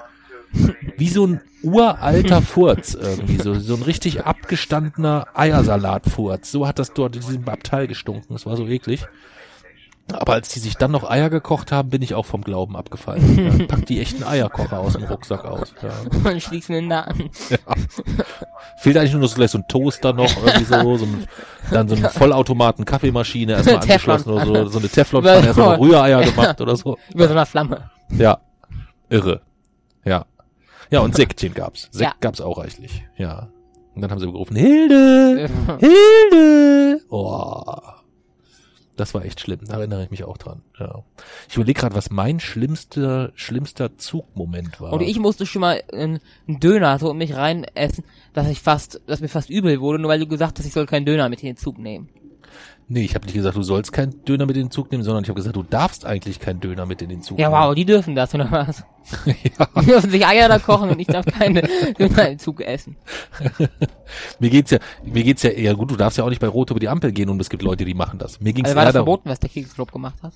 [0.97, 6.51] wie so ein uralter Furz irgendwie, so, so ein richtig abgestandener Eiersalatfurz.
[6.51, 8.33] So hat das dort in diesem Abteil gestunken.
[8.33, 9.07] Das war so eklig.
[10.13, 13.57] Aber als die sich dann noch Eier gekocht haben, bin ich auch vom Glauben abgefallen.
[13.59, 15.73] Ja, pack die echten Eierkocher aus dem Rucksack aus.
[15.81, 16.31] Ja.
[16.31, 17.29] Und schließen ihn da an.
[18.77, 21.27] Fehlt eigentlich nur noch so gleich so ein Toaster noch, irgendwie so, so ein,
[21.71, 26.61] dann so eine Vollautomaten Kaffeemaschine erstmal angeschlossen oder so, so eine Teflonpfanne, erstmal Rühreier gemacht
[26.61, 26.97] oder so.
[27.13, 27.89] Über so einer Flamme.
[28.09, 28.39] Ja,
[29.09, 29.41] irre.
[30.05, 30.25] Ja.
[30.89, 31.83] Ja, und Sektchen gab's.
[31.91, 32.15] Sekt Ja.
[32.21, 33.03] gab's auch reichlich.
[33.17, 33.49] Ja.
[33.95, 35.49] Und dann haben sie gerufen, Hilde!
[35.79, 37.01] Hilde!
[37.09, 37.63] Oh.
[38.95, 39.59] Das war echt schlimm.
[39.67, 40.61] Da erinnere ich mich auch dran.
[40.79, 41.03] Ja.
[41.47, 44.91] Ich überlege gerade, was mein schlimmster, schlimmster Zugmoment war.
[44.93, 48.03] Und ich musste schon mal einen Döner so in mich rein essen,
[48.33, 50.87] dass ich fast, dass mir fast übel wurde, nur weil du gesagt hast, ich soll
[50.87, 52.09] keinen Döner mit in den Zug nehmen.
[52.87, 55.23] Nee, ich habe nicht gesagt, du sollst keinen Döner mit in den Zug nehmen, sondern
[55.23, 57.61] ich habe gesagt, du darfst eigentlich keinen Döner mit in den Zug Ja, nehmen.
[57.61, 58.83] wow, die dürfen das, oder was?
[59.25, 59.67] Ja.
[59.81, 61.61] Die dürfen sich Eier da kochen und ich darf keine
[61.97, 62.95] Döner im Zug essen.
[64.39, 65.91] Mir geht's ja, mir geht's ja eher gut.
[65.91, 67.83] Du darfst ja auch nicht bei Rot über die Ampel gehen und es gibt Leute,
[67.83, 68.39] die machen das.
[68.39, 69.07] Mir ging's Also war das darum.
[69.07, 70.31] verboten, was der Keksclub gemacht hat?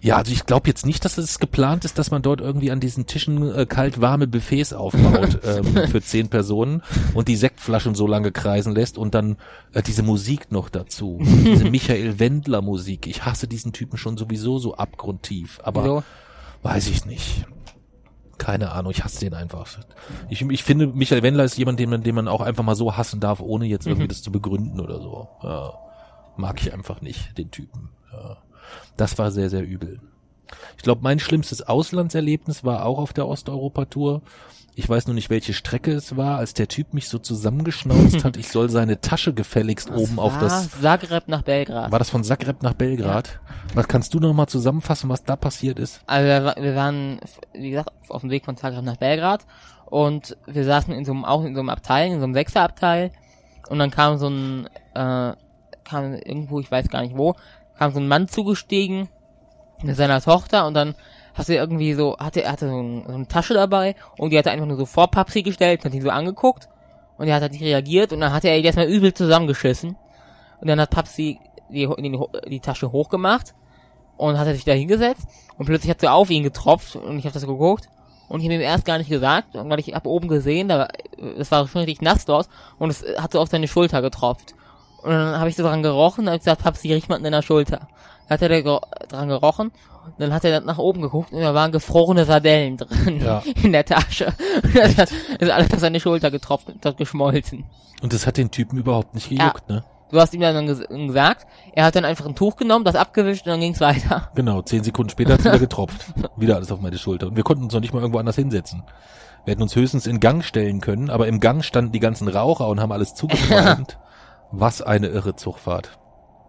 [0.00, 2.80] Ja, also ich glaube jetzt nicht, dass es geplant ist, dass man dort irgendwie an
[2.80, 6.82] diesen Tischen äh, kalt warme Buffets aufbaut ähm, für zehn Personen
[7.14, 9.36] und die Sektflaschen so lange kreisen lässt und dann
[9.72, 11.18] äh, diese Musik noch dazu.
[11.22, 13.06] Diese Michael Wendler Musik.
[13.06, 15.60] Ich hasse diesen Typen schon sowieso so abgrundtief.
[15.62, 16.02] Aber Wieso?
[16.62, 17.46] weiß ich nicht.
[18.38, 19.66] Keine Ahnung, ich hasse den einfach.
[20.28, 22.96] Ich, ich finde, Michael Wendler ist jemand, den man, den man auch einfach mal so
[22.96, 25.28] hassen darf, ohne jetzt irgendwie das zu begründen oder so.
[25.42, 25.74] Ja,
[26.36, 27.90] mag ich einfach nicht, den Typen.
[28.12, 28.38] Ja.
[28.96, 30.00] Das war sehr, sehr übel.
[30.76, 34.22] Ich glaube, mein schlimmstes Auslandserlebnis war auch auf der Osteuropa-Tour.
[34.76, 38.36] Ich weiß nur nicht, welche Strecke es war, als der Typ mich so zusammengeschnauzt hat,
[38.38, 41.92] ich soll seine Tasche gefälligst oben auf das Zagreb nach Belgrad.
[41.92, 43.38] war das von Zagreb nach Belgrad?
[43.74, 46.00] Was kannst du noch mal zusammenfassen, was da passiert ist?
[46.06, 47.20] Also wir, wir waren,
[47.52, 49.46] wie gesagt, auf dem Weg von Zagreb nach Belgrad
[49.86, 53.12] und wir saßen in so einem, auch in so einem Abteil, in so einem Sechserabteil
[53.68, 55.34] und dann kam so ein, äh,
[55.84, 57.36] kam irgendwo, ich weiß gar nicht wo,
[57.78, 59.08] kam so ein Mann zugestiegen
[59.82, 60.96] mit seiner Tochter und dann
[61.34, 64.46] hat er irgendwie so, hatte, hatte so, ein, so eine Tasche dabei und die hat
[64.46, 66.68] er einfach nur so vor Papsi gestellt und hat ihn so angeguckt
[67.18, 69.96] und er hat halt nicht reagiert und dann hat er ihn erstmal übel zusammengeschissen
[70.60, 72.18] und dann hat Papsi die, die,
[72.48, 73.54] die Tasche hochgemacht
[74.16, 75.26] und hat er sich da hingesetzt
[75.58, 77.88] und plötzlich hat sie auf ihn getropft und ich habe das geguckt
[78.28, 80.88] und ich habe ihm erst gar nicht gesagt, weil ich habe oben gesehen, da
[81.38, 84.54] es war schon richtig nass dort und es hat so auf seine Schulter getropft.
[85.02, 87.42] Und dann habe ich so dran gerochen und habe gesagt, Papsi, riech mal an deiner
[87.42, 87.88] Schulter.
[88.26, 91.40] Da hat er da dran gerochen und dann hat er dann nach oben geguckt und
[91.40, 93.42] da waren gefrorene Sardellen drin Ja.
[93.62, 94.32] in der Tasche.
[94.62, 97.64] Und das hat- das ist alles auf seine Schulter getropft und hat geschmolzen.
[98.02, 99.84] Und das hat den Typen überhaupt nicht gejuckt, ne?
[100.10, 103.46] Du hast ihm dann ges gesagt, er hat dann einfach ein Tuch genommen, das abgewischt
[103.46, 104.30] und dann ging's weiter.
[104.36, 106.04] Genau, zehn Sekunden später hat's wieder getropft.
[106.36, 107.26] wieder alles auf meine Schulter.
[107.26, 108.84] Und wir konnten uns noch nicht mal irgendwo anders hinsetzen.
[109.44, 112.68] Wir hätten uns höchstens in Gang stellen können, aber im Gang standen die ganzen Raucher
[112.68, 113.98] und haben alles zugequalmt.
[114.52, 115.98] Was eine irre Zugfahrt.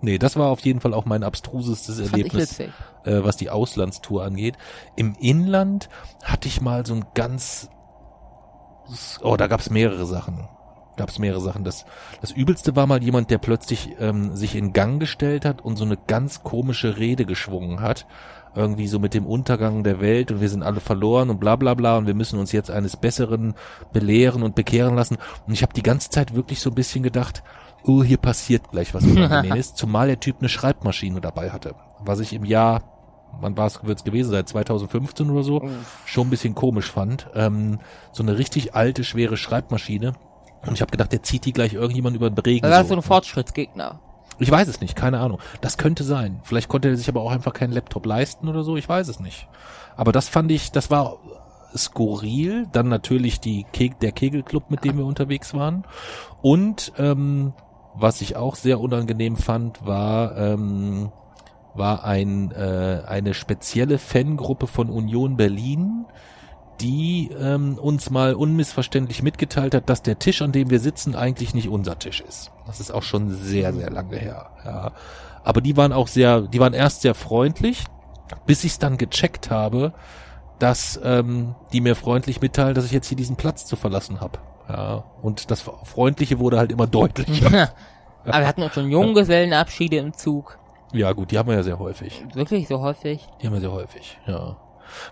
[0.02, 2.70] Nee, das war auf jeden Fall auch mein abstrusestes Erlebnis, äh,
[3.04, 4.56] was die Auslandstour angeht.
[4.96, 5.90] Im Inland
[6.24, 7.70] hatte ich mal so ein ganz,
[9.22, 10.48] oh, da gab's mehrere Sachen.
[10.98, 11.64] Gab's mehrere Sachen.
[11.64, 11.86] Das,
[12.22, 15.84] das übelste war mal jemand, der plötzlich ähm, sich in Gang gestellt hat und so
[15.84, 18.06] eine ganz komische Rede geschwungen hat.
[18.54, 21.74] Irgendwie so mit dem Untergang der Welt und wir sind alle verloren und bla bla
[21.74, 23.56] bla und wir müssen uns jetzt eines Besseren
[23.92, 25.18] belehren und bekehren lassen.
[25.46, 27.44] Und ich habe die ganze Zeit wirklich so ein bisschen gedacht,
[27.88, 31.76] oh, hier passiert gleich was Unangenehmes, zumal der Typ eine Schreibmaschine dabei hatte.
[32.00, 32.84] Was ich im Jahr,
[33.40, 35.62] wann war es, wird es gewesen, seit 2015 oder so,
[36.06, 37.28] schon ein bisschen komisch fand.
[37.34, 37.80] Ähm,
[38.12, 40.14] so eine richtig alte, schwere Schreibmaschine.
[40.66, 42.64] Und ich habe gedacht, der zieht die gleich irgendjemand über den Regen.
[42.64, 44.00] Das war so ein Fortschrittsgegner.
[44.40, 45.40] Ich weiß es nicht, keine Ahnung.
[45.62, 46.42] Das könnte sein.
[46.44, 49.20] Vielleicht konnte er sich aber auch einfach keinen Laptop leisten oder so, ich weiß es
[49.20, 49.48] nicht.
[49.96, 51.18] Aber das fand ich, das war
[51.76, 52.68] skurril.
[52.72, 55.86] Dann natürlich die Ke der Kegelclub, mit dem wir unterwegs waren.
[56.42, 57.54] Und ähm,
[57.98, 61.12] was ich auch sehr unangenehm fand, war ähm,
[61.74, 66.06] war ein äh, eine spezielle Fangruppe von Union Berlin,
[66.82, 71.54] die ähm, uns mal unmissverständlich mitgeteilt hat, dass der Tisch, an dem wir sitzen, eigentlich
[71.54, 72.52] nicht unser Tisch ist.
[72.66, 74.50] Das ist auch schon sehr, sehr lange her.
[74.66, 74.92] Ja.
[75.44, 77.86] Aber die waren auch sehr, die waren erst sehr freundlich,
[78.46, 79.94] bis ich es dann gecheckt habe,
[80.60, 84.40] dass ähm, die mir freundlich mitteilen, dass ich jetzt hier diesen Platz zu verlassen habe.
[84.70, 87.70] Ja, und das Freundliche wurde halt immer deutlicher.
[88.26, 90.58] Aber wir hatten auch schon Junggesellenabschiede im Zug.
[90.94, 92.24] ja, gut, die haben wir ja sehr häufig.
[92.34, 93.28] Wirklich so häufig.
[93.42, 94.58] Die haben wir sehr häufig, ja.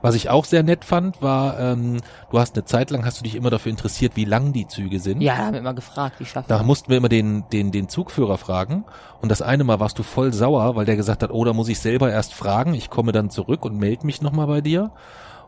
[0.01, 1.97] Was ich auch sehr nett fand, war, ähm,
[2.31, 4.99] du hast eine Zeit lang, hast du dich immer dafür interessiert, wie lang die Züge
[4.99, 5.21] sind.
[5.21, 7.89] Ja, da haben wir immer gefragt, wie schaffen Da mussten wir immer den, den, den
[7.89, 8.85] Zugführer fragen.
[9.21, 11.69] Und das eine Mal warst du voll sauer, weil der gesagt hat, oh, da muss
[11.69, 12.73] ich selber erst fragen.
[12.73, 14.91] Ich komme dann zurück und melde mich nochmal bei dir.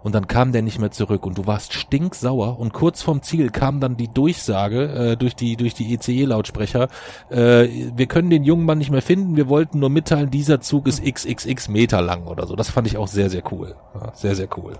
[0.06, 3.50] Und dann kam der nicht mehr zurück und du warst stinksauer und kurz vorm Ziel
[3.50, 6.90] kam dann die Durchsage äh, durch die durch die ECE-Lautsprecher,
[7.32, 10.86] äh, wir können den jungen Mann nicht mehr finden, wir wollten nur mitteilen, dieser Zug
[10.86, 12.56] ist xxx Meter lang oder so.
[12.56, 13.74] Das fand ich auch sehr, sehr cool.
[13.96, 14.74] Ja, sehr, sehr cool.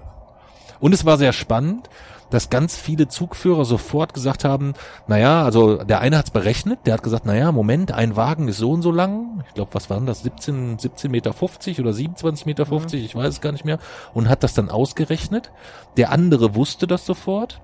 [0.80, 1.90] Und es war sehr spannend,
[2.36, 4.74] dass ganz viele Zugführer sofort gesagt haben,
[5.08, 8.72] naja, also der eine hat's berechnet, der hat gesagt, naja, Moment, ein Wagen ist so
[8.72, 9.42] und so lang.
[9.48, 10.24] Ich glaube, was waren das?
[10.24, 13.80] 17, 17 Meter 50 oder 27 Meter 50, ich weiß es gar nicht mehr.
[14.14, 15.52] Und hat das dann ausgerechnet.
[15.96, 17.62] Der andere wusste das sofort.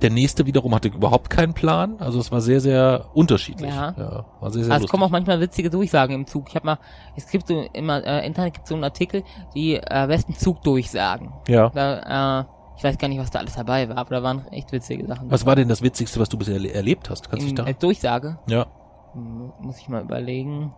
[0.00, 1.96] Der nächste wiederum hatte überhaupt keinen Plan.
[1.98, 3.74] Also es war sehr, sehr unterschiedlich.
[3.74, 4.24] Ja.
[4.40, 6.48] war sehr, sehr Also es kommen auch manchmal witzige Durchsagen im Zug.
[6.48, 6.78] Ich habe mal,
[7.16, 11.32] es gibt so immer, äh, Internet gibt so einen Artikel, die äh, besten Zugdurchsagen.
[11.48, 11.70] Ja.
[11.70, 12.44] Da, äh,
[12.84, 15.30] ich weiß gar nicht, was da alles dabei war, aber da waren echt witzige Sachen.
[15.30, 17.30] Was war denn das Witzigste, was du bisher erle- erlebt hast?
[17.30, 17.64] Kannst du dich da?
[17.64, 18.38] als Durchsage?
[18.46, 18.66] Ja.
[19.14, 20.72] Hm, Muss ich mal überlegen.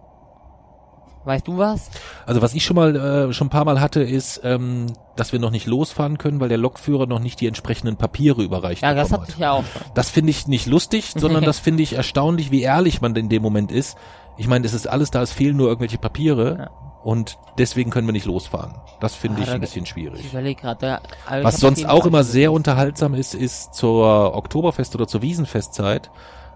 [1.25, 1.91] Weißt du was?
[2.25, 4.87] Also was ich schon mal äh, schon ein paar Mal hatte, ist, ähm,
[5.17, 8.83] dass wir noch nicht losfahren können, weil der Lokführer noch nicht die entsprechenden Papiere überreicht
[8.83, 9.29] Ja, das hatte hat.
[9.31, 9.65] ich ja auch.
[9.95, 13.43] Das finde ich nicht lustig, sondern das finde ich erstaunlich, wie ehrlich man in dem
[13.43, 13.97] Moment ist.
[14.37, 16.71] Ich meine, es ist alles da, es fehlen nur irgendwelche Papiere Ja.
[17.07, 18.75] Und deswegen können wir nicht losfahren.
[18.99, 20.25] Das finde Ah, ich ein bisschen Ich schwierig.
[20.33, 20.99] überlege gerade.
[21.43, 26.11] Was sonst auch immer sehr unterhaltsam ist, ist zur Oktoberfest oder zur Wiesenfestzeit,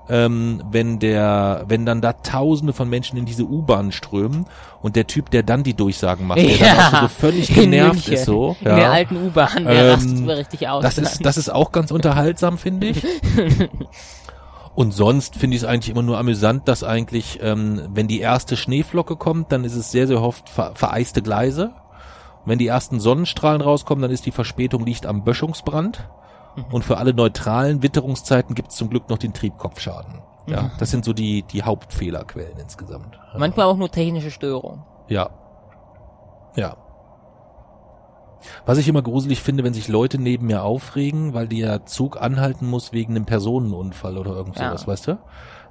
[0.08, 4.46] ähm, wenn der, wenn dann da Tausende von Menschen in diese U-Bahn strömen
[4.82, 8.24] und der Typ, der dann die Durchsagen macht, der dann auch so völlig genervt ist
[8.24, 8.56] so.
[8.58, 10.82] In der alten U-Bahn, der Ähm, rastet richtig aus.
[10.82, 13.06] Das ist, das ist auch ganz unterhaltsam, finde ich.
[14.80, 18.56] Und sonst finde ich es eigentlich immer nur amüsant, dass eigentlich, ähm, wenn die erste
[18.56, 21.66] Schneeflocke kommt, dann ist es sehr, sehr oft ver vereiste Gleise.
[21.66, 26.08] Und wenn die ersten Sonnenstrahlen rauskommen, dann ist die Verspätung liegt am Böschungsbrand.
[26.72, 30.22] Und für alle neutralen Witterungszeiten gibt es zum Glück noch den Triebkopfschaden.
[30.46, 33.20] Ja, das sind so die, die Hauptfehlerquellen insgesamt.
[33.34, 33.38] Ja.
[33.38, 34.82] Manchmal auch nur technische Störungen.
[35.08, 35.28] Ja.
[36.56, 36.78] Ja.
[38.66, 42.66] Was ich immer gruselig finde, wenn sich Leute neben mir aufregen, weil der Zug anhalten
[42.66, 44.68] muss wegen einem Personenunfall oder irgend Ja.
[44.70, 45.18] sowas, weißt du?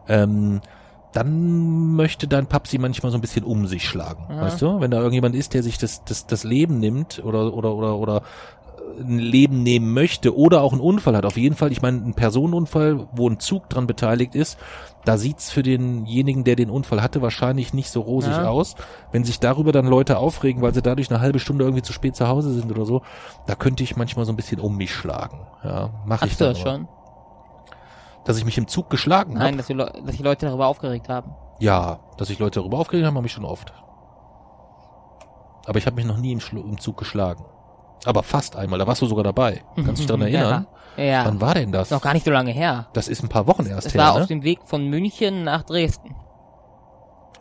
[0.07, 0.61] Ähm,
[1.11, 4.41] dann möchte dein Papsi manchmal so ein bisschen um sich schlagen, Ja.
[4.41, 4.79] weißt du?
[4.79, 8.17] Wenn da irgendjemand ist, der sich das, das, das Leben nimmt oder, oder, oder, oder
[8.97, 11.25] äh, ein Leben nehmen möchte oder auch einen Unfall hat.
[11.25, 14.57] Auf jeden Fall, ich meine, ein Personenunfall, wo ein Zug dran beteiligt ist,
[15.09, 18.47] da sieht's für denjenigen, der den Unfall hatte, wahrscheinlich nicht so rosig Ja.
[18.47, 18.75] aus.
[19.11, 22.15] Wenn sich darüber dann Leute aufregen, weil sie dadurch eine halbe Stunde irgendwie zu spät
[22.15, 23.01] zu Hause sind oder so,
[23.47, 25.47] da könnte ich manchmal so ein bisschen um mich schlagen.
[25.63, 26.87] Ja, mache ich das schon?
[28.25, 29.45] Dass ich mich im Zug geschlagen habe?
[29.45, 31.31] Nein, dass die, dass die Leute darüber aufgeregt haben.
[31.59, 33.73] Ja, dass sich Leute darüber aufgeregt haben, habe ich schon oft.
[35.65, 37.43] Aber ich habe mich noch nie im, Schlu im Zug geschlagen.
[38.05, 39.63] Aber fast einmal, da warst du sogar dabei.
[39.75, 40.67] Kannst du dich daran erinnern?
[40.71, 40.79] Ja.
[41.03, 41.25] Ja.
[41.25, 41.87] Wann war denn das?
[41.87, 42.87] Ist noch gar nicht so lange her.
[42.93, 44.21] Das ist ein paar Wochen erst Es her, war ne?
[44.21, 46.15] auf dem Weg von München nach Dresden.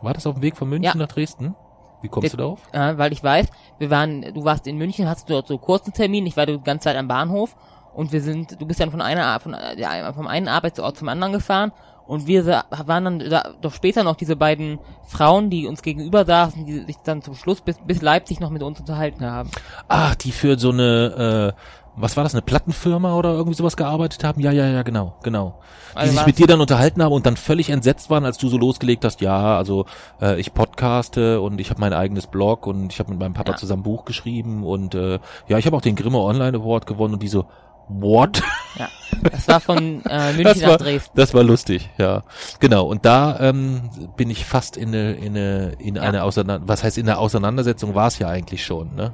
[0.01, 0.95] War das auf dem Weg von München Ja.
[0.95, 1.55] nach Dresden?
[2.01, 2.61] Wie kommst Der- du darauf?
[2.71, 3.47] Äh, weil ich weiß,
[3.77, 6.85] wir waren, du warst in München, hast dort so kurzen Termin, ich war die ganze
[6.85, 7.55] Zeit am Bahnhof
[7.93, 11.33] und wir sind, du bist dann von einer, von, ja, vom einen Arbeitsort zum anderen
[11.33, 11.73] gefahren
[12.07, 16.65] und wir waren dann da, doch später noch diese beiden Frauen, die uns gegenüber saßen,
[16.65, 19.51] die sich dann zum Schluss bis, bis Leipzig noch mit uns unterhalten haben.
[19.89, 21.61] Ach, die für so eine, äh,
[22.01, 24.39] was war das, eine Plattenfirma oder irgendwie sowas gearbeitet haben?
[24.41, 25.59] Ja, ja, ja, genau, genau.
[25.93, 28.47] Die Also sich mit dir dann unterhalten haben und dann völlig entsetzt waren, als du
[28.49, 29.85] so losgelegt hast, ja, also
[30.21, 33.51] äh, ich podcaste und ich habe mein eigenes Blog und ich habe mit meinem Papa
[33.51, 33.57] Ja.
[33.57, 37.23] zusammen Buch geschrieben und äh, ja, ich habe auch den Grimme Online Award gewonnen und
[37.23, 37.45] die so,
[37.89, 38.41] what?
[38.77, 38.87] Ja.
[39.31, 41.11] Das war von äh, München Das nach war, Dresden.
[41.15, 42.21] das war lustig, ja.
[42.59, 42.85] Genau.
[42.85, 46.03] Und da ähm, bin ich fast in eine, in eine, in Ja.
[46.03, 49.13] eine Auseinander, was heißt in der Auseinandersetzung war es ja eigentlich schon, ne?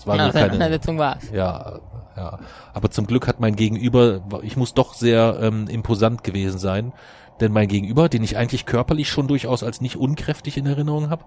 [0.00, 1.30] Es war Ja, nur keine, Auseinandersetzung war's.
[1.30, 1.78] ja,
[2.16, 2.38] ja.
[2.72, 6.94] Aber zum Glück hat mein Gegenüber, ich muss doch sehr ähm, imposant gewesen sein,
[7.40, 11.24] denn mein Gegenüber, den ich eigentlich körperlich schon durchaus als nicht unkräftig in Erinnerung habe,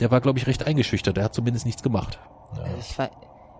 [0.00, 1.16] der war, glaube ich, recht eingeschüchtert.
[1.16, 2.18] Der hat zumindest nichts gemacht.
[2.56, 2.62] Ja.
[2.80, 3.10] Ich weiß,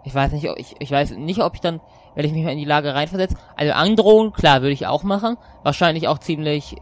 [0.04, 1.80] ich weiß nicht, ob ich, ich weiß nicht, ob ich dann,
[2.16, 5.36] wenn ich mich mal in die Lage reinversetze, also androhen, klar, würde ich auch machen.
[5.62, 6.76] Wahrscheinlich auch ziemlich,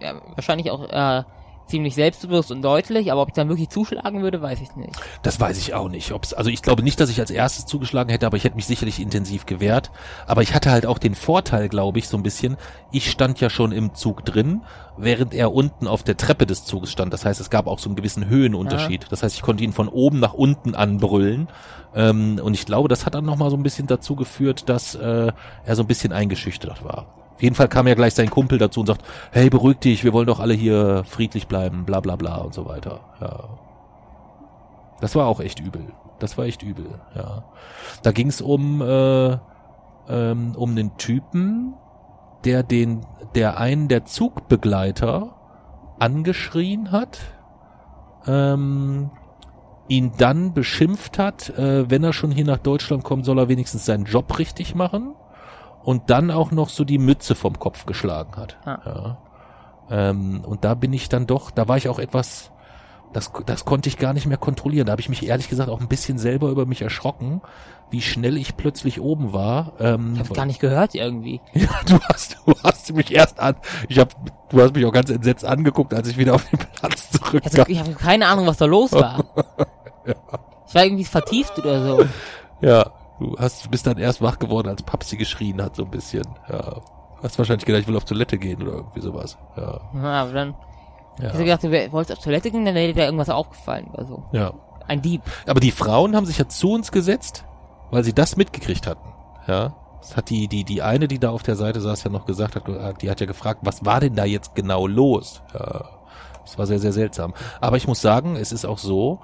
[0.00, 1.22] ja, wahrscheinlich auch, äh,
[1.66, 4.94] ziemlich selbstbewusst und deutlich, aber ob ich dann wirklich zuschlagen würde, weiß ich nicht.
[5.22, 6.12] Das weiß ich auch nicht.
[6.12, 8.66] Ob's, also ich glaube nicht, dass ich als erstes zugeschlagen hätte, aber ich hätte mich
[8.66, 9.90] sicherlich intensiv gewehrt.
[10.26, 12.56] Aber ich hatte halt auch den Vorteil, glaube ich, so ein bisschen.
[12.90, 14.62] Ich stand ja schon im Zug drin,
[14.96, 17.12] während er unten auf der Treppe des Zuges stand.
[17.12, 19.06] Das heißt, es gab auch so einen gewissen Höhenunterschied.
[19.10, 21.48] Das heißt, ich konnte ihn von oben nach unten anbrüllen.
[21.94, 25.32] Ähm, und ich glaube, das hat dann nochmal so ein bisschen dazu geführt, dass äh,
[25.64, 27.21] er so ein bisschen eingeschüchtert war.
[27.34, 29.02] Auf jeden Fall kam ja gleich sein Kumpel dazu und sagt,
[29.32, 32.66] hey, beruhig dich, wir wollen doch alle hier friedlich bleiben, bla bla bla und so
[32.66, 33.00] weiter.
[33.20, 33.48] Ja.
[35.00, 35.92] Das war auch echt übel.
[36.18, 37.44] Das war echt übel, ja.
[38.04, 39.38] Da ging es um, äh,
[40.08, 41.74] ähm, um den Typen,
[42.44, 43.04] der den,
[43.34, 45.34] der einen der Zugbegleiter
[45.98, 47.18] angeschrien hat,
[48.26, 49.10] ähm,
[49.88, 53.84] ihn dann beschimpft hat, äh, wenn er schon hier nach Deutschland kommt, soll er wenigstens
[53.84, 55.14] seinen Job richtig machen
[55.84, 58.56] und dann auch noch so die Mütze vom Kopf geschlagen hat.
[58.64, 58.78] Ah.
[58.84, 59.18] Ja.
[60.10, 62.50] Ähm, und da bin ich dann doch, da war ich auch etwas,
[63.12, 64.86] das, das konnte ich gar nicht mehr kontrollieren.
[64.86, 67.42] Da habe ich mich ehrlich gesagt auch ein bisschen selber über mich erschrocken,
[67.90, 69.72] wie schnell ich plötzlich oben war.
[69.80, 71.42] Ähm, Ich hab's gar nicht gehört irgendwie.
[71.52, 73.56] ja, du hast, du hast mich erst an,
[73.88, 74.14] ich hab,
[74.48, 77.64] du hast mich auch ganz entsetzt angeguckt, als ich wieder auf den Platz Also, zurückkam.
[77.68, 79.22] ich habe keine Ahnung, was da los war.
[80.68, 82.04] Ich war irgendwie vertieft oder so.
[82.62, 82.90] Ja,
[83.22, 86.24] du hast, bist dann erst wach geworden, als Papsi geschrien hat, so ein bisschen.
[86.48, 86.80] Ja.
[87.22, 89.38] Hast wahrscheinlich gedacht, ich will auf Toilette gehen oder irgendwie sowas.
[89.56, 89.80] Ja.
[89.94, 90.54] Ja, aber dann,
[91.18, 91.40] ich hab Ja.
[91.40, 94.24] gedacht, du wolltest auf Toilette gehen, dann wäre dir da irgendwas aufgefallen oder so.
[94.32, 94.52] ja.
[94.88, 95.22] Ein Dieb.
[95.46, 97.44] Aber die Frauen haben sich ja zu uns gesetzt,
[97.92, 99.08] weil sie das mitgekriegt hatten.
[99.46, 99.76] Ja.
[100.00, 102.56] Das hat die, die, die eine, die da auf der Seite saß, ja noch gesagt,
[102.56, 105.40] hat, die hat ja gefragt, was war denn da jetzt genau los?
[105.54, 105.84] Ja.
[106.44, 107.32] Das war sehr, sehr seltsam.
[107.60, 109.20] Aber ich muss sagen, es ist auch so,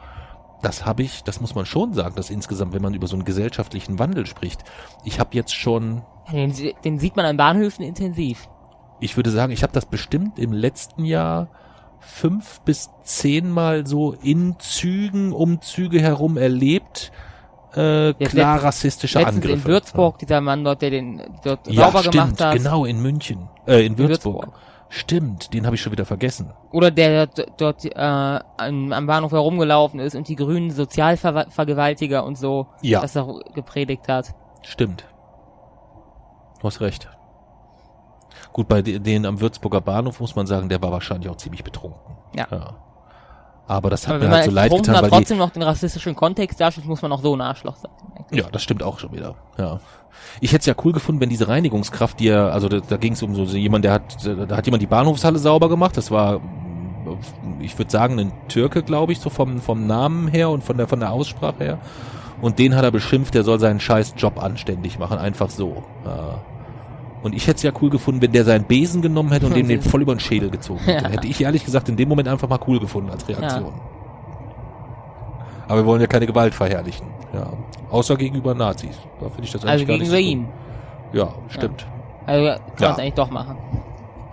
[0.62, 3.24] das habe ich, das muss man schon sagen, dass insgesamt, wenn man über so einen
[3.24, 4.64] gesellschaftlichen Wandel spricht,
[5.04, 6.02] ich habe jetzt schon
[6.32, 6.52] Den,
[6.84, 8.48] den sieht man an Bahnhöfen intensiv.
[9.00, 11.48] ich würde sagen, ich habe das bestimmt im letzten Jahr
[12.00, 17.12] fünf bis zehnmal so in Zügen, um Züge herum erlebt,
[17.76, 19.52] äh, Jetzt klar letzt- rassistische Angriffe.
[19.52, 22.56] in Würzburg, dieser Mann dort, der den dort ja, sauber stimmt, gemacht hat.
[22.56, 24.46] genau, in München, äh, in In Würzburg.
[24.46, 24.60] Würzburg.
[24.90, 26.52] Stimmt, den habe ich schon wieder vergessen.
[26.72, 32.68] Oder der dort, dort äh, am, Bahnhof herumgelaufen ist und die grünen Sozialvergewaltiger und so
[32.82, 33.00] Ja.
[33.02, 34.34] das auch gepredigt hat.
[34.62, 35.04] Stimmt.
[36.60, 37.08] Du hast recht.
[38.52, 41.62] Gut, bei de- denen am Würzburger Bahnhof muss man sagen, der war wahrscheinlich auch ziemlich
[41.62, 42.16] betrunken.
[42.34, 42.46] Ja.
[43.66, 46.14] Aber das hat Aber mir halt so leid getan, weil die, trotzdem noch den rassistischen
[46.16, 47.90] Kontext darstellt, muss man auch so ein Arschloch sein.
[48.32, 49.34] Ja, das stimmt auch schon wieder.
[49.58, 49.80] Ja.
[50.40, 53.12] Ich hätte es ja cool gefunden, wenn diese Reinigungskraft, die ja, also da, da ging
[53.12, 55.96] es um so, so jemand, der hat, da hat jemand die Bahnhofshalle sauber gemacht.
[55.96, 56.40] Das war,
[57.60, 60.86] ich würde sagen, ein Türke, glaube ich, so vom vom Namen her und von der
[60.86, 61.78] von der Aussprache her.
[62.40, 65.82] Und den hat er beschimpft, der soll seinen scheiß Job anständig machen, einfach so.
[66.04, 66.40] Ja.
[67.22, 69.66] Und ich hätte es ja cool gefunden, wenn der seinen Besen genommen hätte und dem
[69.66, 71.04] den voll über den Schädel gezogen hätte.
[71.04, 71.10] Ja.
[71.10, 73.72] Hätte ich ehrlich gesagt in dem Moment einfach mal cool gefunden als Reaktion.
[75.66, 77.06] Aber wir wollen ja keine Gewalt verherrlichen.
[77.32, 77.52] Ja.
[77.90, 78.96] Außer gegenüber Nazis.
[79.20, 80.48] Da finde ich das eigentlich Also gar nicht gegenüber so ihm.
[81.12, 81.86] Ja, stimmt.
[82.26, 82.86] Also kann Ja.
[82.88, 83.56] man es eigentlich doch machen.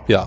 [0.08, 0.26] Ja.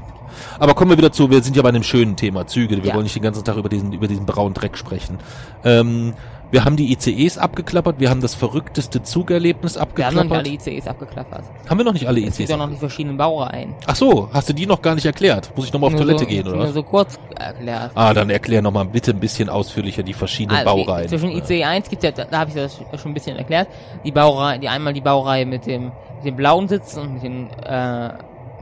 [0.60, 2.78] Aber kommen wir wieder zu, wir sind ja bei einem schönen Thema, Züge.
[2.78, 2.94] Wir Ja.
[2.94, 5.18] wollen nicht den ganzen Tag über diesen, über diesen braunen Dreck sprechen.
[5.64, 6.14] Ähm,
[6.52, 10.46] wir haben die ICEs abgeklappert, wir haben das verrückteste Zugerlebnis Wir haben noch nicht abgeklappert.
[10.48, 11.44] alle ICEs abgeklappert.
[11.70, 12.38] haben wir noch nicht alle Es ICs?
[12.38, 13.76] gibt auch noch die verschiedenen Baureihen.
[13.86, 15.52] Ach so, hast du die noch gar nicht erklärt?
[15.56, 17.92] Muss ich nochmal auf Nur Toilette so, gehen, oder Nur so kurz erklärt.
[17.96, 21.08] Ah, dann erklär nochmal bitte ein bisschen ausführlicher die verschiedenen Also, Baureihen.
[21.10, 23.68] Zwischen ICE 1 gibt ja, da, da habe ich das schon ein bisschen erklärt,
[24.04, 25.86] die Baureihe, die einmal die Baureihe mit dem,
[26.16, 28.10] mit den blauen Sitzen und mit den, äh,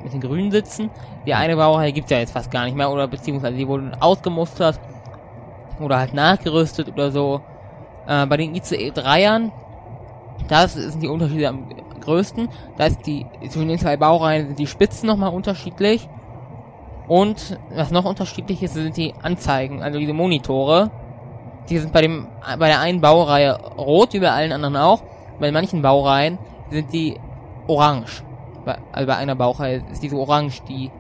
[0.03, 0.89] mit den grünen Sitzen.
[1.25, 4.79] Die eine Baureihe gibt's ja jetzt fast gar nicht mehr, oder beziehungsweise die wurden ausgemustert
[5.79, 7.41] oder halt nachgerüstet oder so.
[8.07, 9.51] Äh, bei den ICE 3ern,
[10.47, 11.67] da sind die Unterschiede am
[12.01, 12.49] größten.
[12.77, 16.07] Da ist die, zwischen den zwei Baureihen sind die Spitzen nochmal unterschiedlich.
[17.07, 20.91] Und was noch unterschiedlich ist, sind die Anzeigen, also diese Monitore.
[21.69, 22.27] Die sind bei dem,
[22.59, 25.03] bei der einen Baureihe rot, wie bei allen anderen auch.
[25.39, 26.37] Bei manchen Baureihen
[26.69, 27.19] sind die
[27.67, 28.23] orange.
[28.65, 30.91] Bei, also bei einer Baureihe ist diese orange, die,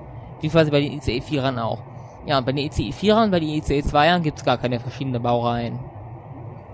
[0.41, 1.79] wie quasi bei den ICE 4ern auch.
[2.25, 5.79] Ja, bei den ICE 4ern, bei den ICE 2ern gibt's gar keine verschiedenen Baureihen.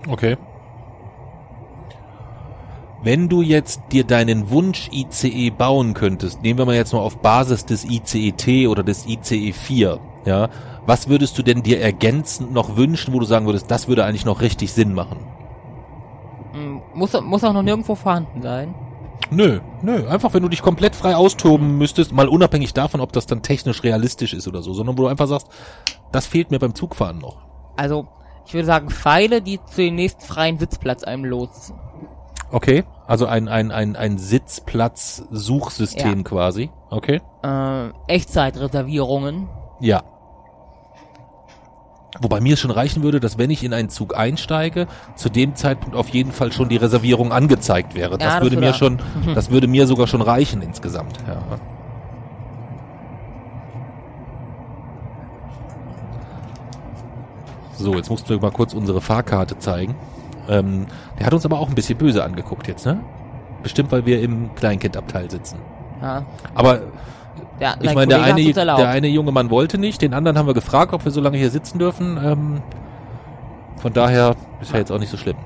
[0.08, 0.36] Okay.
[3.02, 7.18] Wenn du jetzt dir deinen Wunsch ICE bauen könntest, nehmen wir mal jetzt mal auf
[7.18, 10.48] Basis des ICE-T oder des ICE 4, ja,
[10.86, 14.24] was würdest du denn dir ergänzend noch wünschen, wo du sagen würdest, das würde eigentlich
[14.24, 15.18] noch richtig Sinn machen?
[16.52, 18.74] Hm, Muss, muss auch noch nirgendwo vorhanden sein.
[19.30, 23.26] Nö, nö, einfach wenn du dich komplett frei austoben müsstest, mal unabhängig davon, ob das
[23.26, 25.48] dann technisch realistisch ist oder so, sondern wo du einfach sagst,
[26.12, 27.36] das fehlt mir beim Zugfahren noch.
[27.76, 28.06] Also,
[28.46, 31.76] ich würde sagen, Pfeile, die zu dem nächsten freien Sitzplatz einem lotsen.
[32.50, 36.22] Okay, also ein, ein, ein, ein Sitzplatz-Suchsystem Ja.
[36.22, 36.70] quasi.
[36.90, 37.20] Okay.
[37.42, 39.48] Äh, Echtzeitreservierungen.
[39.80, 40.02] Ja.
[42.20, 45.96] Wobei mir schon reichen würde, dass wenn ich in einen Zug einsteige, zu dem Zeitpunkt
[45.96, 48.18] auf jeden Fall schon die Reservierung angezeigt wäre.
[48.18, 49.00] Das das würde mir schon,
[49.34, 51.18] das würde mir sogar schon reichen insgesamt.
[51.26, 51.42] Ja.
[57.76, 59.94] So, jetzt mussten wir mal kurz unsere Fahrkarte zeigen.
[60.48, 60.86] Ähm,
[61.18, 63.00] der hat uns aber auch ein bisschen böse angeguckt jetzt, ne?
[63.62, 65.58] Bestimmt, weil wir im Kleinkindabteil sitzen.
[66.02, 66.24] Ja.
[66.54, 66.80] Aber
[67.60, 70.54] Ja, ich meine, der eine, der eine junge Mann wollte nicht, den anderen haben wir
[70.54, 72.18] gefragt, ob wir so lange hier sitzen dürfen.
[72.22, 72.62] Ähm,
[73.80, 75.36] von daher ist ja jetzt auch nicht so schlimm.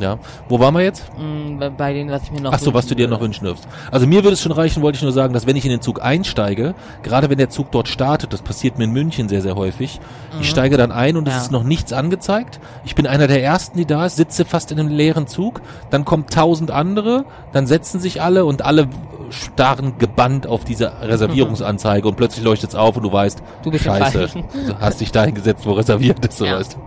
[0.00, 0.18] Ja.
[0.48, 1.04] Wo waren wir jetzt?
[1.16, 3.68] Mm, bei- denen, was ich mir noch Ach so, was du dir noch wünschen dürfst.
[3.92, 5.80] Also mir würde es schon reichen, wollte ich nur sagen, dass wenn ich in den
[5.80, 9.54] Zug einsteige, gerade wenn der Zug dort startet, das passiert mir in München sehr, sehr
[9.54, 10.00] häufig,
[10.40, 11.38] ich steige dann ein und es Mhm.
[11.38, 11.42] Ja.
[11.44, 12.58] ist noch nichts angezeigt.
[12.84, 15.60] Ich bin einer der ersten, die da ist, sitze fast in einem leeren Zug,
[15.90, 18.88] dann kommen tausend andere, dann setzen sich alle und alle
[19.30, 23.84] starren gebannt auf diese Reservierungsanzeige und plötzlich leuchtet es auf und du weißt, Du bist
[23.84, 24.28] scheiße,
[24.66, 26.58] du hast dich dahin gesetzt, wo reserviert ist, so Ja.
[26.58, 26.78] weißt du.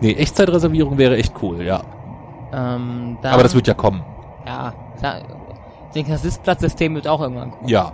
[0.00, 1.82] Nee, Echtzeitreservierung wäre echt cool, ja.
[2.52, 4.02] Ähm, dann, Aber das wird ja kommen.
[4.46, 5.18] Ja, klar.
[5.88, 7.68] Ich denke, das Sitzplatzsystem wird auch irgendwann kommen.
[7.68, 7.92] Ja.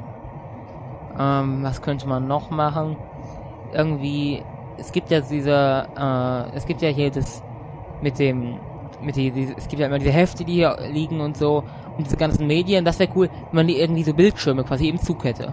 [1.19, 2.97] Ähm, was könnte man noch machen?
[3.73, 4.43] Irgendwie,
[4.77, 7.43] es gibt ja diese, äh, es gibt ja hier das
[8.01, 8.59] mit dem,
[9.03, 11.65] mit die, die, es gibt ja immer diese Hefte, die hier liegen und so,
[11.97, 15.01] und diese ganzen Medien, das wäre cool, wenn man die irgendwie so Bildschirme quasi im
[15.01, 15.53] Zug hätte.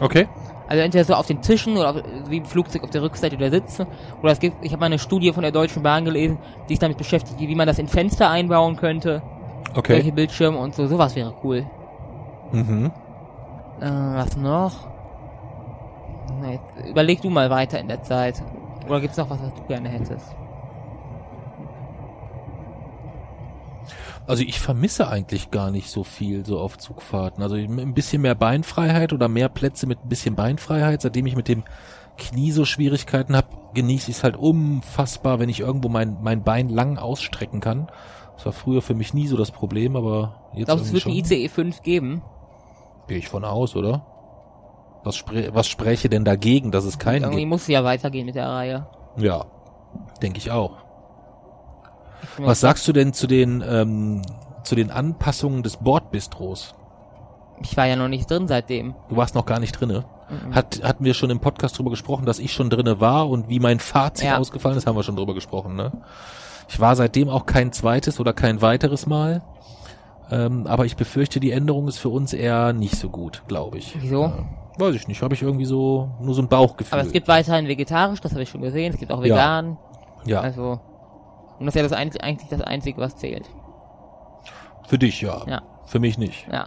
[0.00, 0.26] Okay.
[0.72, 1.96] Also entweder so auf den Tischen oder auf,
[2.28, 3.86] wie im Flugzeug auf der Rückseite der Sitze.
[4.22, 6.78] Oder es gibt, ich habe mal eine Studie von der Deutschen Bahn gelesen, die sich
[6.78, 9.20] damit beschäftigt, wie man das in Fenster einbauen könnte.
[9.74, 9.96] Okay.
[9.96, 11.66] Solche Bildschirme und so, sowas wäre cool.
[12.52, 12.90] Mhm.
[13.82, 14.88] Äh, was noch?
[16.40, 16.58] Nee,
[16.88, 18.42] überleg du mal weiter in der Zeit.
[18.88, 20.34] Oder gibt's noch was, was du gerne hättest?
[24.26, 27.42] Also ich vermisse eigentlich gar nicht so viel so auf Zugfahrten.
[27.42, 31.02] Also ein bisschen mehr Beinfreiheit oder mehr Plätze mit ein bisschen Beinfreiheit.
[31.02, 31.64] Seitdem ich mit dem
[32.18, 36.68] Knie so Schwierigkeiten habe, genieße ich es halt unfassbar, wenn ich irgendwo mein, mein Bein
[36.68, 37.88] lang ausstrecken kann.
[38.36, 41.16] Das war früher für mich nie so das Problem, aber jetzt Glaubst du, es irgendwie
[41.16, 41.38] wird ein schon.
[41.38, 42.22] ICE 5 geben?
[43.08, 44.06] Gehe ich von aus, oder?
[45.04, 47.50] Was, spre was spräche denn dagegen, dass es keinen Irgendwie gibt?
[47.50, 48.86] muss es ja weitergehen mit der Reihe.
[49.16, 49.46] Ja,
[50.22, 50.81] denke ich auch.
[52.38, 54.22] Was sagst du denn zu den ähm,
[54.64, 56.74] zu den Anpassungen des Bordbistros?
[57.62, 58.94] Ich war ja noch nicht drin seitdem.
[59.08, 60.04] Du warst noch gar nicht drinne.
[60.30, 60.54] Mhm.
[60.54, 63.60] Hat, hatten wir schon im Podcast drüber gesprochen, dass ich schon drinne war und wie
[63.60, 64.38] mein Fazit Ja.
[64.38, 65.92] ausgefallen ist, haben wir schon drüber gesprochen, ne?
[66.68, 69.42] Ich war seitdem auch kein zweites oder kein weiteres Mal.
[70.30, 73.94] Ähm, aber ich befürchte, die Änderung ist für uns eher nicht so gut, glaube ich.
[74.00, 74.22] Wieso?
[74.22, 74.38] Ja.
[74.78, 76.98] Weiß ich nicht, habe ich irgendwie so nur so ein Bauchgefühl.
[76.98, 78.94] Aber es gibt weiterhin vegetarisch, das habe ich schon gesehen.
[78.94, 79.34] Es gibt auch Ja.
[79.34, 79.76] vegan.
[80.24, 80.80] ja, Also,
[81.62, 83.48] und das ist ja das einzig, eigentlich das Einzige, was zählt.
[84.88, 85.44] für dich ja.
[85.46, 85.62] Ja.
[85.86, 86.48] Für mich nicht.
[86.50, 86.64] Ja.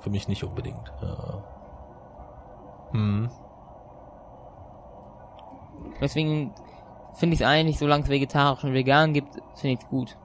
[0.00, 0.92] für mich nicht unbedingt.
[1.00, 1.42] Ja.
[2.92, 3.30] Hm.
[5.98, 6.52] Deswegen
[7.14, 10.16] finde ich es eigentlich, solange es vegetarisch und vegan gibt, finde ich es gut.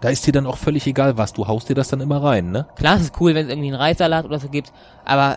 [0.00, 2.50] Da ist dir dann auch völlig egal was, du haust dir das dann immer rein,
[2.50, 2.66] ne?
[2.74, 4.72] Klar, es ist cool, wenn es irgendwie einen Reissalat oder so gibt,
[5.04, 5.36] aber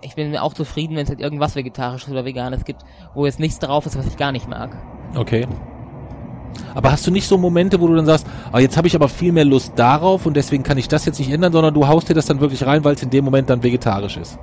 [0.00, 2.84] ich bin auch zufrieden, wenn es halt irgendwas Vegetarisches oder Veganes gibt,
[3.14, 4.76] wo jetzt nichts drauf ist, was ich gar nicht mag.
[5.14, 5.46] Okay.
[6.74, 9.08] Aber hast du nicht so Momente, wo du dann sagst, ah, jetzt habe ich aber
[9.08, 12.08] viel mehr Lust darauf und deswegen kann ich das jetzt nicht ändern, sondern du haust
[12.08, 14.38] dir das dann wirklich rein, weil es in dem Moment dann vegetarisch ist?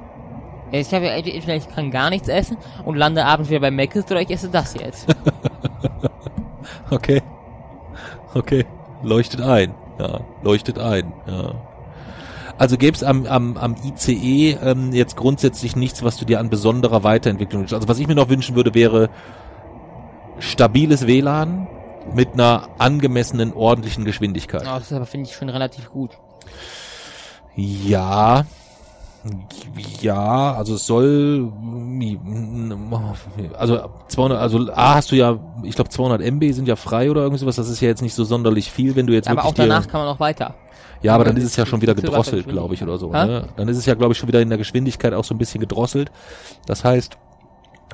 [0.72, 2.56] Ich ja entweder ich kann gar nichts essen
[2.86, 5.08] und lande abends wieder bei Mc's oder ich esse das jetzt.
[6.92, 7.22] Okay.
[8.34, 8.66] Okay.
[9.02, 9.74] Leuchtet ein.
[9.98, 11.14] Ja, leuchtet ein.
[11.26, 11.56] Ja.
[12.58, 16.50] Also gäbe es am, am, am ICE ähm, jetzt grundsätzlich nichts, was du dir an
[16.50, 17.74] besonderer Weiterentwicklung wünschst.
[17.74, 19.10] Also was ich mir noch wünschen würde, wäre
[20.40, 21.68] stabiles WLAN
[22.14, 24.64] mit einer angemessenen, ordentlichen Geschwindigkeit.
[24.64, 26.12] Oh, das finde ich schon relativ gut.
[27.56, 28.46] Ja.
[30.02, 31.52] Ja, also es soll
[33.56, 37.22] also 200 also A hast du ja, ich glaube 200 MB sind ja frei oder
[37.22, 39.88] irgendwas, das ist ja jetzt nicht so sonderlich viel, wenn du jetzt aber auch danach
[39.88, 40.56] kann man auch weiter.
[41.04, 43.48] Ja, aber dann ist es ja schon wieder gedrosselt, glaube ich oder so, ne?
[43.56, 45.60] Dann ist es ja glaube ich schon wieder in der Geschwindigkeit auch so ein bisschen
[45.60, 46.12] gedrosselt.
[46.66, 47.18] Das heißt,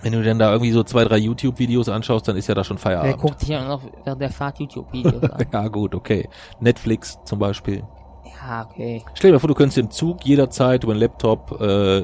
[0.01, 2.63] wenn du dann da irgendwie so zwei, drei YouTube Videos anschaust, dann ist ja da
[2.63, 3.17] schon Feierabend.
[3.17, 5.45] guckt sich ja noch während der Fahrt YouTube-Videos an.
[5.53, 6.29] Ja, gut, okay.
[6.59, 7.83] Netflix zum Beispiel.
[8.47, 9.03] Ja, okay.
[9.13, 12.03] Stell dir mal vor, du könntest im Zug jederzeit über den Laptop äh,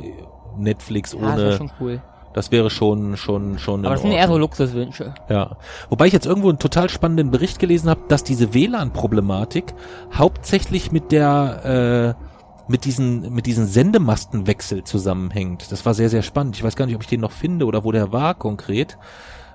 [0.58, 1.58] Netflix Ja, das wäre ohne.
[1.58, 2.02] schon cool.
[2.34, 3.86] Das wäre schon schon schon.
[3.86, 4.40] Aber das sind eher so.
[4.40, 5.14] Luxuswünsche.
[5.30, 5.56] Ja.
[5.90, 9.74] Wobei ich jetzt irgendwo einen total spannenden Bericht gelesen habe, dass diese WLAN-Problematik
[10.16, 12.33] hauptsächlich mit der äh,
[12.74, 15.72] mit diesen mit diesen Sendemastenwechsel zusammenhängt.
[15.72, 16.56] Das war sehr sehr spannend.
[16.56, 18.98] Ich weiß gar nicht, ob ich den noch finde oder wo der war konkret,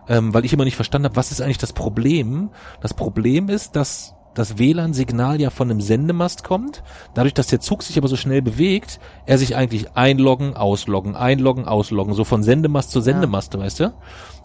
[0.08, 2.50] ähm, weil ich immer nicht verstanden habe, was ist eigentlich das Problem.
[2.80, 6.84] Das Problem ist, dass das WLAN-Signal ja von einem Sendemast kommt.
[7.14, 11.66] Dadurch, dass der Zug sich aber so schnell bewegt, er sich eigentlich einloggen, ausloggen, einloggen,
[11.66, 13.94] ausloggen, so von Sendemast zu Sendemast, weißt du?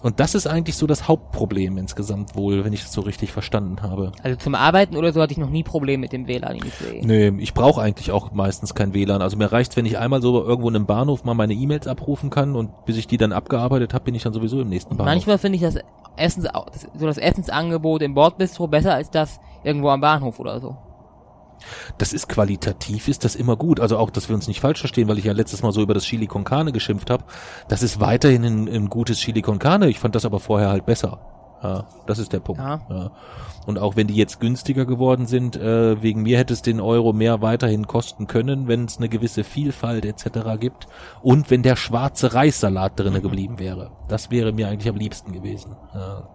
[0.03, 3.81] Und das ist eigentlich so das Hauptproblem insgesamt wohl, wenn ich das so richtig verstanden
[3.81, 4.11] habe.
[4.21, 7.01] Also zum Arbeiten oder so hatte ich noch nie Probleme mit dem WLAN ICE.
[7.03, 9.21] Nee, ich brauche eigentlich auch meistens kein WLAN.
[9.21, 12.29] Also mir reicht, wenn ich einmal so irgendwo in einem Bahnhof mal meine E-Mails abrufen
[12.29, 15.13] kann und bis ich die dann abgearbeitet habe, bin ich dann sowieso im nächsten Bahnhof.
[15.13, 15.77] Manchmal finde ich das
[16.17, 16.49] Essens,
[16.93, 20.75] so das Essensangebot im Bordbistro besser als das irgendwo am Bahnhof oder so.
[21.97, 23.79] Das ist qualitativ, ist das immer gut.
[23.79, 25.93] Also auch, dass wir uns nicht falsch verstehen, weil ich ja letztes Mal so über
[25.93, 27.23] das Chili con Carne geschimpft habe.
[27.67, 29.89] Das ist weiterhin ein, ein gutes Chili con Carne.
[29.89, 31.19] Ich fand das aber vorher halt besser.
[31.63, 32.61] Ja, das ist der Punkt.
[32.61, 32.81] Ja.
[32.89, 33.11] Ja.
[33.65, 37.13] Und auch wenn die jetzt günstiger geworden sind, äh, wegen mir hätte es den Euro
[37.13, 40.59] mehr weiterhin kosten können, wenn es eine gewisse Vielfalt etc.
[40.59, 40.87] gibt
[41.21, 43.91] und wenn der schwarze Reissalat drinne geblieben wäre.
[44.09, 45.77] Das wäre mir eigentlich am liebsten gewesen.
[45.93, 46.27] Ja.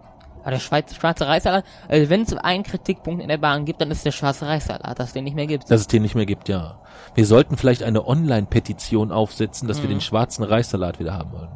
[0.49, 3.91] Aber der Schweiz, schwarze Reissalat, also wenn es einen Kritikpunkt in der Bahn gibt, dann
[3.91, 5.69] ist der schwarze Reissalat, dass den nicht mehr gibt.
[5.69, 6.79] Dass es den nicht mehr gibt, ja.
[7.13, 11.49] Wir sollten vielleicht eine Online-Petition aufsetzen, dass wir den schwarzen Reissalat wieder haben wollen.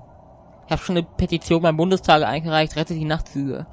[0.67, 3.65] Ich habe schon eine Petition beim Bundestag eingereicht, rettet die Nachtzüge.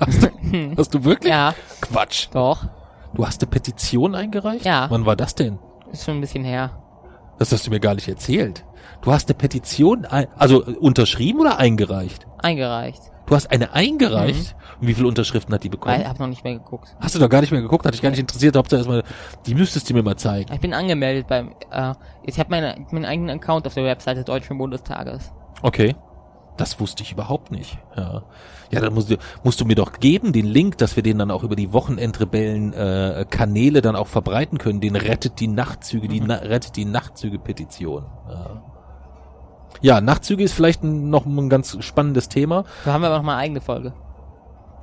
[0.76, 1.32] Hast du wirklich?
[1.32, 2.28] Ja, Quatsch.
[2.32, 2.66] doch.
[3.14, 4.66] Du hast eine Petition eingereicht?
[4.66, 4.86] Ja.
[4.90, 5.58] Wann war das denn?
[5.90, 6.70] Ist schon ein bisschen her.
[7.38, 8.64] Das hast du mir gar nicht erzählt.
[9.00, 12.26] Du hast eine Petition, ein, also unterschrieben oder eingereicht?
[12.38, 13.00] Eingereicht.
[13.26, 14.54] Du hast eine eingereicht?
[14.80, 15.98] Und wie viele Unterschriften hat die bekommen?
[15.98, 16.94] Weil, hab noch nicht mehr geguckt.
[17.00, 18.56] Hast du doch gar nicht mehr geguckt, hat dich gar nicht interessiert.
[18.56, 19.02] Hauptsache erstmal,
[19.46, 20.52] die müsstest du mir mal zeigen.
[20.52, 24.26] Ich bin angemeldet beim, äh, ich habe meine, meinen eigenen Account auf der Webseite des
[24.26, 25.32] Deutschen Bundestages.
[25.62, 25.96] Okay.
[26.56, 27.76] Das wusste ich überhaupt nicht.
[27.96, 28.22] Ja,
[28.70, 31.30] ja dann musst du, musst du mir doch geben, den Link, dass wir den dann
[31.30, 34.80] auch über die Wochenendrebellen äh, Kanäle dann auch verbreiten können.
[34.80, 38.06] Den rettet die Nachtzüge, die na rettet die Nachtzüge-Petition.
[38.28, 38.75] Ja.
[39.80, 42.64] Ja, Nachtzüge ist vielleicht noch ein ganz spannendes Thema.
[42.84, 43.92] Da haben wir aber noch mal eine eigene Folge.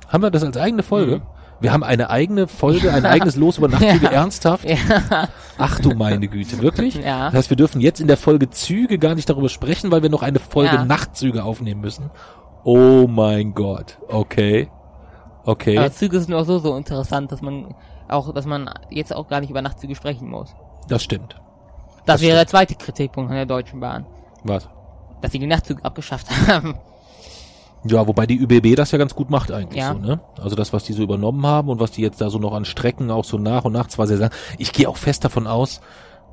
[0.08, 1.16] Haben wir das als eigene Folge?
[1.16, 1.22] Mhm.
[1.60, 4.10] Wir haben eine eigene Folge, ein eigenes Los über Nachtzüge, Ja.
[4.10, 4.68] ernsthaft?
[4.68, 4.76] Ja.
[5.56, 6.96] Ach du meine Güte, wirklich?
[6.96, 7.26] Ja.
[7.26, 10.10] Das heißt, wir dürfen jetzt in der Folge Züge gar nicht darüber sprechen, weil wir
[10.10, 10.84] noch eine Folge Ja.
[10.84, 12.10] Nachtzüge aufnehmen müssen.
[12.64, 13.98] Oh mein Gott.
[14.08, 14.68] Okay.
[15.44, 15.78] Okay.
[15.78, 17.74] Aber Züge sind auch so, so interessant, dass man
[18.08, 20.54] auch, dass man jetzt auch gar nicht über Nachtzüge sprechen muss.
[20.88, 21.36] Das stimmt.
[21.98, 24.06] Das, Das wäre der zweite Kritikpunkt an der Deutschen Bahn.
[24.42, 24.68] Was?
[25.24, 26.74] Dass sie die Nachtzüge abgeschafft haben.
[27.82, 29.94] Ja, wobei die ÜBB das ja ganz gut macht eigentlich Ja.
[29.94, 30.20] so, ne?
[30.38, 32.66] Also das, was die so übernommen haben und was die jetzt da so noch an
[32.66, 34.34] Strecken auch so nach und nach zwar sehr sagen.
[34.58, 35.80] Ich gehe auch fest davon aus,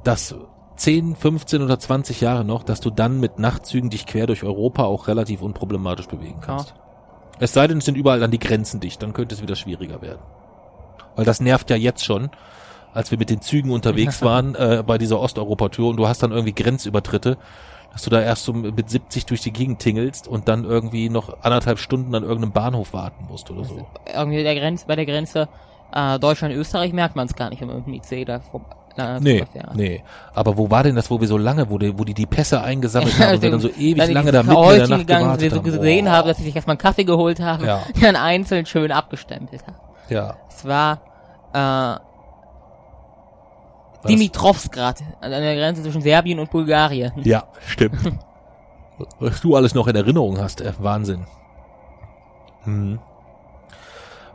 [0.03, 0.35] dass
[0.76, 4.84] 10, 15 oder 20 Jahre noch, dass du dann mit Nachtzügen dich quer durch Europa
[4.84, 6.73] auch relativ unproblematisch bewegen kannst.
[7.39, 10.01] Es sei denn, es sind überall dann die Grenzen dicht, dann könnte es wieder schwieriger
[10.01, 10.19] werden.
[11.15, 12.30] Weil das nervt ja jetzt schon,
[12.93, 16.31] als wir mit den Zügen unterwegs waren äh, bei dieser Osteuropa-Tour und du hast dann
[16.31, 17.38] irgendwie Grenzübertritte,
[17.91, 21.43] dass du da erst so mit 70 durch die Gegend tingelst und dann irgendwie noch
[21.43, 23.85] anderthalb Stunden an irgendeinem Bahnhof warten musst oder so.
[24.13, 25.49] Irgendwie der Grenze, bei der Grenze
[25.93, 28.61] äh, Deutschland-Österreich merkt man es gar nicht, wenn man mit dem IC da vor,
[28.97, 29.43] äh, Nee,
[29.73, 30.03] nee.
[30.34, 32.61] Aber wo war denn das, wo wir so lange, wo die, wo die die Pässe
[32.61, 35.41] eingesammelt haben und wir dann so ewig lange da mitten in der Nacht gegangen, sind,
[35.41, 37.81] wir gewartet so gesehen haben, dass sie sich erstmal einen Kaffee geholt haben, Ja.
[38.01, 39.76] dann einzeln schön abgestempelt haben.
[40.09, 40.35] Ja.
[40.49, 41.01] Es war
[41.53, 42.10] äh?
[44.07, 47.11] Dimitrovsgrad, an der Grenze zwischen Serbien und Bulgarien.
[47.23, 47.99] Ja, stimmt.
[49.19, 51.26] Was du alles noch in Erinnerung hast, äh, Wahnsinn.
[52.64, 52.99] Hm.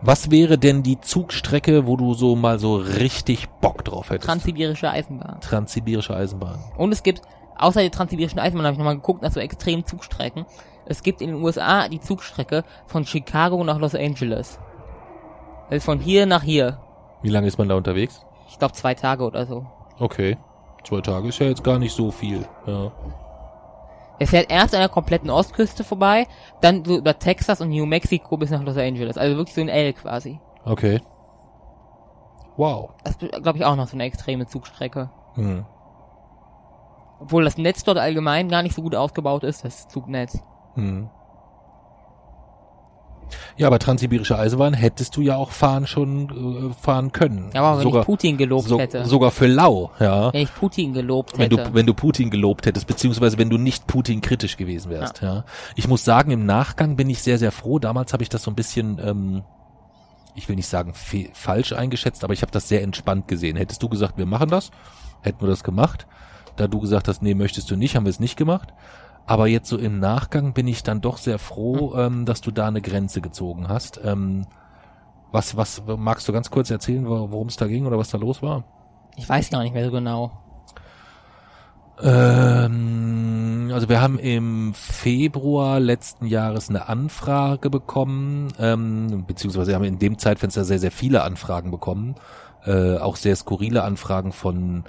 [0.02, 4.26] Was wäre denn die Zugstrecke, wo du so mal so richtig Bock drauf hättest?
[4.26, 5.40] Transsibirische Eisenbahn.
[5.40, 6.58] Transsibirische Eisenbahn.
[6.76, 7.22] Und es gibt,
[7.56, 10.44] außer der transsibirischen Eisenbahn habe ich nochmal geguckt nach so extremen Zugstrecken.
[10.84, 14.58] Es gibt in den USA die Zugstrecke von Chicago nach Los Angeles.
[15.70, 16.78] Also von hier nach hier.
[17.22, 18.24] Wie lange ist man da unterwegs?
[18.48, 19.66] Ich glaube zwei Tage oder so.
[19.98, 20.36] Okay.
[20.84, 22.46] Zwei Tage ist ja jetzt gar nicht so viel.
[22.66, 22.92] Ja.
[24.18, 26.26] Er fährt erst an der kompletten Ostküste vorbei,
[26.60, 29.18] dann so über Texas und New Mexico bis nach Los Angeles.
[29.18, 30.40] Also wirklich so ein L quasi.
[30.64, 31.00] Okay.
[32.56, 32.90] Wow.
[33.04, 35.10] Das ist, glaube ich, auch noch so eine extreme Zugstrecke.
[35.34, 35.66] Hm.
[37.20, 40.42] Obwohl das Netz dort allgemein gar nicht so gut ausgebaut ist, das Zugnetz.
[40.74, 41.10] Hm.
[43.56, 47.50] Ja, aber transsibirische Eisenbahn hättest du ja auch fahren schon äh, fahren können.
[47.54, 49.04] Ja, aber wenn sogar, ich Putin gelobt so, hätte.
[49.04, 50.32] sogar für lau, ja.
[50.32, 51.64] Wenn ich Putin gelobt Wenn hätte.
[51.64, 55.44] du, wenn du Putin gelobt hättest, beziehungsweise wenn du nicht Putin kritisch gewesen wärst, ja.
[55.74, 57.78] Ich muss sagen, im Nachgang bin ich sehr, sehr froh.
[57.78, 59.42] Damals habe ich das so ein bisschen, ähm,
[60.34, 60.92] ich will nicht sagen
[61.32, 63.56] falsch eingeschätzt, aber ich habe das sehr entspannt gesehen.
[63.56, 64.70] Hättest du gesagt, wir machen das,
[65.22, 66.06] hätten wir das gemacht.
[66.56, 68.72] Da du gesagt hast, nee, möchtest du nicht, haben wir es nicht gemacht.
[69.26, 72.68] Aber jetzt so im Nachgang bin ich dann doch sehr froh, ähm, dass du da
[72.68, 74.00] eine Grenze gezogen hast.
[74.04, 74.46] Ähm,
[75.32, 78.18] was, was magst du ganz kurz erzählen, wo- worum es da ging oder was da
[78.18, 78.64] los war?
[79.18, 80.30] ich weiß gar nicht mehr so genau.
[82.02, 89.98] Ähm, also wir haben im Februar letzten Jahres eine Anfrage bekommen, ähm, beziehungsweise haben in
[89.98, 92.16] dem Zeitfenster sehr, sehr viele Anfragen bekommen,
[92.66, 94.84] äh, auch sehr skurrile Anfragen von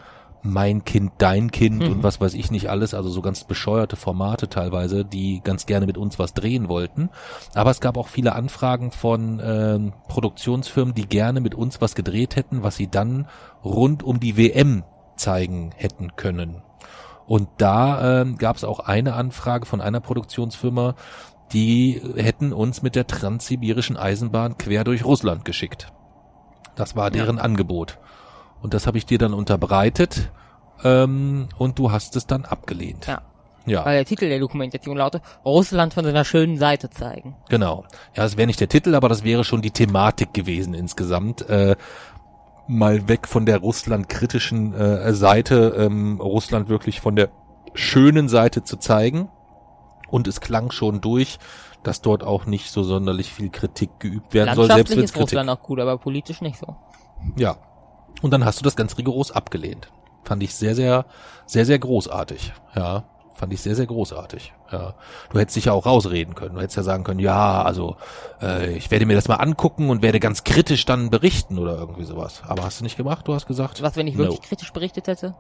[0.48, 1.92] mein Kind, dein Kind Mhm.
[1.92, 5.86] und was weiß ich nicht alles, also so ganz bescheuerte Formate teilweise, die ganz gerne
[5.86, 7.10] mit uns was drehen wollten.
[7.54, 12.36] Aber es gab auch viele Anfragen von ähm, Produktionsfirmen, die gerne mit uns was gedreht
[12.36, 13.28] hätten, was sie dann
[13.64, 14.84] rund um die WM
[15.16, 16.62] zeigen hätten können.
[17.26, 20.96] Und da ähm, gab es auch eine Anfrage von einer Produktionsfirma,
[21.54, 25.92] die hätten uns mit der transsibirischen Eisenbahn quer durch Russland geschickt.
[26.76, 27.98] Das war deren Angebot.
[28.62, 30.32] Und das habe ich dir dann unterbreitet
[30.84, 33.08] ähm, und du hast es dann abgelehnt.
[33.08, 33.22] Ja.
[33.66, 37.36] Ja, Weil der Titel der Dokumentation lautet, Russland von seiner schönen Seite zeigen.
[37.50, 37.84] genau.
[38.16, 41.50] Ja, das wäre nicht der Titel, aber das wäre schon die Thematik gewesen insgesamt.
[41.50, 41.76] Äh,
[42.68, 47.28] mal weg von der Russland-kritischen äh, Seite, ähm, Russland wirklich von der
[47.74, 49.28] schönen Seite zu zeigen.
[50.10, 51.38] Und es klang schon durch,
[51.84, 55.22] dass dort auch nicht so sonderlich viel Kritik geübt werden soll, selbst ist Kritik.
[55.24, 56.78] Russland auch gut, aber politisch nicht so.
[57.36, 57.58] Ja.
[58.22, 59.90] Und dann hast du das ganz rigoros abgelehnt.
[60.24, 61.06] Fand ich sehr, sehr,
[61.46, 62.54] sehr, sehr großartig.
[62.76, 63.04] Ja.
[63.34, 64.52] Fand ich sehr, sehr großartig.
[64.72, 64.96] Ja.
[65.30, 66.56] Du hättest dich ja auch rausreden können.
[66.56, 67.98] Du hättest ja sagen können, ja, also
[68.42, 72.04] äh, ich werde mir das mal angucken und werde ganz kritisch dann berichten oder irgendwie
[72.04, 72.42] sowas.
[72.48, 73.28] Aber hast du nicht gemacht?
[73.28, 74.24] Du hast gesagt, Was, wenn ich no.
[74.24, 75.36] wirklich kritisch berichtet hätte?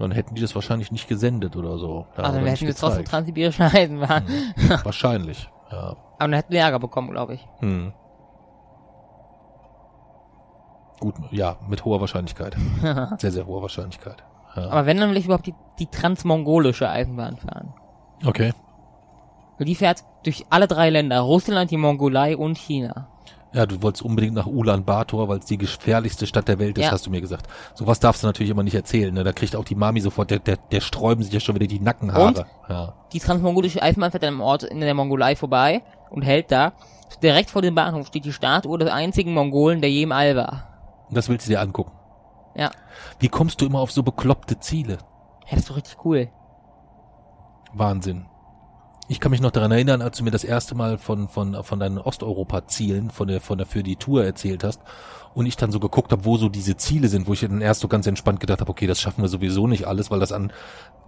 [0.00, 2.06] dann hätten die das wahrscheinlich nicht gesendet oder so.
[2.16, 3.08] Ja, also nicht hätten wir trotzdem gezeigt.
[3.10, 4.24] transsibirische Eisenbahn.
[4.82, 5.50] Wahrscheinlich.
[5.70, 5.78] Ja.
[5.78, 7.46] Aber dann hätten wir Ärger bekommen, glaube ich.
[7.58, 7.92] Hm.
[11.00, 12.56] Gut, ja, mit hoher Wahrscheinlichkeit.
[13.18, 14.22] Sehr, sehr hoher Wahrscheinlichkeit.
[14.54, 14.68] Ja.
[14.68, 17.72] Aber wenn, dann will ich überhaupt die, die transmongolische Eisenbahn fahren.
[18.24, 18.52] Okay.
[19.58, 23.08] Die fährt durch alle drei Länder, Russland, die Mongolei und China.
[23.52, 26.92] Ja, du wolltest unbedingt nach Ulaanbaatar, weil es die gefährlichste Stadt der Welt ist, Ja.
[26.92, 27.48] hast du mir gesagt.
[27.74, 29.24] Sowas darfst du natürlich immer nicht erzählen, ne?
[29.24, 31.80] Da kriegt auch die Mami sofort, der, der, der sträuben sich ja schon wieder die
[31.80, 32.26] Nackenhaare.
[32.28, 32.44] Und?
[32.68, 32.94] Ja.
[33.12, 36.72] Die transmongolische Eisenbahn fährt an einem Ort in der Mongolei vorbei und hält da.
[37.22, 40.69] Direkt vor dem Bahnhof steht die Statue des einzigen Mongolen, der je im All war.
[41.10, 41.92] Und das willst du dir angucken.
[42.54, 42.70] Ja.
[43.18, 44.94] Wie kommst du immer auf so bekloppte Ziele?
[45.46, 46.28] Ja, das ist doch richtig cool.
[47.72, 48.26] Wahnsinn.
[49.08, 51.80] Ich kann mich noch daran erinnern, als du mir das erste Mal von, von, von
[51.80, 54.80] deinen Osteuropa-Zielen, von der, von der für die Tour erzählt hast
[55.34, 57.80] und ich dann so geguckt habe, wo so diese Ziele sind, wo ich dann erst
[57.80, 60.52] so ganz entspannt gedacht habe, okay, das schaffen wir sowieso nicht alles, weil das an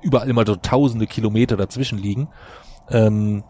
[0.01, 2.29] überall immer so tausende Kilometer dazwischen liegen.
[2.91, 3.45] Ähm,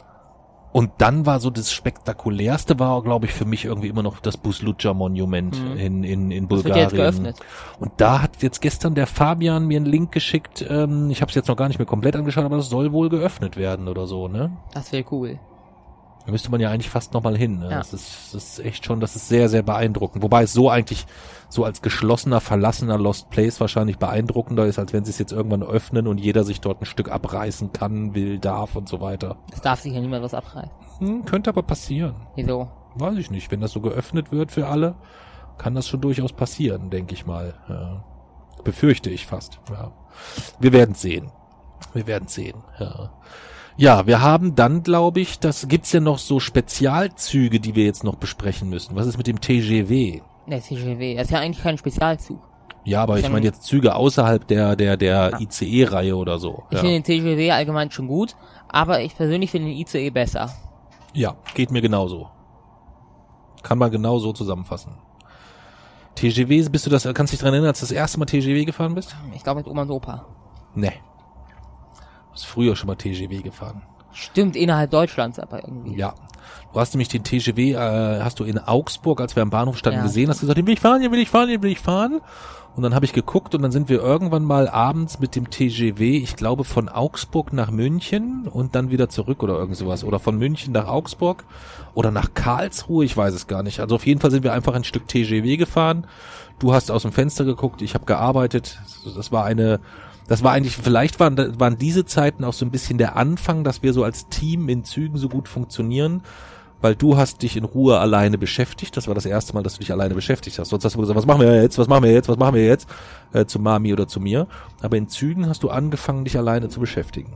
[0.73, 4.37] und dann war so das spektakulärste war, glaube ich, für mich irgendwie immer noch das
[4.37, 5.77] Buslucha Monument Mhm.
[5.79, 6.83] in, in, in Das wird Bulgarien.
[6.89, 7.37] jetzt geöffnet.
[7.79, 10.65] Und da hat jetzt gestern der Fabian mir einen Link geschickt.
[10.69, 13.09] Ähm, ich habe es jetzt noch gar nicht mehr komplett angeschaut, aber das soll wohl
[13.11, 14.51] geöffnet werden oder so, ne?
[14.73, 15.39] Das wäre cool.
[16.25, 17.59] Da müsste man ja eigentlich fast noch mal hin.
[17.59, 17.69] Ne?
[17.71, 17.79] Ja.
[17.79, 20.23] Das, ist, das ist echt schon, das ist sehr, sehr beeindruckend.
[20.23, 21.05] Wobei es so eigentlich
[21.53, 25.63] so als geschlossener, verlassener Lost Place wahrscheinlich beeindruckender ist, als wenn sie es jetzt irgendwann
[25.63, 29.37] öffnen und jeder sich dort ein Stück abreißen kann, will, darf und so weiter.
[29.53, 30.73] Es darf sich ja niemand was abreißen.
[30.99, 32.15] Hm, könnte aber passieren.
[32.37, 32.71] Wieso?
[32.95, 33.51] Weiß ich nicht.
[33.51, 34.95] Wenn das so geöffnet wird für alle,
[35.59, 37.55] kann das schon durchaus passieren, denke ich mal.
[37.69, 38.03] Ja.
[38.65, 39.61] Befürchte ich fast.
[39.71, 39.93] Ja.
[40.59, 41.31] Wir werden sehen.
[41.93, 42.65] Wir werden sehen.
[42.79, 43.11] Ja.
[43.77, 48.05] Ja, wir haben dann, glaube ich, das gibt's ja noch so Spezialzüge, die wir jetzt
[48.05, 48.97] noch besprechen müssen.
[48.97, 50.21] Was ist mit dem TGW?
[50.47, 51.15] Der TGW.
[51.17, 52.41] Das ist ja eigentlich kein Spezialzug.
[52.85, 56.65] Ja, aber ich meine jetzt Züge außerhalb der der der ICE-Reihe oder so.
[56.71, 56.81] Ich Ja.
[56.81, 58.35] finde den TGW allgemein schon gut,
[58.69, 60.51] aber ich persönlich finde den ICE besser.
[61.15, 62.29] ja, geht mir genauso.
[63.63, 64.95] Kann man genau so zusammenfassen.
[66.17, 68.65] TGW, bist du das, kannst du dich daran erinnern, als du das erste Mal TGW
[68.65, 69.15] gefahren bist?
[69.35, 70.27] Ich glaube mit Oma und Opa.
[70.75, 70.91] Nee.
[70.91, 73.83] Du hast früher schon mal TGW gefahren.
[74.13, 75.97] Stimmt, innerhalb Deutschlands aber irgendwie.
[75.97, 76.15] Ja.
[76.73, 79.99] Du hast nämlich den TGW, äh, hast du in Augsburg, als wir am Bahnhof standen,
[80.01, 80.05] Ja.
[80.05, 82.21] gesehen, hast gesagt, den will ich fahren, den will ich fahren, den will ich fahren.
[82.75, 86.17] Und dann habe ich geguckt und dann sind wir irgendwann mal abends mit dem TGW,
[86.17, 90.05] ich glaube von Augsburg nach München und dann wieder zurück oder irgend sowas.
[90.05, 91.45] Oder von München nach Augsburg
[91.93, 93.81] oder nach Karlsruhe, ich weiß es gar nicht.
[93.81, 96.07] Also auf jeden Fall sind wir einfach ein Stück TGW gefahren.
[96.61, 98.79] Du hast aus dem Fenster geguckt, ich habe gearbeitet.
[99.17, 99.79] Das war eine,
[100.29, 103.83] das war eigentlich, vielleicht waren, waren diese Zeiten auch so ein bisschen der Anfang, dass
[103.83, 106.23] wir so als Team in Zügen so gut funktionieren,
[106.81, 108.97] weil du hast dich in Ruhe alleine beschäftigt.
[108.97, 110.71] Das war das erste Mal, dass du dich alleine beschäftigt hast.
[110.71, 112.65] Sonst hast du gesagt, was machen wir jetzt, was machen wir jetzt, was machen wir
[112.65, 112.89] jetzt,
[113.33, 114.47] äh, zu Mami oder zu mir.
[114.81, 117.35] Aber in Zügen hast du angefangen, dich alleine zu beschäftigen.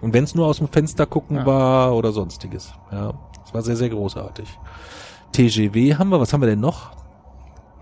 [0.00, 1.46] Und wenn es nur aus dem Fenster gucken Ja.
[1.46, 2.72] war oder sonstiges.
[2.90, 4.48] Ja, das war sehr, sehr großartig.
[5.32, 6.90] TGW haben wir, was haben wir denn noch?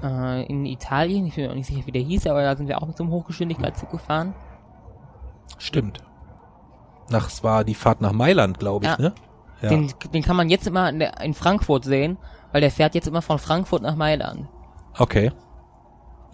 [0.02, 2.68] Äh, in Italien, ich bin mir auch nicht sicher, wie der hieß, aber da sind
[2.68, 4.34] wir auch mit so einem Hochgeschwindigkeitszug gefahren.
[5.58, 5.98] Stimmt.
[7.10, 8.98] Nach, es war die Fahrt nach Mailand, glaube ich, Ja.
[8.98, 9.14] ne?
[9.60, 9.70] Ja.
[9.70, 12.16] Den, den kann man jetzt immer in, der, in Frankfurt sehen,
[12.52, 14.46] weil der fährt jetzt immer von Frankfurt nach Mailand.
[14.96, 15.32] Okay.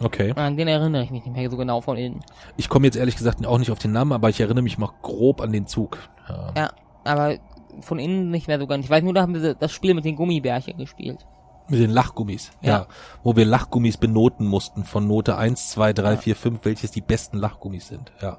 [0.03, 0.33] Okay.
[0.37, 2.21] An den erinnere ich mich nicht mehr so genau von innen.
[2.57, 5.01] Ich komme jetzt ehrlich gesagt auch nicht auf den Namen, aber ich erinnere mich noch
[5.01, 5.99] grob an den Zug.
[6.29, 6.53] Ja.
[6.57, 6.71] Ja,
[7.05, 7.37] aber
[7.81, 8.85] von innen nicht mehr so ganz.
[8.85, 11.27] Ich weiß nur, da haben wir das Spiel mit den Gummibärchen gespielt.
[11.69, 12.51] Mit den Lachgummis.
[12.61, 12.71] Ja.
[12.71, 12.87] Ja.
[13.23, 16.17] Wo wir Lachgummis benoten mussten von Note 1, 2, 3, Ja.
[16.19, 18.13] 4, 5, welches die besten Lachgummis sind.
[18.21, 18.39] Ja.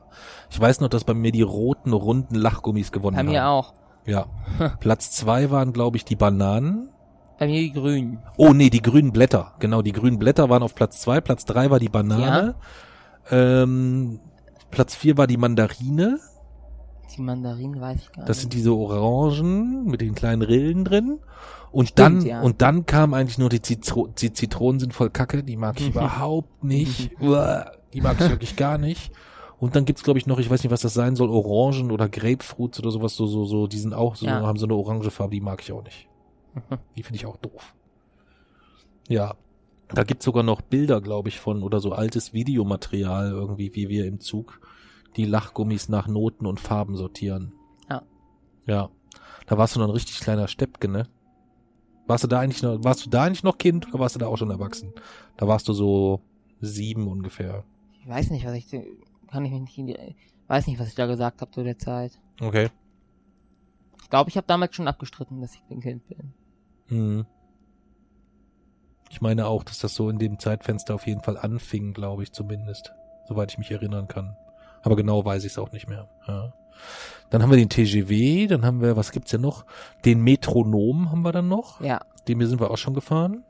[0.52, 3.30] Ich weiß noch, dass bei mir die roten, runden Lachgummis gewonnen Bei haben.
[3.30, 3.74] mir auch.
[4.06, 4.28] Ja.
[4.80, 6.90] Platz zwei waren, glaube ich, die Bananen.
[7.40, 8.20] Bei mir die Grünen.
[8.38, 9.54] Oh nee, die grünen Blätter.
[9.60, 11.20] Genau, die grünen Blätter waren auf Platz zwei.
[11.22, 12.54] Platz drei war die Banane.
[13.32, 14.20] Ähm,
[14.70, 16.20] Platz vier war die Mandarine.
[17.15, 18.41] Die Mandarinen weiß ich gar Das nicht.
[18.41, 21.19] sind diese Orangen mit den kleinen Rillen drin.
[21.72, 22.41] Und Stimmt, dann, ja.
[22.41, 25.88] und dann kam eigentlich nur die, Zitro die Zitronen sind voll kacke, die mag ich
[25.90, 27.11] überhaupt nicht.
[27.94, 29.11] Die mag ich wirklich gar nicht.
[29.57, 32.10] Und dann gibt's glaube ich noch, ich weiß nicht, was das sein soll, Orangen oder
[32.10, 34.41] Grapefruits oder sowas, so, so, so, die sind auch so, Ja.
[34.41, 36.10] haben so eine orange Farbe, die mag ich auch nicht.
[36.98, 37.73] Die finde ich auch doof.
[39.07, 39.36] Ja.
[39.88, 44.06] Da gibt's sogar noch Bilder, glaube ich, von, oder so altes Videomaterial irgendwie, wie wir
[44.07, 44.60] im Zug
[45.16, 47.54] die Lachgummis nach Noten und Farben sortieren.
[47.90, 48.02] Ja.
[48.66, 48.90] Ja.
[49.46, 51.08] Da warst du noch ein richtig kleiner Steppke, ne?
[52.08, 54.28] Warst du da eigentlich noch, warst du da eigentlich noch Kind oder warst du da
[54.28, 54.94] auch schon erwachsen?
[55.38, 56.22] Da warst du so
[56.62, 57.64] sieben ungefähr.
[58.00, 58.70] Ich weiß nicht, was ich,
[59.28, 60.16] kann ich mich nicht, in die,
[60.48, 62.20] weiß nicht, was ich da gesagt habe zu der Zeit.
[62.40, 62.70] Okay.
[64.02, 66.34] Ich glaube, ich habe damals schon abgestritten, dass ich ein Kind bin.
[66.88, 67.26] Hm.
[69.10, 72.32] Ich meine auch, dass das so in dem Zeitfenster auf jeden Fall anfing, glaube ich
[72.32, 72.94] zumindest.
[73.28, 74.36] Soweit ich mich erinnern kann.
[74.86, 76.07] Aber genau weiß ich es auch nicht mehr.
[76.28, 76.53] Ja.
[77.32, 79.66] Dann haben wir den TGW, dann haben wir, was gibt's denn noch?
[80.06, 81.82] Den Metronom haben wir dann noch.
[81.82, 83.44] Ja, Den sind wir auch schon gefahren.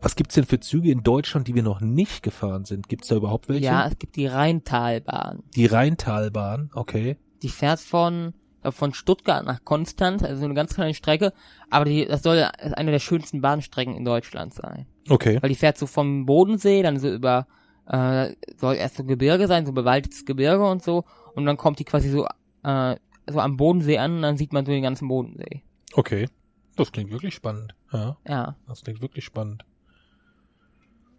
[0.00, 2.88] Was gibt's denn für Züge in Deutschland, die wir noch nicht gefahren sind?
[2.88, 3.66] Gibt's da überhaupt welche?
[3.66, 5.42] ja, es gibt die Rheintalbahn.
[5.54, 7.18] Die Rheintalbahn, okay.
[7.42, 8.32] Die fährt von,
[8.62, 11.34] von Stuttgart nach Konstanz, also so eine ganz kleine Strecke,
[11.68, 14.86] aber die, das soll eine der schönsten Bahnstrecken in Deutschland sein.
[15.08, 15.38] Okay.
[15.42, 17.46] Weil die fährt so vom Bodensee, dann so über,
[17.88, 21.04] äh, soll erst so Gebirge sein, so bewaldetes Gebirge und so,
[21.34, 22.26] und dann kommt die quasi so,
[22.62, 22.96] äh,
[23.28, 25.62] so am Bodensee an und dann sieht man so den ganzen Bodensee.
[25.94, 26.28] Okay.
[26.76, 27.74] Das klingt wirklich spannend.
[27.92, 28.56] Ja, Ja.
[28.68, 29.64] das klingt wirklich spannend.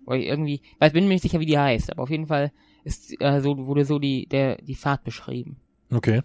[0.06, 2.52] Weil irgendwie, weil ich bin mir nicht sicher, wie die heißt, aber auf jeden Fall
[2.84, 5.60] ist, äh, so, wurde so die, der, die Fahrt beschrieben.
[5.91, 6.22] Okay.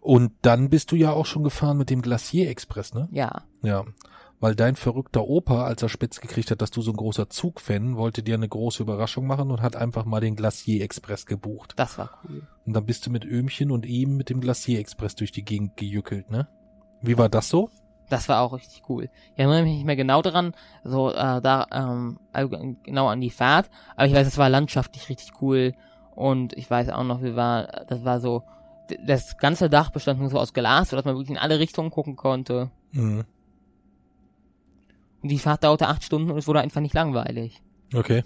[0.00, 3.08] Und dann bist du ja auch schon gefahren mit dem Glacier Express, ne?
[3.12, 3.44] Ja.
[3.62, 3.84] Ja.
[4.42, 7.96] Weil dein verrückter Opa, als er spitz gekriegt hat, dass du so ein großer Zugfan,
[7.96, 11.74] wollte dir eine große Überraschung machen und hat einfach mal den Glacier Express gebucht.
[11.76, 12.42] Das war cool.
[12.66, 15.76] Und dann bist du mit Öhmchen und ihm mit dem Glacier Express durch die Gegend
[15.76, 16.48] gejückelt, ne?
[17.02, 17.70] Wie war das so?
[18.08, 19.04] Das war auch richtig cool.
[19.04, 22.18] Ich erinnere mich nicht mehr genau daran, so äh, da ähm,
[22.82, 25.72] genau an die Fahrt, aber ich weiß, es war landschaftlich richtig cool
[26.16, 28.42] und ich weiß auch noch, wir war, das war so,
[29.06, 32.16] das ganze Dach bestand nur so aus Glas, sodass man wirklich in alle Richtungen gucken
[32.16, 32.72] konnte.
[32.90, 33.24] Mhm.
[35.22, 37.62] Und die Fahrt dauerte acht Stunden und es wurde einfach nicht langweilig.
[37.94, 38.22] Okay.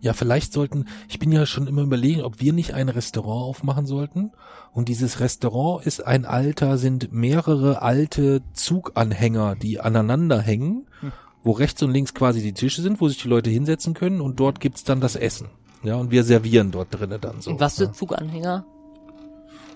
[0.00, 3.84] Ja, vielleicht sollten, ich bin ja schon immer überlegen, ob wir nicht ein Restaurant aufmachen
[3.86, 4.30] sollten.
[4.72, 11.12] Und dieses Restaurant ist ein alter, sind mehrere alte Zuganhänger, die aneinander hängen, Hm.
[11.42, 14.40] wo rechts und links quasi die Tische sind, wo sich die Leute hinsetzen können und
[14.40, 15.48] dort gibt's dann das Essen.
[15.82, 17.50] Ja, und wir servieren dort drinnen dann so.
[17.50, 17.92] und was für ja.
[17.92, 18.64] Zuganhänger?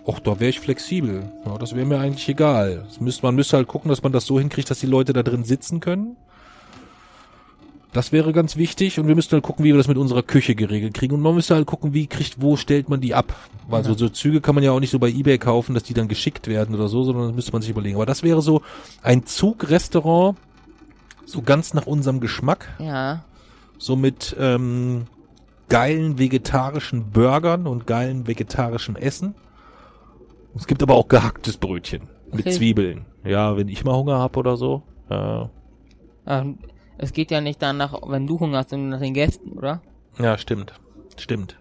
[0.04, 1.30] Och, da wäre ich flexibel.
[1.46, 2.86] Ja, das wäre mir eigentlich egal.
[2.98, 5.44] Müsste, man müsste halt gucken, dass man das so hinkriegt, dass die Leute da drin
[5.44, 6.16] sitzen können.
[7.92, 10.54] Das wäre ganz wichtig und wir müssten halt gucken, wie wir das mit unserer Küche
[10.54, 13.34] geregelt kriegen und man müsste halt gucken, wie kriegt, wo stellt man die ab.
[13.68, 13.98] Weil so, Ja.
[13.98, 16.48] so Züge kann man ja auch nicht so bei Ebay kaufen, dass die dann geschickt
[16.48, 17.96] werden oder so, sondern das müsste man sich überlegen.
[17.96, 18.62] Aber das wäre so
[19.02, 20.38] ein Zugrestaurant,
[21.26, 23.24] so ganz nach unserem Geschmack, Ja.
[23.78, 25.02] so mit ähm,
[25.68, 29.34] geilen vegetarischen Burgern und geilen vegetarischen Essen.
[30.54, 32.50] Es gibt aber auch gehacktes Brötchen mit Okay.
[32.52, 33.06] Zwiebeln.
[33.24, 34.82] Ja, wenn ich mal Hunger hab oder so.
[35.10, 35.50] Ja,
[36.26, 36.58] Ähm,
[36.98, 39.82] es geht ja nicht danach, wenn du Hunger hast, sondern nach den Gästen, oder?
[40.18, 40.72] ja stimmt.
[41.16, 41.58] Stimmt.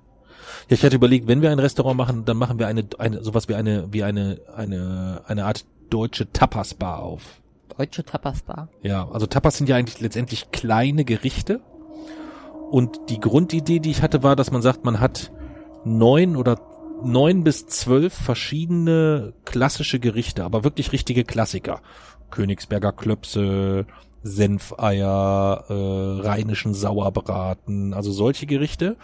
[0.70, 3.48] Ja, ich hatte überlegt, wenn wir ein Restaurant machen, dann machen wir eine, eine sowas
[3.50, 7.42] wie eine, wie eine, eine, eine Art deutsche Tapas-Bar auf.
[7.78, 8.70] Deutsche Tapas-Bar.
[8.82, 11.62] Ja, also Tapas sind ja eigentlich letztendlich kleine Gerichte.
[12.70, 15.32] Und die Grundidee, die ich hatte, war, dass man sagt, man hat
[15.84, 16.58] neun oder
[17.04, 21.82] neun bis zwölf verschiedene klassische Gerichte, aber wirklich richtige Klassiker.
[22.30, 23.86] Königsberger Klöpse,
[24.24, 28.98] Senfeier, äh, rheinischen Sauerbraten, also solche Gerichte.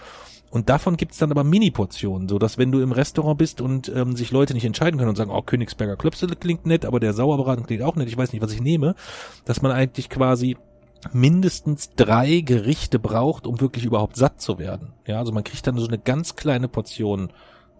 [0.50, 4.16] Und davon gibt's dann aber Mini-Portionen, so dass wenn du im Restaurant bist und ähm,
[4.16, 7.66] sich Leute nicht entscheiden können und sagen, oh, Königsberger Klöpse klingt nett, aber der Sauerbraten
[7.66, 8.96] klingt auch nett, ich weiß nicht, was ich nehme,
[9.44, 10.56] dass man eigentlich quasi
[11.12, 14.94] mindestens drei Gerichte braucht, um wirklich überhaupt satt zu werden.
[15.06, 17.30] Ja, also man kriegt dann so eine ganz kleine Portion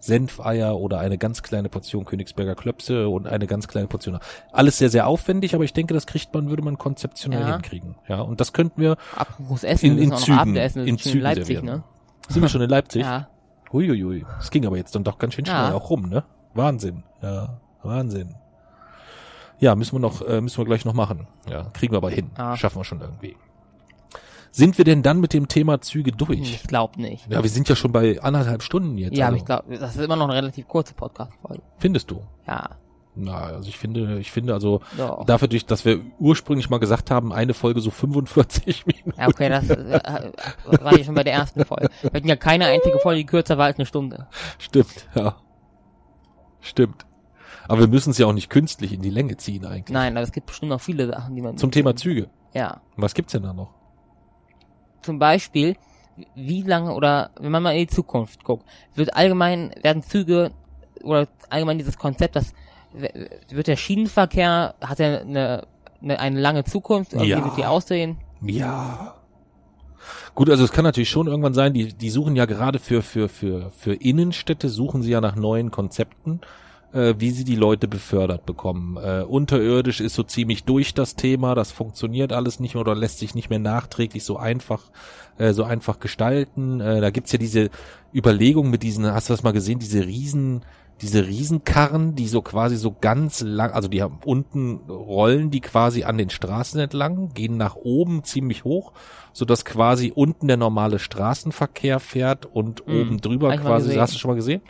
[0.00, 4.18] Senfeier oder eine ganz kleine Portion Königsberger Klöpse und eine ganz kleine Portion.
[4.52, 7.52] Alles sehr, sehr aufwendig, aber ich denke, das kriegt man, würde man konzeptionell Ja.
[7.54, 7.96] hinkriegen.
[8.08, 11.64] Ja, und das könnten wir Apropos Essen, in, in Zügen, das in Zügen Leipzig, servieren.
[11.78, 11.84] ne?
[12.28, 13.02] Sind wir schon in Leipzig?
[13.02, 13.28] Ja.
[13.72, 14.24] Huiuiui.
[14.38, 15.74] Es ging aber jetzt dann doch ganz schön schnell Ja.
[15.74, 16.24] auch rum, ne?
[16.54, 17.02] Wahnsinn.
[17.22, 18.34] Ja, Wahnsinn.
[19.60, 21.26] Ja, müssen wir noch, äh, müssen wir gleich noch machen.
[21.50, 22.30] Ja, kriegen wir aber hin.
[22.38, 22.56] Ja.
[22.56, 23.36] Schaffen wir schon irgendwie.
[24.50, 26.40] Sind wir denn dann mit dem Thema Züge durch?
[26.40, 27.30] Ich glaube nicht.
[27.30, 29.16] Ja, wir sind ja schon bei anderthalb Stunden jetzt.
[29.16, 29.42] Ja, aber also.
[29.42, 31.62] ich glaube, das ist immer noch eine relativ kurze Podcast-Folge.
[31.78, 32.22] Findest du?
[32.46, 32.70] Ja.
[33.20, 35.24] Na, also ich finde, ich finde also Doch.
[35.24, 39.12] dafür, durch, dass wir ursprünglich mal gesagt haben, eine Folge so 45 Minuten.
[39.18, 40.00] Ja, okay, das äh,
[40.80, 41.88] war ja schon bei der ersten Folge.
[42.02, 44.28] Wir hatten ja keine einzige Folge, die kürzer war als eine Stunde.
[44.58, 45.36] Stimmt, ja.
[46.60, 47.06] Stimmt.
[47.66, 49.92] Aber wir müssen es ja auch nicht künstlich in die Länge ziehen eigentlich.
[49.92, 51.58] Nein, aber es gibt bestimmt noch viele Sachen, die man...
[51.58, 52.30] Zum Thema Züge.
[52.54, 52.80] Ja.
[52.96, 53.74] Was gibt's denn da noch?
[55.08, 55.74] Zum Beispiel,
[56.34, 60.50] wie lange oder wenn man mal in die Zukunft guckt, wird allgemein, werden Züge
[61.02, 62.52] oder allgemein dieses Konzept, dass
[63.48, 65.66] wird der Schienenverkehr, hat er eine,
[66.02, 67.42] eine, eine lange Zukunft, irgendwie Ja.
[67.42, 68.18] wird die aussehen?
[68.42, 69.14] Ja.
[70.34, 73.30] Gut, also es kann natürlich schon irgendwann sein, die, die suchen ja gerade für, für,
[73.30, 76.42] für, für Innenstädte, suchen sie ja nach neuen Konzepten,
[76.92, 78.96] äh, wie sie die Leute befördert bekommen.
[78.96, 83.18] Äh, unterirdisch ist so ziemlich durch das Thema, das funktioniert alles nicht mehr oder lässt
[83.18, 84.84] sich nicht mehr nachträglich so einfach,
[85.38, 86.80] äh, so einfach gestalten.
[86.80, 87.70] Äh, da gibt's ja diese
[88.14, 90.62] Überlegung mit diesen, hast du das mal gesehen, diese riesen,
[91.00, 96.02] diese Riesenkarren, die so quasi so ganz lang, also die haben unten rollen die quasi
[96.04, 98.92] an den Straßen entlang, gehen nach oben ziemlich hoch,
[99.32, 103.78] so dass quasi unten der normale Straßenverkehr fährt und Hm, oben drüber hab ich mal
[103.78, 104.00] quasi, gesehen.
[104.00, 104.62] hast du schon mal gesehen?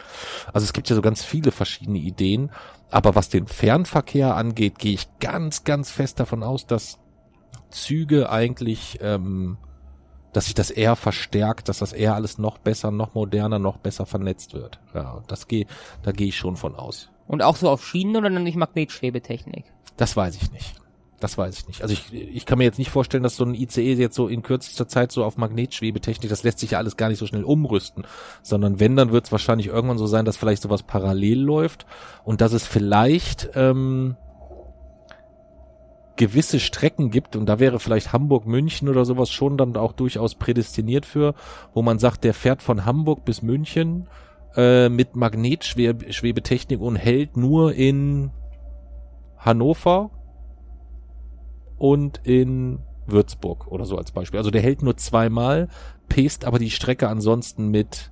[0.53, 2.51] Also es gibt ja so ganz viele verschiedene Ideen,
[2.91, 6.99] aber was den Fernverkehr angeht, gehe ich ganz, ganz fest davon aus, dass
[7.71, 9.57] Züge eigentlich, ähm,
[10.39, 14.07] dass sich das eher verstärkt, dass das eher alles noch besser, noch moderner, noch besser
[14.07, 14.79] vernetzt wird.
[14.95, 15.67] Ja, das gehe,
[16.05, 17.11] da gehe ich schon von aus.
[17.27, 19.65] Und auch so auf Schienen oder dann durch Magnetschwebetechnik?
[19.97, 20.77] Das weiß ich nicht.
[21.19, 21.83] Das weiß ich nicht.
[21.83, 24.43] Also ich, ich kann mir jetzt nicht vorstellen, dass so ein ICE jetzt so in
[24.45, 28.05] kürzester Zeit so auf Magnetschwebetechnik, das lässt sich ja alles gar nicht so schnell umrüsten,
[28.41, 31.85] sondern wenn, dann wird es wahrscheinlich irgendwann so sein, dass vielleicht sowas parallel läuft
[32.23, 34.15] und dass es vielleicht ähm,
[36.19, 40.35] gewisse Strecken gibt und da wäre vielleicht Hamburg, München oder sowas schon dann auch durchaus
[40.35, 41.35] prädestiniert für,
[41.73, 44.09] wo man sagt, der fährt von Hamburg bis München
[44.55, 48.31] äh, mit Magnetschwebetechnik und hält nur in
[49.39, 50.11] Hannover
[51.79, 54.39] und in Würzburg oder so als Beispiel.
[54.39, 55.69] Also der hält nur zweimal,
[56.09, 58.11] pest aber die Strecke ansonsten mit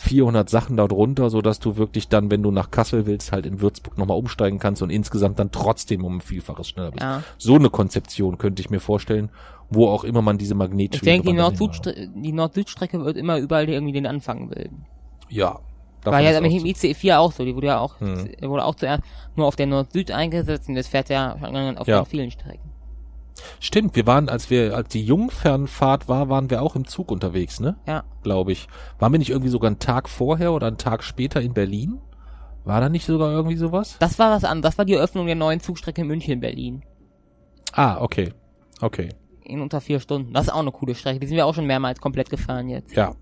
[0.00, 3.44] 400 Sachen dort runter, so dass du wirklich dann, wenn du nach Kassel willst, halt
[3.44, 7.02] in Würzburg nochmal umsteigen kannst und insgesamt dann trotzdem um ein Vielfaches schneller bist.
[7.02, 7.22] Ja.
[7.36, 9.28] So eine Konzeption könnte ich mir vorstellen,
[9.68, 14.06] wo auch immer man diese Ich Magnetschwebe denke, die Nord-Süd-Strecke wird immer überall irgendwie den
[14.06, 14.86] Anfang bilden.
[15.28, 15.60] Ja.
[16.02, 16.74] War ja ist aber im auszugehen.
[16.76, 18.30] ICE 4 auch so, die wurde ja auch, Hm.
[18.40, 19.02] wurde auch zuerst
[19.36, 22.06] nur auf der Nord-Süd eingesetzt und das fährt ja schon auf Ja.
[22.06, 22.69] vielen Strecken.
[23.58, 27.60] Stimmt, wir waren, als wir, als die Jungfernfahrt war, waren wir auch im Zug unterwegs,
[27.60, 27.76] ne?
[27.86, 28.04] Ja.
[28.22, 28.68] Glaube ich.
[28.98, 32.00] Waren wir nicht irgendwie sogar einen Tag vorher oder einen Tag später in Berlin?
[32.64, 33.96] War da nicht sogar irgendwie sowas?
[33.98, 36.82] Das war was anderes, das war die Eröffnung der neuen Zugstrecke München-Berlin.
[37.72, 38.32] Ah, okay.
[38.80, 39.10] Okay.
[39.44, 40.32] In unter vier Stunden.
[40.32, 41.20] Das ist auch eine coole Strecke.
[41.20, 42.94] Die sind wir auch schon mehrmals komplett gefahren jetzt.
[42.94, 43.14] Ja.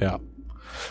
[0.00, 0.20] Ja.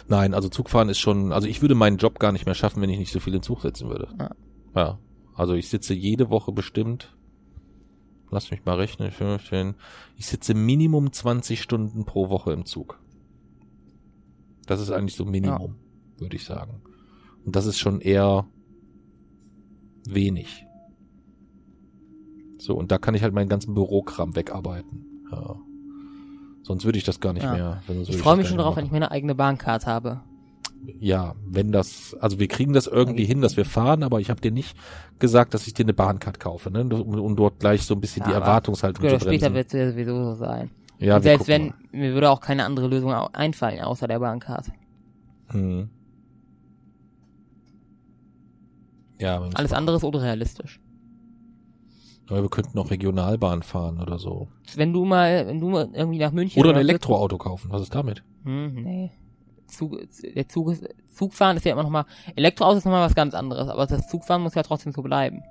[0.07, 2.89] Nein, also Zugfahren ist schon, also ich würde meinen Job gar nicht mehr schaffen, wenn
[2.89, 4.07] ich nicht so viel in Zug sitzen würde.
[4.19, 4.29] Ja.
[4.75, 4.99] Ja.
[5.35, 7.15] Also ich sitze jede Woche bestimmt,
[8.34, 9.76] lass mich mal rechnen, 15,
[10.18, 12.99] ich sitze Minimum 20 Stunden pro Woche im Zug.
[14.65, 15.76] Das ist eigentlich so Minimum,
[16.18, 16.81] würde ich sagen.
[17.45, 18.45] Und das ist schon eher
[20.07, 20.65] wenig.
[22.57, 25.05] So, und da kann ich halt meinen ganzen Bürokram wegarbeiten.
[25.31, 25.55] Ja.
[26.64, 27.53] Sonst würde ich das gar nicht Ja.
[27.53, 27.84] mehr.
[27.88, 28.88] würde Ich freue mich schon nicht darauf, wenn machen.
[28.88, 30.22] ich meine eigene Bahncard habe.
[30.99, 34.41] Ja, wenn das, also wir kriegen das irgendwie hin, dass wir fahren, aber ich habe
[34.41, 34.76] dir nicht
[35.19, 36.81] gesagt, dass ich dir eine Bahncard kaufe, ne?
[36.81, 39.53] Um, um dort gleich so ein bisschen Ja, die Erwartungshaltung zu später bremsen.
[39.55, 40.72] wird es ja sowieso so sein.
[40.99, 44.68] ja, und selbst wenn, mir würde auch keine andere Lösung einfallen, außer der Bahncard.
[44.68, 45.53] mal.
[45.53, 45.89] Hm.
[49.19, 50.81] Ja, Alles mal andere ist unrealistisch.
[52.30, 54.47] Aber wir könnten auch Regionalbahn fahren oder so.
[54.76, 57.69] Wenn du mal, wenn du mal irgendwie nach München Oder ein Elektroauto kaufen.
[57.72, 58.23] Was ist damit?
[58.43, 59.11] Hm, nee.
[59.73, 59.97] Zug,
[60.35, 62.05] der Zug ist, Zugfahren ist ja immer noch mal,
[62.35, 65.43] Elektroauto ist noch mal was ganz anderes, aber das Zugfahren muss ja trotzdem so bleiben.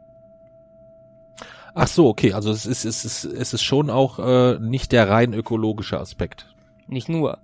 [1.74, 2.32] Ach so, okay.
[2.32, 6.54] Also es ist, es ist, es ist schon auch äh, nicht der rein ökologische Aspekt.
[6.86, 7.38] Nicht nur.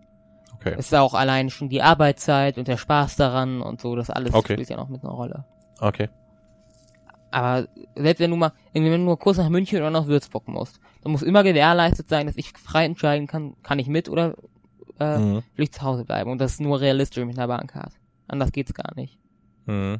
[0.56, 0.74] Okay.
[0.76, 4.34] Es ist auch allein schon die Arbeitszeit und der Spaß daran und so, das alles
[4.34, 4.54] Okay.
[4.54, 5.44] spielt ja noch mit einer Rolle.
[5.80, 6.08] Okay.
[7.30, 10.48] Aber selbst wenn du mal, irgendwie wenn du nur kurz nach München oder nach Würzburg
[10.48, 14.34] musst, dann muss immer gewährleistet sein, dass ich frei entscheiden kann, kann ich mit oder
[15.00, 15.34] äh, Mhm.
[15.56, 16.30] will ich zu Hause bleiben.
[16.30, 17.92] Und das ist nur realistisch mit einer Bahncard.
[18.26, 19.18] Anders geht's gar nicht.
[19.66, 19.98] Hm.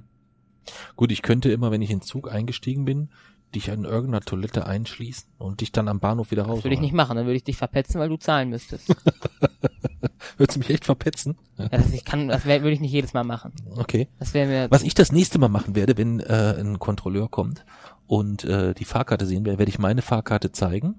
[0.97, 3.09] Gut, ich könnte immer, wenn ich in den Zug eingestiegen bin,
[3.55, 6.57] dich in irgendeiner Toilette einschließen und dich dann am Bahnhof wieder raus.
[6.57, 8.95] Das würde ich nicht machen, dann würde ich dich verpetzen, weil du zahlen müsstest.
[10.37, 11.37] Würdest du mich echt verpetzen?
[11.57, 11.69] Ja.
[11.69, 13.53] das, ich kann, das wär, würde ich nicht jedes Mal machen.
[13.77, 14.09] Okay.
[14.19, 14.71] Das wäre mir.
[14.71, 17.65] Was ich das nächste Mal machen werde, wenn äh, ein Kontrolleur kommt
[18.07, 20.99] und äh, die Fahrkarte sehen will, werde ich meine Fahrkarte zeigen.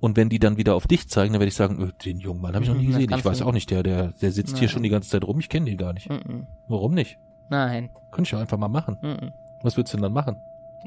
[0.00, 2.40] Und wenn die dann wieder auf dich zeigen, dann werde ich sagen, öh, den jungen
[2.40, 3.12] Mann habe ich noch nie Mhm, gesehen.
[3.16, 4.72] Ich weiß auch nicht, der, der, der sitzt hier Nein.
[4.72, 5.38] schon die ganze Zeit rum.
[5.40, 6.08] Ich kenne den gar nicht.
[6.08, 6.46] Mhm.
[6.68, 7.18] Warum nicht?
[7.50, 7.90] Nein.
[8.10, 8.96] Könnte ich doch einfach mal machen.
[9.02, 9.30] Mhm.
[9.62, 10.36] Was würdest du denn dann machen?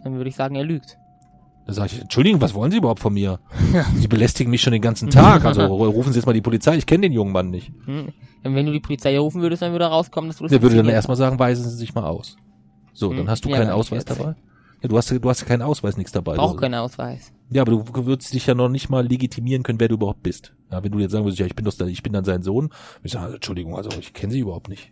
[0.04, 0.98] Dann würde ich sagen, er lügt.
[1.66, 3.40] Da sage ich, Entschuldigung, was wollen Sie überhaupt von mir?
[3.96, 5.46] Sie belästigen mich schon den ganzen Tag.
[5.46, 6.76] Also rufen Sie jetzt mal die Polizei.
[6.76, 7.72] Ich kenne den jungen Mann nicht.
[7.88, 10.76] Und wenn du die Polizei rufen würdest, dann würde rauskommen, dass du das Der würde
[10.78, 12.36] dann erstmal sagen, weisen Sie sich mal aus.
[12.94, 14.36] So, dann Hm, hast du ja, keinen Ausweis dabei.
[14.82, 16.36] Ja, du hast, du hast ja keinen Ausweis, nichts dabei.
[16.36, 17.32] Du- keinen Ausweis.
[17.54, 20.54] Ja, aber du würdest dich ja noch nicht mal legitimieren können, wer du überhaupt bist.
[20.72, 22.66] Ja, wenn du jetzt sagen würdest, ja, ich bin doch, ich bin dann sein Sohn,
[22.70, 24.92] würde ich sagen, Entschuldigung, also ich kenne sie überhaupt nicht.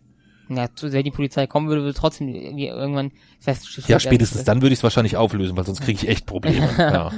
[0.49, 3.85] Ja, zu- wenn die Polizei kommen würde, würde trotzdem irgendwie irgendwann feststellen.
[3.87, 6.67] Ja, spätestens dann würde ich es wahrscheinlich auflösen, weil sonst kriege ich echt Probleme.
[6.77, 7.11] ja.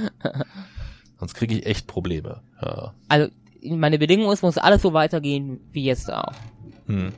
[1.18, 2.42] Sonst kriege ich echt Probleme.
[2.62, 2.94] Ja.
[3.08, 3.28] Also,
[3.62, 6.32] meine Bedingung ist, muss alles so weitergehen wie jetzt auch.
[6.86, 7.12] Hm.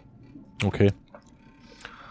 [0.65, 0.93] Okay.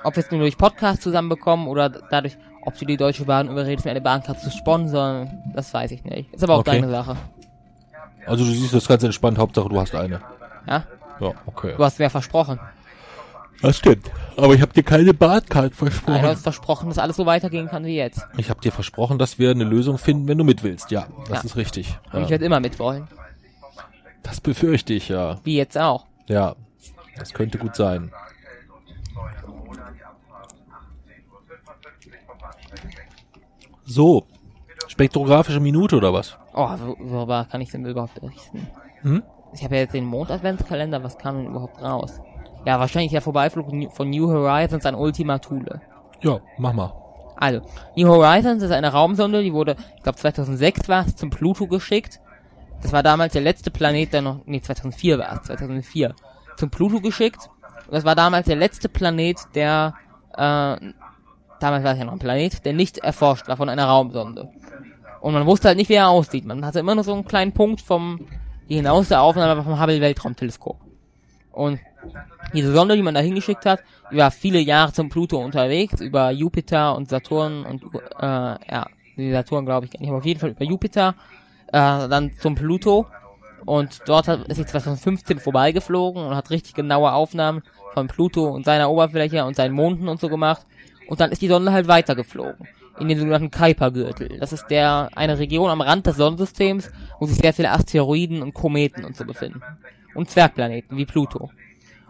[0.04, 3.86] Ob wir es nur durch Podcast zusammenbekommen oder dadurch, ob du die Deutsche Bahn überredest,
[3.86, 6.34] mir eine Bahncard zu sponsern, das weiß ich nicht.
[6.34, 6.72] Ist aber auch Okay.
[6.82, 7.16] deine Sache.
[8.26, 10.20] Also du siehst das ganz entspannt, Hauptsache du hast eine.
[10.68, 10.84] Ja?
[11.20, 11.74] Ja, okay.
[11.78, 12.60] Du hast mir versprochen.
[13.62, 14.12] Das stimmt.
[14.36, 16.22] Aber ich habe dir keine Badcard Nein, du versprochen.
[16.24, 18.26] hast versprochen, dass alles so weitergehen kann wie jetzt.
[18.38, 20.92] Ich habe dir versprochen, dass wir eine Lösung finden, wenn du mit willst.
[20.92, 21.46] Ja, das Ja.
[21.46, 21.98] ist richtig.
[22.12, 22.30] Und ich Ja.
[22.32, 23.08] werde immer mitwollen.
[24.24, 25.38] Das befürchte ich, ja.
[25.44, 26.06] Wie jetzt auch.
[26.28, 26.56] Ja,
[27.18, 28.12] das könnte gut sein.
[33.86, 34.26] So,
[34.88, 36.38] spektrographische Minute oder was?
[36.54, 38.68] Oh, wo- worüber kann ich denn überhaupt berichten?
[39.02, 39.24] Hm?
[39.54, 42.20] Ich habe ja jetzt den Mond-Adventskalender, was kam denn überhaupt raus?
[42.66, 45.82] Ja, wahrscheinlich der Vorbeiflug von New Horizons an Ultima Thule.
[46.22, 46.92] Ja, mach mal.
[47.38, 47.62] Also,
[47.96, 52.20] New Horizons ist eine Raumsonde, die wurde, ich glaube 2006 war es, zum Pluto geschickt.
[52.82, 56.14] Das war damals der letzte Planet, der noch, nee, 2004 war es, 2004,
[56.58, 57.50] zum Pluto geschickt.
[57.88, 59.94] Und das war damals der letzte Planet, der,
[60.36, 60.78] äh,
[61.60, 64.50] damals war es ja noch ein Planet, der nicht erforscht war von einer Raumsonde.
[65.22, 66.46] Und man wusste halt nicht, wie er aussieht.
[66.46, 68.20] Man hatte immer nur so einen kleinen Punkt vom,
[68.70, 70.78] die hinaus der Aufnahme vom Hubble Weltraumteleskop.
[71.52, 71.80] Und
[72.54, 73.80] diese Sonde, die man da hingeschickt hat,
[74.12, 77.84] die war viele Jahre zum Pluto unterwegs, über Jupiter und Saturn und,
[78.20, 78.86] äh, ja,
[79.18, 81.16] die Saturn glaube ich gar nicht, aber auf jeden Fall über Jupiter,
[81.68, 83.08] äh, dann zum Pluto.
[83.66, 87.64] Und dort hat, ist sie 2015 vorbeigeflogen und hat richtig genaue Aufnahmen
[87.94, 90.68] von Pluto und seiner Oberfläche und seinen Monden und so gemacht.
[91.08, 92.68] Und dann ist die Sonde halt weitergeflogen.
[93.00, 94.40] In den sogenannten Kuiper-Gürtel.
[94.40, 98.54] Das ist der, eine Region am Rand des Sonnensystems, wo sich sehr viele Asteroiden und
[98.54, 99.62] Kometen und so befinden.
[100.14, 101.52] Und Zwergplaneten, wie Pluto.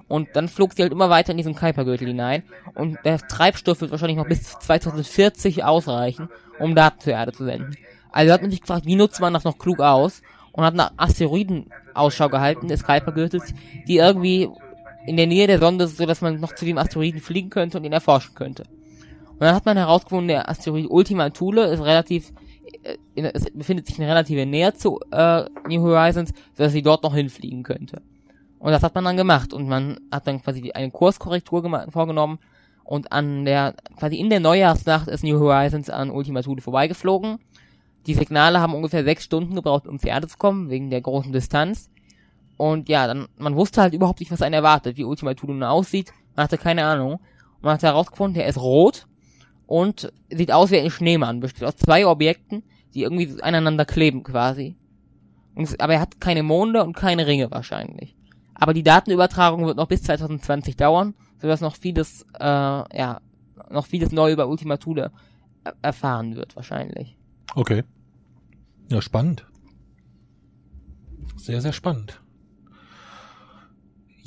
[0.08, 2.44] Und dann flog sie halt immer weiter in diesen Kuipergürtel hinein.
[2.76, 7.76] Und der Treibstoff wird wahrscheinlich noch bis 2040 ausreichen, um Daten zur Erde zu senden.
[8.12, 10.22] Also hat man sich gefragt, wie nutzt man das noch klug aus?
[10.52, 13.54] Und hat nach Asteroiden Ausschau gehalten, des Kuipergürtels,
[13.88, 14.50] die irgendwie
[15.06, 17.78] in der Nähe der Sonde sind, so dass man noch zu dem Asteroiden fliegen könnte
[17.78, 18.64] und ihn erforschen könnte.
[19.36, 22.32] Und dann hat man herausgefunden, der Asteroid Ultima Thule ist relativ,
[22.84, 22.98] äh,
[23.34, 27.64] es befindet sich in relativer Nähe zu äh, New Horizons, sodass sie dort noch hinfliegen
[27.64, 28.02] könnte.
[28.60, 32.40] Und das hat man dann gemacht und man hat dann quasi eine Kurskorrektur vorgenommen
[32.86, 37.40] und an der, quasi in der Neujahrsnacht ist New Horizons an Ultima Thule vorbeigeflogen.
[38.07, 41.34] Die Signale haben ungefähr sechs Stunden gebraucht, um zur Erde zu kommen, wegen der großen
[41.34, 41.90] Distanz.
[42.56, 45.64] Und ja, dann, man wusste halt überhaupt nicht, was einen erwartet, wie Ultima Thule nun
[45.64, 46.14] aussieht.
[46.36, 47.14] Man hatte keine Ahnung.
[47.14, 49.07] Und man hat herausgefunden, der ist rot
[49.68, 52.64] und sieht aus wie ein Schneemann, besteht aus zwei Objekten,
[52.94, 54.76] die irgendwie aneinander kleben quasi.
[55.56, 58.16] Und aber er hat keine Monde und keine Ringe wahrscheinlich.
[58.54, 63.20] Aber die Datenübertragung wird noch bis 2020 dauern, sodass noch vieles, äh, ja,
[63.70, 65.12] noch vieles neu über Ultima Thule
[65.64, 67.18] er- erfahren wird wahrscheinlich.
[67.56, 67.84] Okay.
[68.90, 69.46] Ja, spannend.
[71.38, 72.22] Sehr, sehr spannend.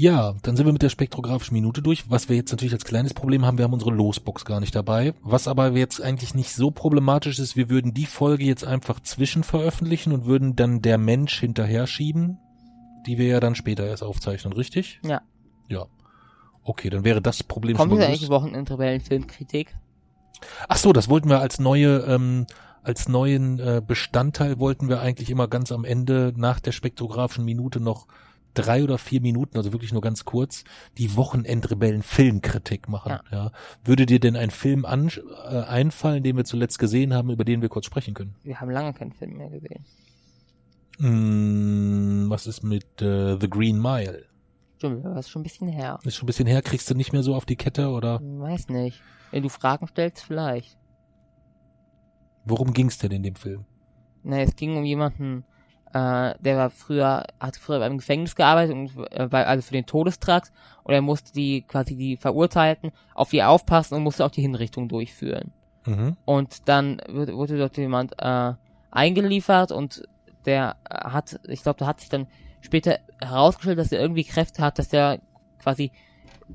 [0.00, 2.08] Ja, dann sind wir mit der spektrographischen Minute durch.
[2.08, 5.12] Was wir jetzt natürlich als kleines Problem haben, wir haben unsere Losbox gar nicht dabei.
[5.22, 9.42] Was aber jetzt eigentlich nicht so problematisch ist, wir würden die Folge jetzt einfach zwischen
[9.42, 12.38] veröffentlichen und würden dann der Mensch hinterher schieben,
[13.08, 15.00] die wir ja dann später erst aufzeichnen, richtig?
[15.02, 15.20] Ja.
[15.68, 15.86] Ja.
[16.62, 18.42] Okay, dann wäre das Problem Kommt schon jetzt mal eigentlich gelöst.
[18.42, 19.76] Wochenendrebellen Filmkritik?
[20.68, 22.46] Ach so, das wollten wir als neue, ähm,
[22.84, 27.80] als neuen äh, Bestandteil wollten wir eigentlich immer ganz am Ende nach der spektrographischen Minute
[27.80, 28.06] noch
[28.58, 30.64] drei oder vier Minuten, also wirklich nur ganz kurz,
[30.98, 33.18] die Wochenendrebellen Filmkritik machen.
[33.30, 33.52] Ja.
[33.84, 35.10] Würde dir denn ein Film an,
[35.48, 38.34] äh, einfallen, den wir zuletzt gesehen haben, über den wir kurz sprechen können?
[38.42, 39.84] Wir haben lange keinen Film mehr gesehen.
[40.98, 44.24] Mm, was ist mit äh, The Green Mile?
[44.78, 45.98] Stimmt, das ist schon ein bisschen her.
[46.04, 48.68] Ist schon ein bisschen her, kriegst du nicht mehr so auf die Kette oder Weiß
[48.68, 49.00] nicht.
[49.30, 50.76] Wenn du Fragen stellst, vielleicht.
[52.44, 53.64] worum ging's denn in dem Film?
[54.22, 55.44] Na, es ging um jemanden,
[55.92, 59.86] äh, der war früher, hat früher beim Gefängnis gearbeitet und äh, bei, also für den
[59.86, 60.52] Todestrakt
[60.82, 64.88] und er musste die quasi die Verurteilten auf die aufpassen und musste auch die Hinrichtung
[64.88, 65.52] durchführen.
[65.86, 66.16] Mhm.
[66.24, 68.52] Und dann wurde, wurde dort jemand äh,
[68.90, 70.02] eingeliefert und
[70.44, 72.26] der hat, ich glaube, da hat sich dann
[72.60, 75.20] später herausgestellt, dass er irgendwie Kräfte hat, dass er
[75.58, 75.90] quasi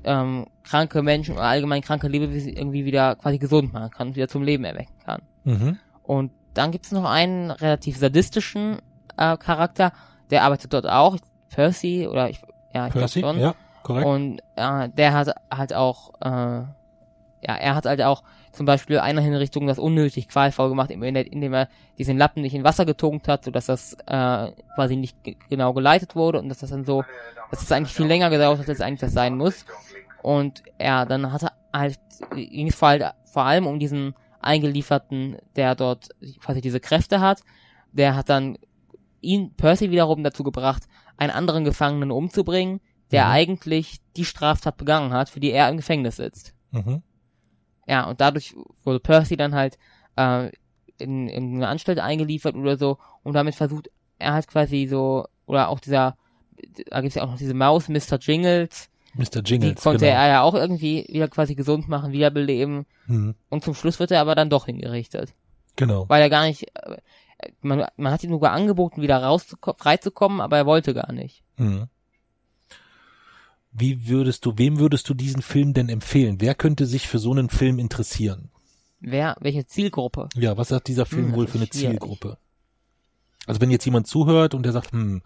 [0.04, 4.28] ähm, kranke Menschen oder allgemein kranke Lebewesen irgendwie wieder quasi gesund machen kann und wieder
[4.28, 5.22] zum Leben erwecken kann.
[5.44, 5.78] Mhm.
[6.02, 8.78] Und dann gibt es noch einen relativ sadistischen
[9.16, 9.92] äh, Charakter,
[10.30, 11.16] der arbeitet dort auch,
[11.50, 12.40] Percy oder ich,
[12.74, 13.20] ja, ich glaube Percy?
[13.20, 13.38] schon.
[13.38, 14.06] Ja, korrekt.
[14.06, 16.64] Und äh, der hat halt auch, äh,
[17.46, 18.22] ja, er hat halt auch
[18.52, 21.68] zum Beispiel einer Hinrichtung das unnötig qualvoll gemacht, indem er,
[21.98, 26.16] diesen Lappen nicht in Wasser getunkt hat, sodass das äh, quasi nicht ge genau geleitet
[26.16, 27.04] wurde und dass das dann so,
[27.50, 29.64] dass es eigentlich viel länger gedauert hat, als eigentlich das sein muss.
[30.22, 31.98] Und ja, dann hat er halt,
[32.34, 36.08] ging es vor, halt, vor allem um diesen Eingelieferten, der dort
[36.40, 37.40] quasi diese Kräfte hat.
[37.92, 38.56] Der hat dann
[39.24, 40.84] ihn, Percy wiederum dazu gebracht,
[41.16, 42.80] einen anderen Gefangenen umzubringen,
[43.10, 43.30] der Mhm.
[43.30, 46.54] eigentlich die Straftat begangen hat, für die er im Gefängnis sitzt.
[46.70, 47.02] Mhm.
[47.86, 49.78] Ja, und dadurch wurde Percy dann halt
[50.16, 50.50] äh,
[50.98, 55.68] in, in eine Anstalt eingeliefert oder so und damit versucht, er hat quasi so, oder
[55.68, 56.16] auch dieser,
[56.90, 58.18] da gibt's ja auch noch diese Maus, Mr.
[58.20, 59.42] Jingles, Mr.
[59.42, 60.16] die Jingles, konnte genau.
[60.18, 63.34] er ja auch irgendwie wieder quasi gesund machen, wiederbeleben Mhm.
[63.50, 65.34] und zum Schluss wird er aber dann doch hingerichtet,
[65.76, 66.08] Genau.
[66.08, 66.66] weil er gar nicht,
[67.60, 71.42] man, man hat ihm sogar angeboten, wieder rauszukommen, freizukommen, aber er wollte gar nicht.
[71.56, 71.88] Mhm.
[73.72, 76.40] Wie würdest du, wem würdest du diesen Film denn empfehlen?
[76.40, 78.50] Wer könnte sich für so einen Film interessieren?
[79.00, 80.28] Wer, welche Zielgruppe?
[80.36, 81.90] Ja, was hat dieser Film Hm, wohl für eine schwierig.
[81.90, 82.38] Zielgruppe?
[83.46, 85.22] Also wenn jetzt jemand zuhört und der sagt, hm,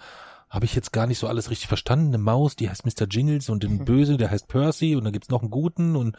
[0.48, 3.06] habe ich jetzt gar nicht so alles richtig verstanden, eine Maus, die heißt Mr.
[3.06, 3.70] Jingles und Mhm.
[3.70, 6.16] ein Böse, der heißt Percy und dann gibt's noch einen Guten und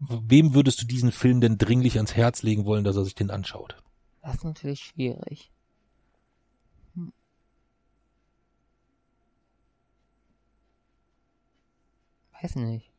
[0.00, 3.30] wem würdest du diesen Film denn dringlich ans Herz legen wollen, dass er sich den
[3.30, 3.76] anschaut?
[4.22, 5.50] Das ist natürlich schwierig.
[6.94, 7.12] Hm.
[12.40, 12.90] Weiß nicht.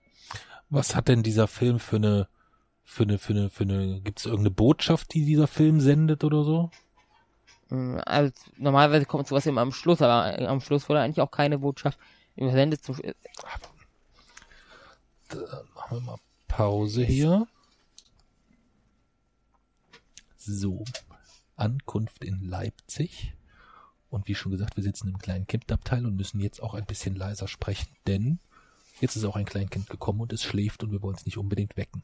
[0.70, 2.28] Was hat denn dieser Film für eine,
[2.84, 6.72] für eine, für eine, für eine, gibt's irgendeine Botschaft, die dieser Film sendet oder so?
[8.06, 11.98] Also normalerweise kommt sowas immer am Schluss, aber am Schluss wurde eigentlich auch keine Botschaft
[12.36, 12.88] übersendet.
[12.88, 13.16] Dann
[15.74, 16.18] machen wir mal
[16.48, 17.48] Pause hier.
[20.38, 20.84] So,
[21.64, 23.34] Ankunft in Leipzig.
[24.10, 27.15] Und wie schon gesagt, wir sitzen im kleinen Kindabteil und müssen jetzt auch ein bisschen
[27.15, 28.40] leiser sprechen, denn
[28.99, 31.77] jetzt ist auch ein Kleinkind gekommen und es schläft und wir wollen es nicht unbedingt
[31.77, 32.03] wecken.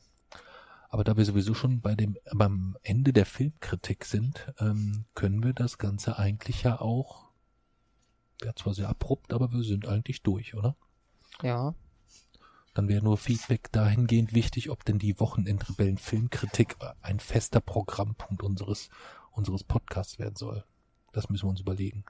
[0.89, 5.53] Aber da wir sowieso schon bei dem beim Ende der Filmkritik sind, ähm, können wir
[5.53, 7.29] das Ganze eigentlich ja auch,
[8.41, 10.75] ja zwar sehr abrupt, aber wir sind eigentlich durch, oder?
[11.43, 11.75] ja.
[12.73, 18.89] Dann wäre nur Feedback dahingehend wichtig, ob denn die Wochenendrebellen Filmkritik ein fester Programmpunkt unseres,
[19.31, 20.63] unseres Podcasts werden soll.
[21.11, 22.03] Das müssen wir uns überlegen.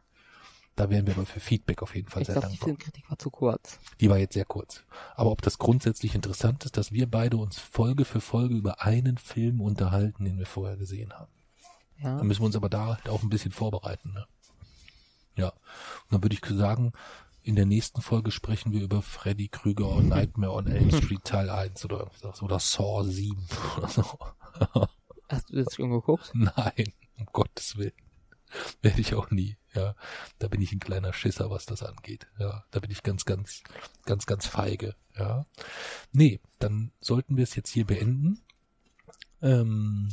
[0.75, 2.67] Da wären wir aber für Feedback auf jeden Fall Ich sehr glaube, die dankbar.
[2.67, 3.79] Filmkritik war zu kurz.
[3.99, 4.83] Die war jetzt sehr kurz.
[5.15, 9.17] Aber ob das grundsätzlich interessant ist, dass wir beide uns Folge für Folge über einen
[9.17, 11.31] Film unterhalten, den wir vorher gesehen haben.
[12.01, 12.17] Ja.
[12.17, 14.13] Dann müssen wir uns aber da halt auch ein bisschen vorbereiten.
[14.13, 14.25] Ne?
[15.35, 15.49] Ja.
[15.49, 16.93] Und dann würde ich sagen,
[17.43, 21.49] in der nächsten Folge sprechen wir über Freddy Krüger und Nightmare on Elm Street Teil
[21.49, 22.41] 1 oder irgendwas.
[22.41, 23.37] Oder Saw 7
[23.77, 24.05] oder so.
[25.27, 26.31] Hast du das schon geguckt?
[26.33, 27.93] Nein, um Gottes Willen.
[28.81, 29.57] Werde ich auch nie.
[29.75, 29.95] Ja,
[30.39, 32.27] da bin ich ein kleiner Schisser, was das angeht.
[32.39, 33.61] Ja, da bin ich ganz, ganz,
[34.05, 34.95] ganz, ganz feige.
[35.15, 35.45] Ja,
[36.11, 38.41] nee, dann sollten wir es jetzt hier beenden.
[39.41, 40.09] Ähm,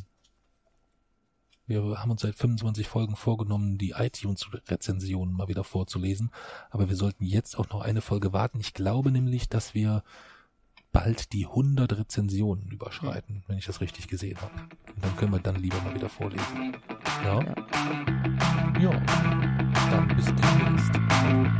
[1.66, 6.31] wir haben uns seit 25 Folgen vorgenommen, die iTunes-Rezensionen mal wieder vorzulesen.
[6.70, 8.61] Aber wir sollten jetzt auch noch eine Folge warten.
[8.61, 10.05] Ich glaube nämlich, dass wir
[10.97, 14.55] bald die 100 Rezensionen überschreiten, wenn ich das richtig gesehen habe.
[14.94, 16.74] Und dann können wir dann lieber mal wieder vorlesen.
[17.23, 17.39] Ja?
[18.81, 18.90] Ja.
[19.90, 21.56] Dann bis demnächst.